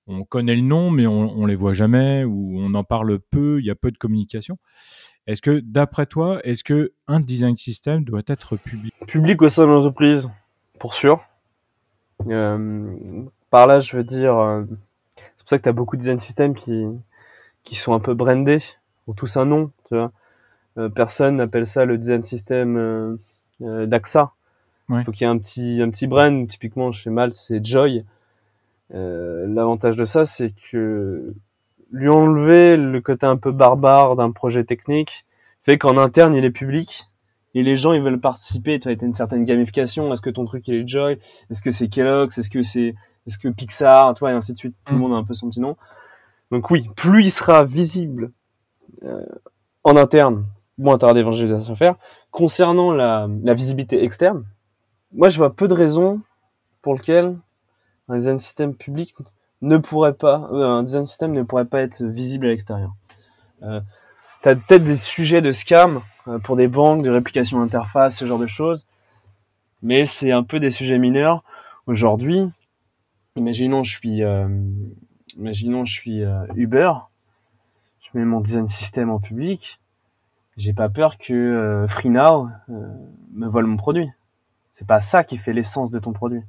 [0.07, 3.60] on connaît le nom, mais on, ne les voit jamais ou on en parle peu,
[3.60, 4.57] il y a peu de communication.
[5.28, 8.94] Est-ce que, d'après toi, est-ce que un design system doit être public?
[9.07, 10.30] Public au sein de l'entreprise,
[10.80, 11.24] pour sûr.
[12.28, 12.95] Euh,
[13.49, 14.64] par là, je veux dire, euh,
[15.16, 16.86] c'est pour ça que tu as beaucoup de design systems qui,
[17.64, 18.62] qui sont un peu brandés,
[19.07, 20.12] ou tous un nom, tu vois.
[20.91, 23.18] personne n'appelle ça le design system
[23.60, 24.36] d'AXA
[24.90, 26.48] il faut qu'il y ait un petit, un petit brand.
[26.48, 28.03] Typiquement, chez Mal, c'est Joy.
[28.94, 31.34] Euh, L'avantage de ça, c'est que
[31.91, 35.26] lui enlever le côté un peu barbare d'un projet technique
[35.64, 37.06] fait qu'en interne, il est public
[37.56, 38.80] et les gens, ils veulent participer.
[38.80, 40.12] Tu as une certaine gamification.
[40.14, 41.18] Est-ce que ton truc, il est Joy?
[41.49, 42.38] Est-ce que c'est Kellogg's?
[42.38, 42.95] Est-ce que c'est
[43.26, 44.14] est-ce que Pixar?
[44.14, 44.76] Toi, et ainsi de suite.
[44.86, 45.02] Tout le mm.
[45.02, 45.78] monde a un peu son petit nom.
[46.52, 48.32] Donc oui, plus il sera visible
[49.03, 49.26] euh,
[49.84, 50.45] en interne,
[50.78, 51.95] moins tu auras d'évangélisation à faire.
[52.30, 54.45] Concernant la, la visibilité externe,
[55.16, 56.22] moi, je vois peu de raisons
[56.82, 57.38] pour lesquelles
[58.10, 59.14] un design système public
[59.62, 62.94] ne pourrait pas, euh, un design système ne pourrait pas être visible à l'extérieur.
[63.64, 63.80] Euh,
[64.44, 68.26] tu as peut-être des sujets de scam euh, pour des banques, de réplication d'interface, ce
[68.26, 68.86] genre de choses,
[69.82, 71.44] mais c'est un peu des sujets mineurs.
[71.88, 72.42] Aujourd'hui,
[73.38, 74.48] imaginons je suis, euh,
[75.38, 76.24] imaginons je suis
[76.56, 76.92] Uber,
[78.02, 79.80] je mets mon design système en public,
[80.58, 82.50] j'ai pas peur que FreeNow
[83.34, 84.10] me vole mon produit.
[84.78, 86.44] C'est pas ça qui fait l'essence de ton produit.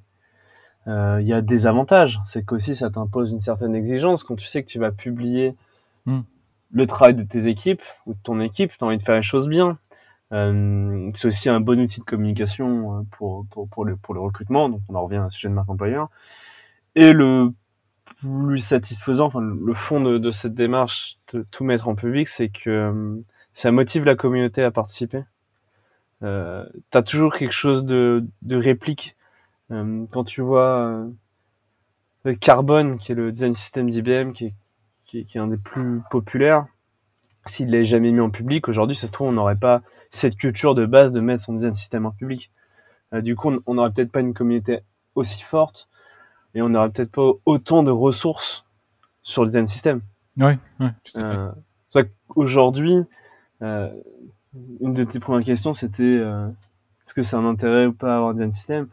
[0.89, 4.47] Euh, il y a des avantages, c'est qu'aussi ça t'impose une certaine exigence quand tu
[4.47, 5.55] sais que tu vas publier
[6.07, 6.23] hmm.
[6.73, 9.23] le travail de tes équipes ou de ton équipe, tu as envie de faire les
[9.23, 9.79] choses bien.
[10.33, 14.19] Euh, c'est aussi un bon outil de communication euh, pour, pour, pour, le, pour le
[14.19, 16.09] recrutement, donc on en revient à un sujet de marque employeur.
[16.97, 17.53] Et le
[18.19, 22.49] plus satisfaisant, enfin le fond de, de cette démarche de tout mettre en public, c'est
[22.49, 23.23] que
[23.53, 25.23] ça motive la communauté à participer.
[26.23, 29.17] Euh, tu as toujours quelque chose de, de réplique.
[29.71, 31.09] Euh, quand tu vois
[32.27, 34.55] euh, Carbone, qui est le design system d'IBM, qui est,
[35.05, 36.67] qui, qui est un des plus populaires,
[37.45, 40.75] s'il l'avait jamais mis en public, aujourd'hui, ça se trouve, on n'aurait pas cette culture
[40.75, 42.51] de base de mettre son design system en public.
[43.13, 44.81] Euh, du coup, on n'aurait peut-être pas une communauté
[45.15, 45.89] aussi forte
[46.55, 48.65] et on n'aurait peut-être pas autant de ressources
[49.23, 50.01] sur le design system.
[50.37, 51.55] Oui, ouais, tout à
[51.93, 52.11] fait.
[52.35, 53.05] Aujourd'hui,
[53.63, 53.91] euh,
[54.81, 56.49] une de tes premières questions, c'était euh,
[57.05, 58.89] est-ce que c'est un intérêt ou pas avoir un design system?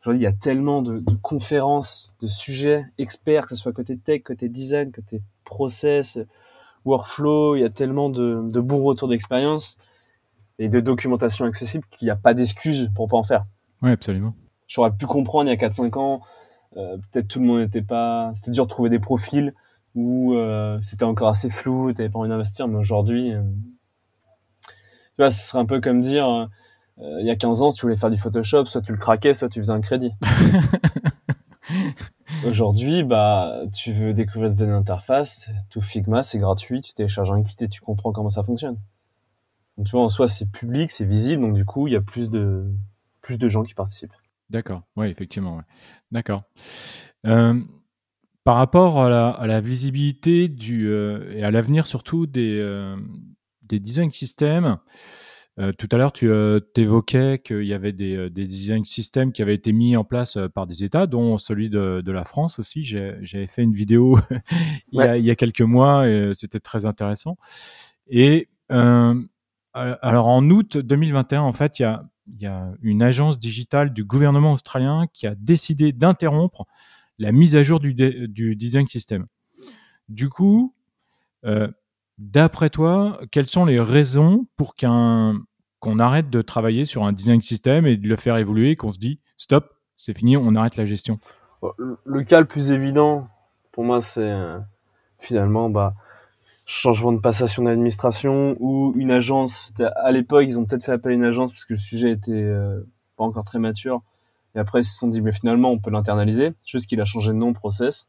[0.00, 3.96] Aujourd'hui, il y a tellement de, de, conférences, de sujets experts, que ce soit côté
[3.96, 6.18] tech, côté design, côté process,
[6.84, 7.56] workflow.
[7.56, 9.76] Il y a tellement de, de bons retours d'expérience
[10.58, 13.44] et de documentation accessible qu'il n'y a pas d'excuse pour pas en faire.
[13.82, 14.34] Oui, absolument.
[14.66, 16.20] J'aurais pu comprendre il y a 4-5 ans,
[16.76, 18.32] euh, peut-être tout le monde n'était pas...
[18.34, 19.54] C'était dur de trouver des profils
[19.94, 23.32] où euh, c'était encore assez flou, tu n'avais pas envie d'investir, mais aujourd'hui...
[25.18, 26.46] Euh, tu vois, ce serait un peu comme dire, euh,
[27.20, 29.34] il y a 15 ans, si tu voulais faire du Photoshop, soit tu le craquais,
[29.34, 30.12] soit tu faisais un crédit.
[32.46, 37.56] Aujourd'hui, bah, tu veux découvrir des interfaces, tout Figma, c'est gratuit, tu télécharges un kit
[37.60, 38.78] et tu comprends comment ça fonctionne.
[39.76, 42.00] Donc, tu vois, en soi, c'est public, c'est visible, donc du coup, il y a
[42.00, 42.66] plus de,
[43.20, 44.12] plus de gens qui participent.
[44.50, 45.56] D'accord, oui, effectivement.
[45.56, 45.62] Ouais.
[46.10, 46.42] D'accord.
[47.26, 47.60] Euh,
[48.44, 52.96] par rapport à la, à la visibilité du, euh, et à l'avenir surtout des, euh,
[53.68, 54.78] des design systems,
[55.58, 59.32] euh, tout à l'heure, tu euh, évoquais qu'il y avait des, euh, des, design systems
[59.32, 62.24] qui avaient été mis en place euh, par des États, dont celui de, de la
[62.24, 62.84] France aussi.
[62.84, 64.18] J'avais fait une vidéo
[64.92, 65.06] il, ouais.
[65.06, 67.36] y a, il, y a, quelques mois et c'était très intéressant.
[68.08, 68.48] Et
[69.72, 73.92] alors en août 2021, en fait, il y a, il y a une agence digitale
[73.92, 76.66] du gouvernement australien qui a décidé d'interrompre
[77.18, 79.26] la mise à jour du, du design system.
[80.08, 80.74] Du coup,
[82.18, 85.40] d'après toi, quelles sont les raisons pour qu'un
[85.80, 88.98] qu'on arrête de travailler sur un design system et de le faire évoluer, qu'on se
[88.98, 91.20] dit stop, c'est fini, on arrête la gestion?
[92.04, 93.28] Le cas le plus évident
[93.72, 94.58] pour moi, c'est euh,
[95.18, 95.94] finalement bah,
[96.66, 99.72] changement de passation d'administration ou une agence.
[99.96, 102.32] À l'époque, ils ont peut-être fait appel à une agence parce que le sujet était
[102.32, 102.80] euh,
[103.16, 104.02] pas encore très mature.
[104.54, 106.54] Et après, ils se sont dit, mais finalement, on peut l'internaliser.
[106.66, 108.08] Juste qu'il a changé de nom, process.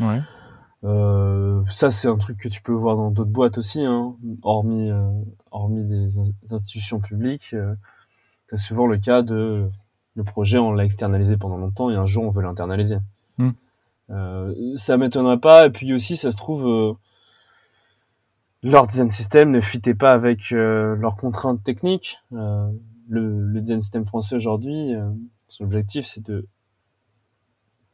[0.00, 0.20] Ouais.
[0.86, 4.90] Euh, ça, c'est un truc que tu peux voir dans d'autres boîtes aussi, hein, hormis,
[4.90, 5.10] euh,
[5.50, 6.18] hormis des
[6.52, 7.50] institutions publiques.
[7.54, 7.74] Euh,
[8.48, 9.68] c'est souvent le cas de
[10.14, 12.98] le projet, on l'a externalisé pendant longtemps et un jour, on veut l'internaliser.
[13.38, 13.50] Mm.
[14.76, 15.66] ça m'étonnerait pas.
[15.66, 16.94] Et puis aussi, ça se trouve, euh,
[18.62, 22.18] leur design system ne fitait pas avec euh, leurs contraintes techniques.
[22.30, 22.72] Le,
[23.08, 24.92] le, design system français aujourd'hui,
[25.48, 26.46] son objectif, c'est de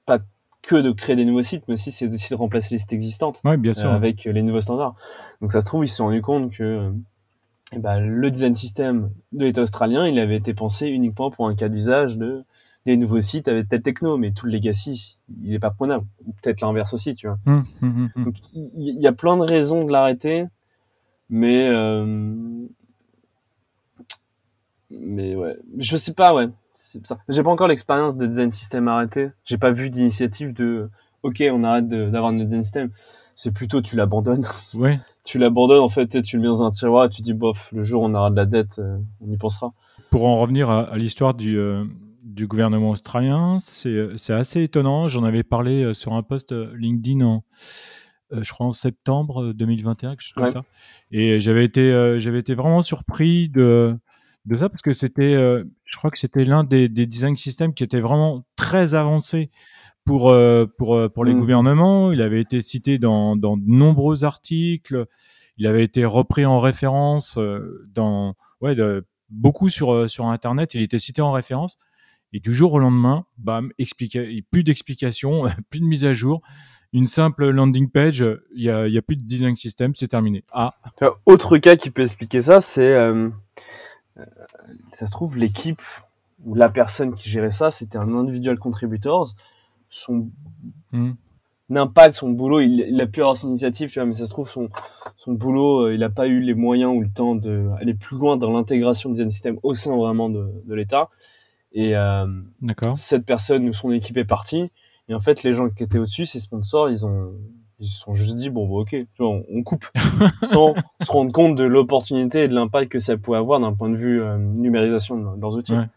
[0.07, 0.21] pas
[0.63, 3.41] que de créer des nouveaux sites, mais aussi c'est aussi de remplacer les sites existantes
[3.45, 3.91] ouais, bien sûr.
[3.91, 4.95] Euh, avec les nouveaux standards.
[5.41, 6.93] Donc ça se trouve, ils se sont rendus compte que
[7.73, 11.55] eh ben, le design system de l'État australien, il avait été pensé uniquement pour un
[11.55, 12.45] cas d'usage de
[12.85, 16.05] des nouveaux sites avec telle techno, mais tout le legacy, il est pas prenable.
[16.27, 17.39] Ou peut-être l'inverse aussi, tu vois.
[17.47, 18.25] Mmh, mmh, mmh.
[18.25, 20.47] Donc il y, y, a plein de raisons de l'arrêter,
[21.31, 22.35] mais euh...
[24.91, 26.49] mais ouais, je sais pas, ouais
[27.29, 29.31] j'ai pas encore l'expérience de design system arrêté.
[29.45, 30.91] J'ai pas vu d'initiative de
[31.23, 32.91] OK, on arrête d'avoir notre design system.
[33.35, 34.45] C'est plutôt tu l'abandonnes.
[34.75, 35.01] Ouais.
[35.25, 37.83] tu l'abandonnes en fait, tu le mets dans un tiroir et tu dis bof, le
[37.83, 39.73] jour où on aura de la dette, euh, on y pensera.
[40.11, 41.85] Pour en revenir à, à l'histoire du euh,
[42.23, 45.09] du gouvernement australien, c'est c'est assez étonnant.
[45.09, 47.45] J'en avais parlé euh, sur un post LinkedIn en
[48.31, 50.51] je crois en septembre 2021, quelque chose comme ouais.
[50.51, 50.63] ça.
[51.11, 53.95] Et j'avais été j'avais été vraiment surpris de
[54.47, 57.75] de ça parce que c'était, euh, je crois que c'était l'un des, des design systems
[57.75, 59.51] qui était vraiment très avancé
[60.05, 61.39] pour euh, pour pour les mmh.
[61.39, 62.13] gouvernements.
[62.13, 65.07] Il avait été cité dans dans de nombreux articles.
[65.59, 70.75] Il avait été repris en référence euh, dans ouais de, beaucoup sur sur internet.
[70.75, 71.79] Il était cité en référence.
[72.35, 73.73] Et du jour au lendemain, bam,
[74.51, 76.41] plus d'explications, plus de mise à jour,
[76.93, 78.25] une simple landing page,
[78.55, 80.45] il y a, y a plus de design system, c'est terminé.
[80.53, 80.75] Ah.
[81.25, 83.31] Autre cas qui peut expliquer ça, c'est euh, euh,
[84.89, 85.81] ça se trouve, l'équipe
[86.45, 89.29] ou la personne qui gérait ça, c'était un individual contributors.
[89.89, 90.31] Son
[90.93, 91.13] mmh.
[91.75, 94.31] impact, son boulot, il, il, a pu avoir son initiative, tu vois, mais ça se
[94.31, 94.69] trouve, son,
[95.17, 98.37] son boulot, euh, il n'a pas eu les moyens ou le temps d'aller plus loin
[98.37, 101.11] dans l'intégration des système au sein vraiment de, de l'État.
[101.73, 102.27] Et euh,
[102.95, 104.71] cette personne ou son équipe est partie.
[105.09, 107.33] Et en fait, les gens qui étaient au-dessus, ces sponsors, ils ont,
[107.83, 109.87] ils se sont juste dit bon bah, ok tu vois, on, coupe.
[110.45, 113.91] Sans se rendre compte de l'opportunité et de l'impact que ça pouvait avoir d'un point
[113.91, 115.75] de vue euh, numérisation de leurs outils.
[115.75, 115.89] Ouais.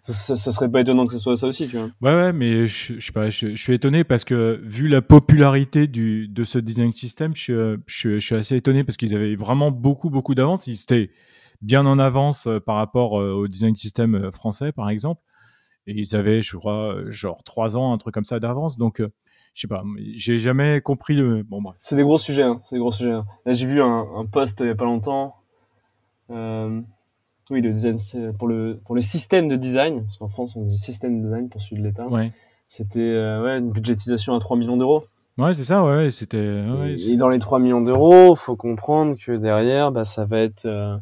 [0.00, 1.90] ça, ça, serait pas étonnant que ce soit ça aussi tu vois.
[2.00, 5.02] Ouais ouais mais je, je sais pas je, je, suis étonné parce que vu la
[5.02, 9.36] popularité du de ce design system je, je, je suis assez étonné parce qu'ils avaient
[9.36, 10.66] vraiment beaucoup beaucoup d'avance.
[10.66, 11.10] Ils étaient
[11.60, 15.20] bien en avance euh, par rapport euh, au design system français par exemple.
[15.86, 18.78] Et ils avaient je crois genre trois ans un truc comme ça d'avance.
[18.78, 19.02] Donc
[19.54, 19.82] je sais pas,
[20.14, 21.42] j'ai jamais compris le.
[21.42, 21.76] Bon, bref.
[21.80, 23.12] C'est des gros sujets, hein, c'est des gros sujets.
[23.12, 23.26] Hein.
[23.46, 25.36] Là, j'ai vu un, un post il y a pas longtemps.
[26.30, 26.80] Euh,
[27.50, 27.98] oui, le design,
[28.38, 31.48] pour le, pour le système de design, parce qu'en France, on dit système de design
[31.48, 32.06] pour celui de l'État.
[32.06, 32.30] Ouais.
[32.68, 35.04] C'était euh, ouais, une budgétisation à 3 millions d'euros.
[35.36, 36.38] Ouais, c'est ça, ouais, c'était.
[36.38, 40.38] Ouais, et, et, dans les 3 millions d'euros, faut comprendre que derrière, bah, ça va
[40.38, 40.66] être.
[40.66, 40.96] Euh,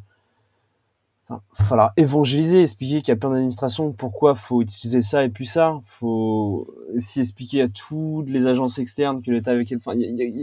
[1.30, 5.46] il falloir évangéliser, expliquer qu'il y a plein d'administrations, pourquoi faut utiliser ça et puis
[5.46, 5.78] ça.
[5.84, 9.92] Faut aussi expliquer à toutes les agences externes que l'État avec enfin,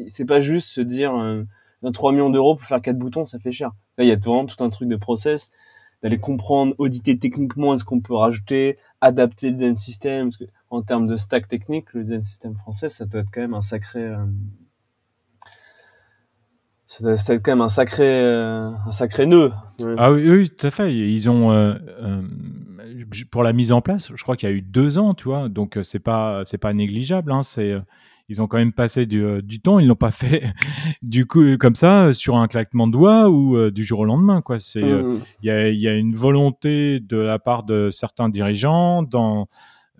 [0.07, 1.44] c'est pas juste se dire euh,
[1.91, 3.72] 3 millions d'euros pour faire quatre boutons, ça fait cher.
[3.98, 5.52] Là, il y a vraiment tout un truc de process
[6.03, 10.28] d'aller comprendre, auditer techniquement est-ce qu'on peut rajouter, adapter le design system.
[10.28, 13.41] Parce que, en termes de stack technique, le design system français, ça doit être quand
[13.41, 14.26] même un sacré, euh,
[17.16, 19.52] c'est quand même un sacré, euh, un sacré nœud.
[19.98, 20.96] Ah oui, oui, tout à fait.
[20.96, 22.22] Ils ont, euh, euh,
[23.32, 25.50] pour la mise en place, je crois qu'il y a eu deux ans, tu vois.
[25.50, 27.32] Donc c'est pas, c'est pas négligeable.
[27.32, 27.76] Hein, c'est,
[28.30, 29.80] ils ont quand même passé du, du temps.
[29.80, 30.44] Ils l'ont pas fait
[31.02, 34.42] du coup comme ça sur un claquement de doigts ou du jour au lendemain.
[34.42, 34.60] Quoi.
[34.60, 35.20] C'est, mmh.
[35.44, 39.48] il y, a, y, a, une volonté de la part de certains dirigeants dans,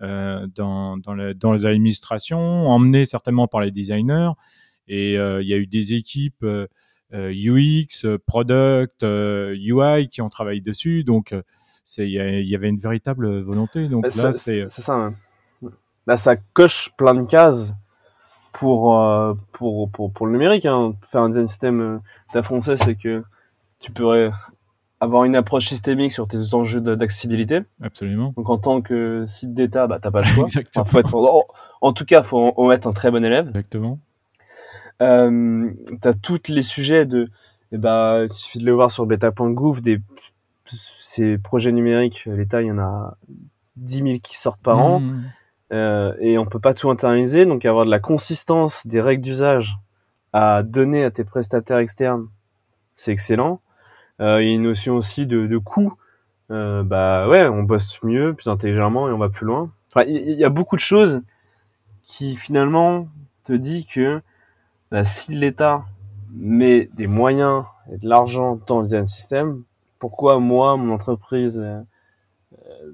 [0.00, 4.30] dans, dans, le, dans les administrations, emmenés certainement par les designers.
[4.88, 6.44] Et il y a eu des équipes
[7.12, 11.04] UX, product, UI qui ont travaillé dessus.
[11.04, 11.34] Donc,
[11.98, 13.88] il y, avait une véritable volonté.
[13.88, 15.10] Donc là, c'est ça.
[16.06, 17.74] Bah, ça coche plein de cases
[18.52, 18.96] pour,
[19.52, 20.66] pour, pour, pour le numérique.
[20.66, 20.94] Hein.
[21.02, 22.00] Faire un design système
[22.32, 23.22] ta français, c'est que
[23.80, 24.30] tu pourrais
[25.00, 27.60] avoir une approche systémique sur tes enjeux d'accessibilité.
[27.82, 28.32] Absolument.
[28.36, 30.44] Donc en tant que site d'État, bah, t'as pas le choix.
[30.56, 31.44] Exactement.
[31.80, 33.48] en, tout cas, faut en, être un très bon élève.
[33.48, 33.98] Exactement.
[35.02, 35.70] Euh,
[36.02, 37.28] tu as tous les sujets de,
[37.72, 40.00] eh ben, il suffit de le voir sur beta.gouv, des,
[40.64, 43.16] ces projets numériques, l'État, il y en a
[43.76, 45.24] 10 000 qui sortent par an, mmh.
[45.72, 49.76] euh, et on peut pas tout internaliser, donc avoir de la consistance des règles d'usage
[50.32, 52.28] à donner à tes prestataires externes,
[52.94, 53.60] c'est excellent.
[54.20, 55.94] Euh, il y a une notion aussi de, de coût.
[56.50, 59.70] Euh, bah ouais, on bosse mieux, plus intelligemment et on va plus loin.
[59.94, 61.22] Enfin, il y, a beaucoup de choses
[62.04, 63.08] qui finalement
[63.44, 64.20] te dit que
[64.90, 65.84] bah, si l'État
[66.32, 69.62] met des moyens et de l'argent dans le design system,
[69.98, 71.80] pourquoi moi, mon entreprise euh,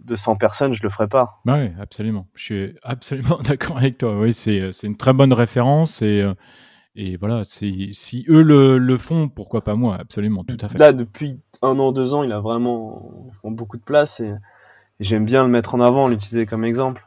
[0.05, 1.41] de 100 personnes, je le ferais pas?
[1.45, 2.27] Bah Oui, absolument.
[2.35, 4.19] Je suis absolument d'accord avec toi.
[4.19, 6.35] Oui, c'est, c'est une très bonne référence et, euh,
[6.95, 9.97] et voilà, si eux le, le, font, pourquoi pas moi?
[9.99, 10.79] Absolument, tout à fait.
[10.79, 14.35] Là, depuis un an, deux ans, il a vraiment beaucoup de place et,
[15.01, 17.05] j'aime bien le mettre en avant, l'utiliser comme exemple.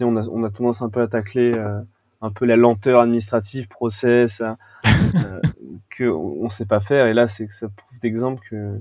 [0.00, 1.80] on, a, on a tendance un peu à tacler euh,
[2.20, 4.42] un peu la lenteur administrative, process,
[4.84, 5.40] euh,
[5.88, 7.06] que on sait pas faire.
[7.06, 8.80] Et là, c'est ça prouve d'exemple que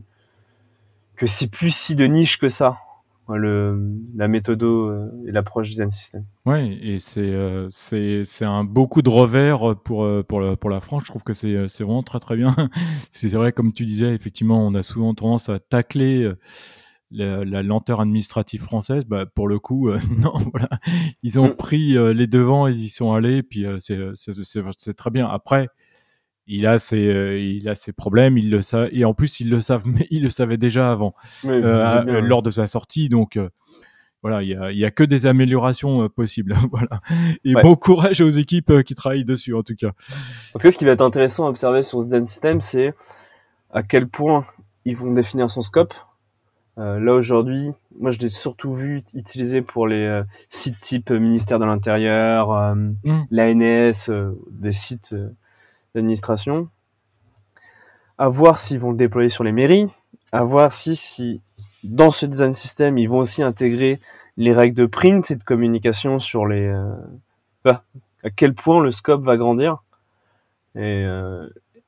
[1.16, 2.78] que c'est plus si de niche que ça.
[3.32, 3.80] Le,
[4.16, 6.26] la méthode euh, et l'approche design system.
[6.48, 10.82] Oui, et c'est euh, c'est c'est un beaucoup de revers pour pour la, pour la
[10.82, 11.04] France.
[11.06, 12.56] Je trouve que c'est c'est vraiment très très bien.
[13.12, 16.28] c'est vrai comme tu disais, effectivement, on a souvent tendance à tacler
[17.12, 20.70] la, lenteur administrative française, bah, pour le coup, euh, non, voilà.
[21.24, 21.56] Ils ont mm.
[21.56, 25.28] pris euh, les devants, ils y sont allés, puis euh, c'est très bien.
[25.28, 25.70] Après,
[26.48, 29.62] il a ses, il a ses problèmes, il le sait, et en plus, ils le
[29.62, 31.14] savent, mais il le savait déjà avant,
[31.44, 33.40] lors de sa sortie, donc.
[34.22, 36.56] voilà, il y a, a, que des améliorations possibles.
[36.72, 37.02] voilà.
[37.44, 39.92] Et bon courage aux équipes qui travaillent dessus, en tout cas.
[40.54, 42.94] En tout cas, ce qui va être intéressant à observer sur ce System, c'est
[43.72, 44.46] à quel point
[44.86, 45.94] ils vont définir son scope,
[46.80, 51.60] euh, là aujourd'hui, moi je l'ai surtout vu utilisé pour les euh, sites type ministère
[51.60, 53.26] de l'Intérieur, euh, mm.
[53.32, 54.10] l'ANS,
[54.50, 55.14] des sites
[55.94, 56.70] d'administration.
[58.18, 59.88] À voir s'ils vont le déployer sur les mairies,
[60.32, 61.42] à voir si, si
[61.84, 64.00] dans ce design system ils vont aussi intégrer
[64.38, 66.74] les règles de print et de communication sur les
[67.66, 67.84] bah,
[68.24, 69.84] à quel point le scope va grandir
[70.76, 71.06] et,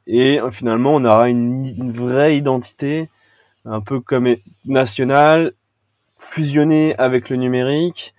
[0.07, 3.09] et finalement on aura une, une vraie identité
[3.65, 4.35] un peu comme
[4.65, 5.53] national,
[6.17, 8.13] fusionné avec le numérique,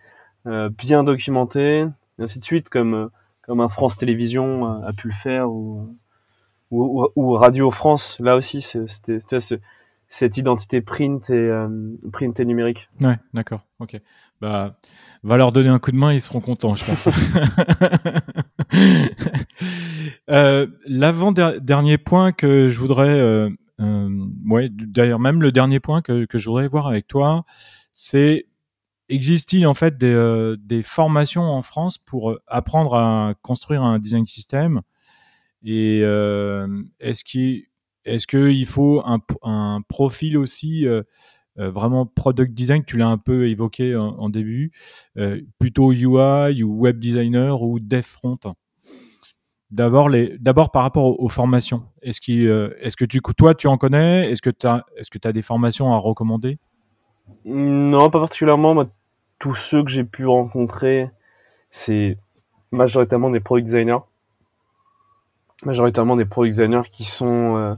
[0.47, 1.87] euh, bien documenté,
[2.19, 3.09] et ainsi de suite, comme euh,
[3.43, 5.97] comme un France Télévisions euh, a pu le faire ou
[6.71, 8.17] ou, ou Radio France.
[8.21, 9.19] Là aussi, c'était
[10.09, 11.51] cette identité print et
[12.13, 12.89] print et numérique.
[13.01, 13.67] Ouais, d'accord.
[13.79, 14.01] Ok.
[14.41, 14.79] Bah,
[15.23, 17.09] va leur donner un coup de main, ils seront contents, je pense.
[20.87, 23.51] L'avant dernier point que je voudrais euh,
[24.47, 27.45] ouais, d'ailleurs, même le dernier point que, je voudrais voir avec toi,
[27.93, 28.47] c'est
[29.09, 34.27] existe-t-il en fait des, euh, formations en France pour euh, apprendre à construire un design
[34.27, 34.83] system
[35.65, 36.01] Et
[37.01, 37.25] est-ce
[38.27, 40.87] qu'il faut un, profil aussi
[41.57, 42.85] vraiment product design?
[42.85, 44.73] Tu l'as un peu évoqué en début,
[45.59, 48.39] plutôt UI ou web designer ou dev front?
[49.73, 51.85] D'abord, par rapport aux, formations.
[52.03, 54.31] Est-ce, euh, que tu, toi, tu en connais?
[54.31, 56.59] Est-ce que tu as, des formations à recommander?
[57.47, 58.85] Non, pas particulièrement.
[59.39, 61.11] Tous ceux que j'ai pu rencontrer,
[61.71, 62.19] c'est
[62.71, 64.01] majoritairement des product designers.
[65.65, 67.75] Majoritairement des product designers qui sont euh,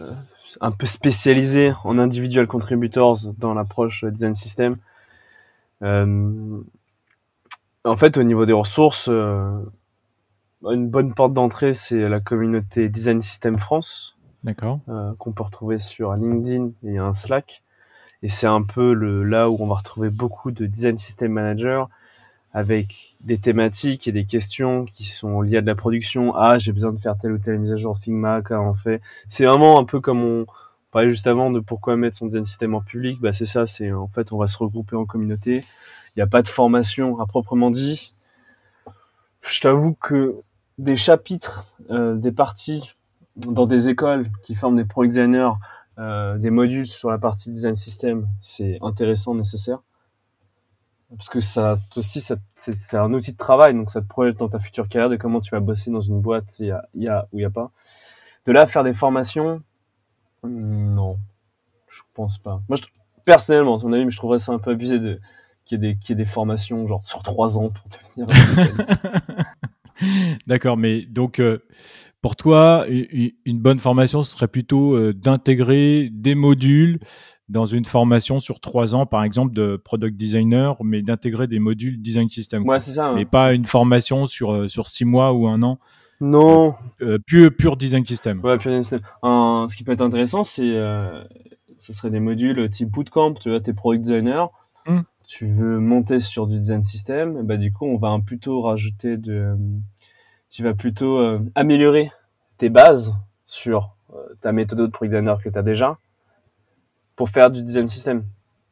[0.00, 0.10] euh,
[0.60, 4.76] un peu spécialisé en individual contributors dans l'approche design system.
[5.82, 6.64] En
[7.96, 9.08] fait, au niveau des ressources,
[10.62, 14.16] une bonne porte d'entrée, c'est la communauté Design System France.
[14.44, 14.80] D'accord.
[14.88, 17.62] Euh, qu'on peut retrouver sur LinkedIn et un Slack.
[18.22, 21.84] Et c'est un peu le, là où on va retrouver beaucoup de design system managers
[22.52, 26.34] avec des thématiques et des questions qui sont liées à de la production.
[26.34, 29.00] Ah, j'ai besoin de faire telle ou telle mise à jour Figma, on fait?
[29.28, 30.46] C'est vraiment un peu comme on
[30.90, 33.20] parlait juste avant de pourquoi mettre son design system en public.
[33.20, 35.64] Bah, c'est ça, c'est en fait, on va se regrouper en communauté.
[36.16, 38.14] Il n'y a pas de formation à proprement dit.
[39.42, 40.40] Je t'avoue que
[40.78, 42.94] des chapitres, euh, des parties
[43.36, 45.52] dans des écoles qui forment des pro designers,
[45.98, 49.80] euh, des modules sur la partie design system, c'est intéressant, nécessaire.
[51.16, 54.58] Parce que ça aussi c'est un outil de travail donc ça te projette dans ta
[54.58, 57.26] future carrière de comment tu vas bosser dans une boîte il y a, y a
[57.32, 57.70] ou il y a pas.
[58.44, 59.62] De là faire des formations
[60.42, 61.18] hmm, non
[61.86, 62.60] je pense pas.
[62.68, 62.82] Moi je,
[63.24, 65.18] personnellement mon avis je trouverais ça un peu abusé de
[65.64, 68.28] qu'il y ait des qu'il y ait des formations genre sur trois ans pour devenir
[70.46, 71.58] d'accord mais donc euh,
[72.20, 76.98] pour toi une bonne formation ce serait plutôt euh, d'intégrer des modules
[77.48, 82.00] dans une formation sur trois ans, par exemple, de product designer, mais d'intégrer des modules
[82.00, 82.66] design system.
[82.68, 83.12] Ouais, c'est ça.
[83.14, 85.78] Mais pas une formation sur, euh, sur six mois ou un an.
[86.20, 86.74] Non.
[87.00, 88.40] Euh, euh pur, pur design system.
[88.44, 89.00] Ouais, pur design system.
[89.22, 90.74] ce qui peut être intéressant, c'est,
[91.78, 93.34] ce serait des modules type bootcamp.
[93.34, 94.50] Tu vois, t'es product designer.
[95.28, 97.42] Tu veux monter sur du design system.
[97.42, 99.56] Bah, du coup, on va plutôt rajouter de,
[100.50, 101.20] tu vas plutôt
[101.54, 102.10] améliorer
[102.56, 103.14] tes bases
[103.44, 103.94] sur
[104.40, 105.96] ta méthode de product designer que tu as déjà
[107.14, 108.24] pour faire du design system.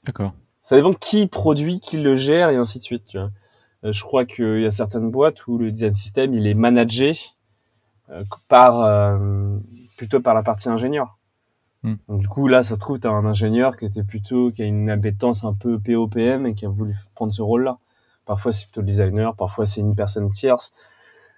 [0.05, 0.33] D'accord.
[0.61, 3.05] Ça dépend qui produit, qui le gère et ainsi de suite.
[3.07, 3.31] Tu vois.
[3.85, 7.13] Euh, je crois qu'il y a certaines boîtes où le design system il est managé
[8.11, 9.59] euh, par euh,
[9.97, 11.19] plutôt par la partie ingénieur.
[11.83, 11.95] Hmm.
[12.09, 14.63] Donc, du coup là, ça se trouve tu as un ingénieur qui était plutôt qui
[14.63, 17.79] a une appétence un peu POPM et qui a voulu prendre ce rôle-là.
[18.25, 20.73] Parfois c'est plutôt le designer, parfois c'est une personne tierce.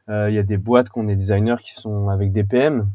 [0.09, 2.91] Il y a des boîtes qui ont des designers qui sont avec des PM.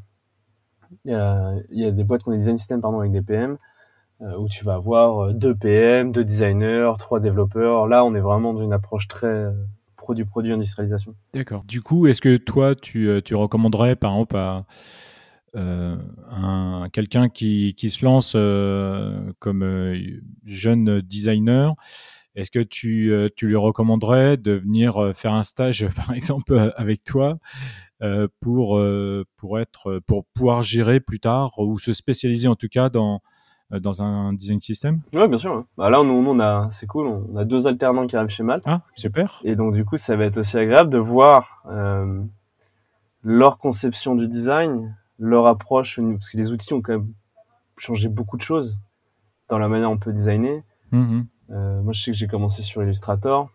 [1.06, 3.58] Il y a, des boîtes qui ont des design systems pardon avec des PM.
[4.24, 7.88] Euh, où tu vas avoir euh, deux PM, deux designers, trois développeurs.
[7.88, 9.48] Là, on est vraiment dans une approche très
[9.98, 11.16] produit-produit euh, industrialisation.
[11.34, 11.64] D'accord.
[11.68, 14.66] Du coup, est-ce que toi, tu, tu recommanderais, par exemple, à
[15.56, 18.34] un, quelqu'un qui, qui, se lance
[19.40, 19.96] comme
[20.46, 21.76] jeune designer,
[22.36, 27.38] est-ce que tu, tu, lui recommanderais de venir faire un stage, par exemple, avec toi
[28.40, 28.82] pour,
[29.38, 33.22] pour, être, pour pouvoir gérer plus tard ou se spécialiser en tout cas dans,
[33.74, 35.02] euh, dans un design system?
[35.14, 35.66] Ouais, bien sûr.
[35.78, 38.66] Bah là, nous, on a, c'est cool, on a deux alternants qui arrivent chez Malte.
[38.68, 39.42] Ah, super.
[39.44, 42.22] Et donc, du coup, ça va être aussi agréable de voir euh,
[43.24, 47.14] leur conception du design, leur approche, parce que les outils ont quand même
[47.78, 48.80] changé beaucoup de choses
[49.50, 50.64] dans la manière dont on peut designer.
[50.92, 51.26] Mm-hmm.
[51.52, 53.50] Euh, moi, je sais que j'ai commencé sur Illustrator.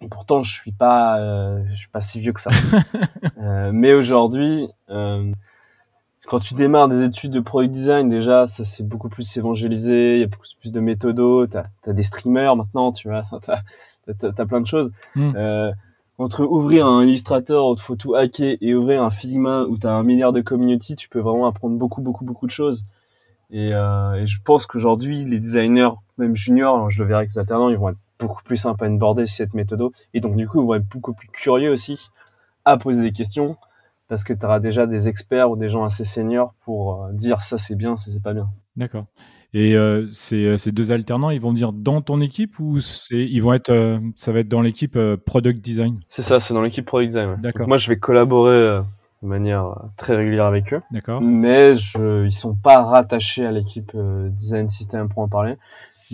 [0.00, 2.50] Et pourtant, je suis pas, euh, je suis pas si vieux que ça.
[3.38, 9.08] euh, mais aujourd'hui, quand tu démarres des études de product design, déjà, ça c'est beaucoup
[9.08, 13.08] plus évangélisé, il y a beaucoup plus de méthodos, t'as as des streamers maintenant, tu
[13.08, 13.62] vois, t'as
[14.06, 14.92] as, plein de choses.
[15.14, 15.72] Hmm.
[16.22, 19.92] Entre ouvrir un Illustrator où il faut hacker et ouvrir un Figma où tu as
[19.92, 22.84] un milliard de community, tu peux vraiment apprendre beaucoup, beaucoup, beaucoup de choses.
[23.50, 27.70] Et, euh, je pense qu'aujourd'hui, les designers, même juniors, je le verrai avec les alternants,
[27.70, 29.82] ils vont être beaucoup plus sympas à border cette méthode.
[30.14, 31.98] Et donc, du coup, ils vont être beaucoup plus curieux aussi
[32.64, 33.56] à poser des questions,
[34.06, 37.42] parce que tu auras déjà des experts ou des gens assez seniors pour euh, dire
[37.42, 38.48] ça c'est bien, ça c'est pas bien.
[38.76, 39.06] D'accord.
[39.54, 42.78] Et euh, euh, ces, deux alternants, ils vont venir dans ton équipe ou
[43.10, 46.00] ils vont être, ça va être dans l'équipe product design?
[46.08, 47.36] C'est ça, c'est dans l'équipe product design.
[47.40, 47.68] D'accord.
[47.68, 48.80] moi, je vais collaborer
[49.22, 50.80] de manière très régulière avec eux.
[50.90, 51.20] D'accord.
[51.20, 53.92] Mais je, ils sont pas rattachés à l'équipe
[54.30, 55.56] design system pour en parler.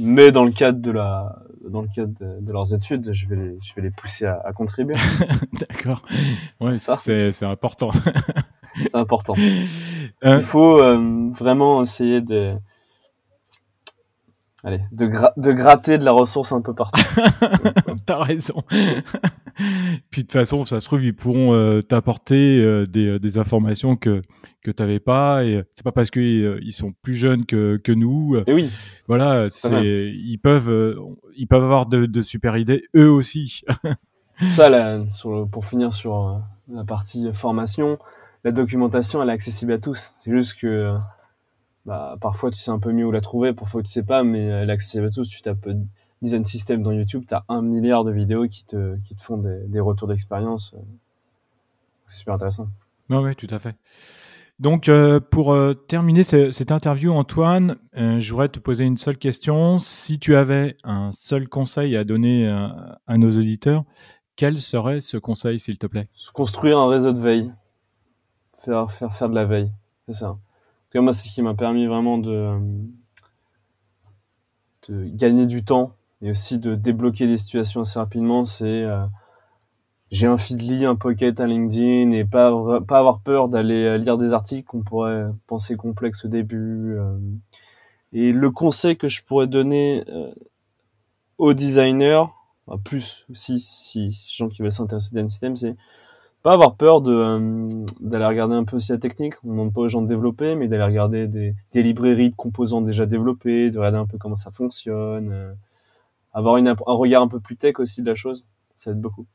[0.00, 1.36] Mais dans le cadre de la,
[1.68, 4.52] dans le cadre de, leurs études, je vais les, je vais les pousser à, à
[4.52, 4.96] contribuer.
[5.52, 6.02] D'accord.
[6.60, 7.90] Ouais, c'est, c'est important.
[8.86, 9.34] c'est important.
[10.24, 12.54] Euh, Il faut euh, vraiment essayer de,
[14.64, 17.00] allez, de, de gratter de la ressource un peu partout.
[18.06, 18.62] T'as raison.
[20.10, 23.38] Puis de toute façon, ça se trouve, ils pourront euh, t'apporter euh, des, euh, des,
[23.38, 24.22] informations que
[24.62, 25.44] que t'avais pas.
[25.44, 28.36] Et c'est pas parce qu'ils ils sont plus jeunes que, que nous.
[28.46, 28.70] Et oui.
[29.06, 30.96] Voilà, c'est ils peuvent
[31.36, 33.62] ils peuvent avoir de, de super idées eux aussi.
[34.52, 37.98] ça, là, sur pour finir sur la partie formation,
[38.44, 40.14] la documentation, elle est accessible à tous.
[40.18, 40.96] C'est juste que
[41.88, 44.44] bah, parfois tu sais un peu mieux où la trouver, parfois tu sais pas, mais
[44.44, 45.28] elle est accessible à tous.
[45.28, 45.66] Tu tapes
[46.22, 49.38] design system dans YouTube, tu as un milliard de vidéos qui te, qui te font
[49.38, 50.74] des, des retours d'expérience.
[52.06, 52.68] C'est super intéressant.
[53.10, 53.74] Oui, ouais, tout à fait.
[54.58, 58.96] Donc, euh, pour euh, terminer ce- cette interview, Antoine, euh, je voudrais te poser une
[58.96, 59.78] seule question.
[59.78, 63.84] Si tu avais un seul conseil à donner à, à nos auditeurs,
[64.34, 66.08] quel serait ce conseil, s'il te plaît?
[66.14, 67.52] Se construire un réseau de veille.
[68.54, 69.70] Faire, faire, faire de la veille.
[70.06, 70.36] C'est ça.
[70.94, 72.58] Moi, c'est ce qui m'a permis vraiment de,
[74.90, 75.92] gagner du temps
[76.22, 78.46] et aussi de débloquer des situations assez rapidement.
[78.46, 79.04] C'est, euh,
[80.10, 84.16] j'ai un Feedly, un Pocket, un LinkedIn et pas, pas avoir peur d'aller euh, lire
[84.16, 86.96] des articles qu'on pourrait penser complexes au début.
[86.96, 87.18] euh.
[88.14, 90.02] Et le conseil que je pourrais donner
[91.36, 92.24] aux designers,
[92.66, 95.76] enfin, plus aussi si si gens qui veulent s'intéresser au design system, c'est
[96.42, 97.68] pas avoir peur de euh,
[98.00, 99.34] d'aller regarder un peu aussi la technique.
[99.44, 102.36] On ne demande pas aux gens de développer, mais d'aller regarder des, des librairies de
[102.36, 105.52] composants déjà développés, de regarder un peu comment ça fonctionne, euh,
[106.32, 109.26] avoir une, un regard un peu plus tech aussi de la chose, ça aide beaucoup.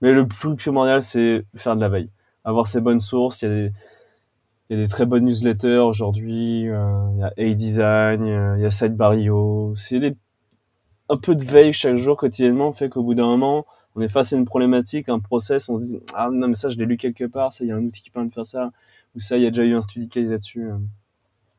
[0.00, 2.10] Mais le plus primordial, c'est faire de la veille,
[2.44, 3.42] avoir ses bonnes sources.
[3.42, 3.72] Il y a des,
[4.70, 6.68] il y a des très bonnes newsletters aujourd'hui.
[6.68, 8.26] euh, il y a A-Design,
[8.58, 9.74] il y a Sidebar.io.
[9.76, 10.16] C'est des
[11.08, 13.64] un peu de veille chaque jour quotidiennement fait qu'au bout d'un moment,
[13.98, 16.68] on est face à une problématique, un process, on se dit ah non mais ça
[16.68, 18.46] je l'ai lu quelque part, ça il y a un outil qui permet de faire
[18.46, 18.70] ça,
[19.16, 20.64] ou ça il y a déjà eu un study case là-dessus.
[20.70, 20.76] euh.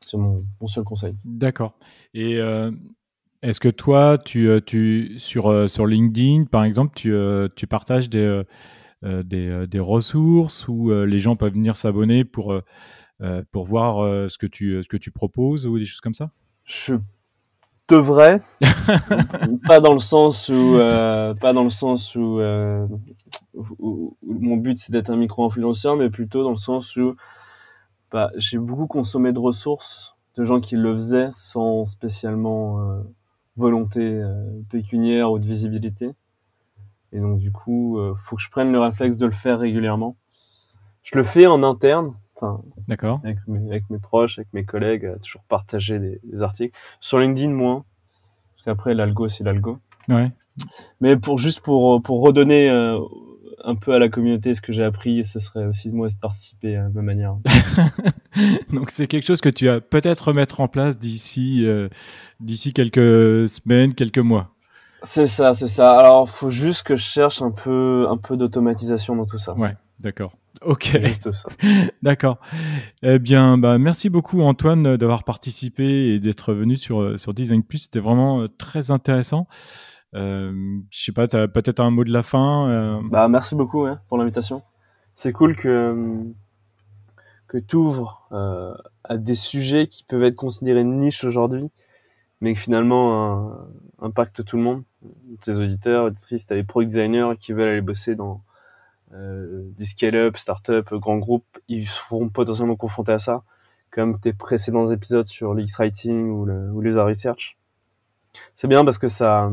[0.06, 1.14] C'est mon, mon seul conseil.
[1.26, 1.78] D'accord.
[2.14, 2.70] Et euh,
[3.42, 7.12] est-ce que toi, tu, euh, tu sur, sur LinkedIn, par exemple, tu,
[7.54, 8.42] tu partages des,
[9.02, 12.58] des, des ressources où les gens peuvent venir s'abonner pour,
[13.52, 16.32] pour voir ce, que tu, ce que tu proposes ou des choses comme ça?
[16.64, 16.94] Je
[17.90, 18.40] devrais,
[19.66, 22.86] pas dans le sens où, euh, pas dans le sens où, euh,
[23.54, 27.14] où- où- où mon but c'est d'être un micro-influenceur, mais plutôt dans le sens où
[28.12, 33.00] bah, j'ai beaucoup consommé de ressources de gens qui le faisaient sans spécialement euh,
[33.56, 34.22] volonté
[34.70, 36.10] pécuniaire ou de visibilité.
[37.12, 40.16] Et donc du coup, faut que je prenne le réflexe de le faire régulièrement.
[41.02, 43.20] Je le fais en interne, enfin D'accord.
[43.24, 46.76] avec mes, avec mes proches, avec mes collègues, à toujours partager des, des articles.
[47.00, 47.84] Sur LinkedIn, moins,
[48.54, 49.78] parce qu'après l'algo c'est l'algo.
[50.08, 50.30] Ouais.
[51.00, 52.98] Mais pour juste pour pour redonner euh,
[53.64, 56.14] un peu à la communauté ce que j'ai appris, ce serait aussi de moi de
[56.20, 57.36] participer à ma manière.
[58.72, 61.88] Donc c'est quelque chose que tu vas peut-être remettre en place d'ici euh,
[62.40, 64.54] d'ici quelques semaines, quelques mois.
[65.02, 65.98] C'est ça, c'est ça.
[65.98, 69.54] Alors, faut juste que je cherche un peu, un peu d'automatisation dans tout ça.
[69.54, 70.32] Ouais, d'accord.
[70.64, 71.48] Ok, C'est juste ça.
[72.02, 72.38] d'accord.
[73.02, 77.62] Eh bien, bah, merci beaucoup Antoine d'avoir participé et d'être venu sur, euh, sur Design
[77.62, 77.78] Plus.
[77.78, 79.46] C'était vraiment euh, très intéressant.
[80.14, 83.54] Euh, je sais pas, tu as peut-être un mot de la fin euh, Bah, merci
[83.54, 84.62] beaucoup ouais, pour l'invitation.
[85.14, 86.24] C'est cool que
[87.46, 91.68] que tu ouvres euh, à des sujets qui peuvent être considérés niche aujourd'hui,
[92.40, 93.52] mais qui finalement
[94.00, 94.84] impactent tout le monde.
[95.42, 98.42] Tes auditeurs, auditrices, t'as des pro designers qui veulent aller bosser dans
[99.12, 103.42] des scale-up, start-up, grands groupes, ils seront potentiellement confrontés à ça,
[103.90, 107.58] comme tes précédents épisodes sur l'X-Writing ou le ou l'user research.
[108.54, 109.50] C'est bien parce que ça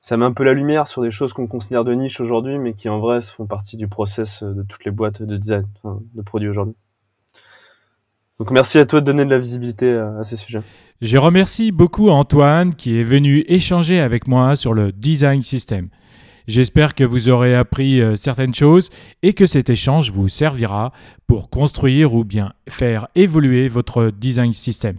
[0.00, 2.74] ça met un peu la lumière sur des choses qu'on considère de niche aujourd'hui, mais
[2.74, 6.48] qui en vrai font partie du process de toutes les boîtes de design, de produits
[6.48, 6.74] aujourd'hui.
[8.38, 10.62] Donc merci à toi de donner de la visibilité à, à ces sujets.
[11.00, 15.88] Je remercie beaucoup Antoine qui est venu échanger avec moi sur le design system.
[16.48, 18.90] J'espère que vous aurez appris euh, certaines choses
[19.22, 20.92] et que cet échange vous servira
[21.26, 24.96] pour construire ou bien faire évoluer votre design system.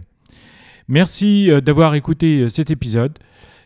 [0.88, 3.18] Merci euh, d'avoir écouté euh, cet épisode.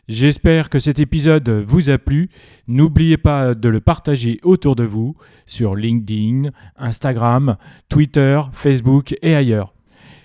[0.09, 2.31] J'espère que cet épisode vous a plu.
[2.67, 5.15] N'oubliez pas de le partager autour de vous
[5.45, 7.57] sur LinkedIn, Instagram,
[7.91, 9.75] Twitter, Facebook et ailleurs.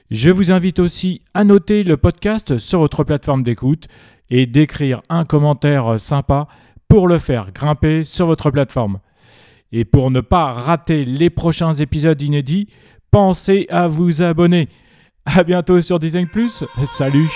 [0.10, 3.88] Je vous invite aussi à noter le podcast sur votre plateforme d'écoute
[4.30, 6.48] et d'écrire un commentaire sympa
[6.94, 9.00] pour le faire grimper sur votre plateforme.
[9.72, 12.68] Et pour ne pas rater les prochains épisodes inédits,
[13.10, 14.70] pensez à vous abonner.
[15.26, 16.28] À bientôt sur Design.
[16.86, 17.32] Salut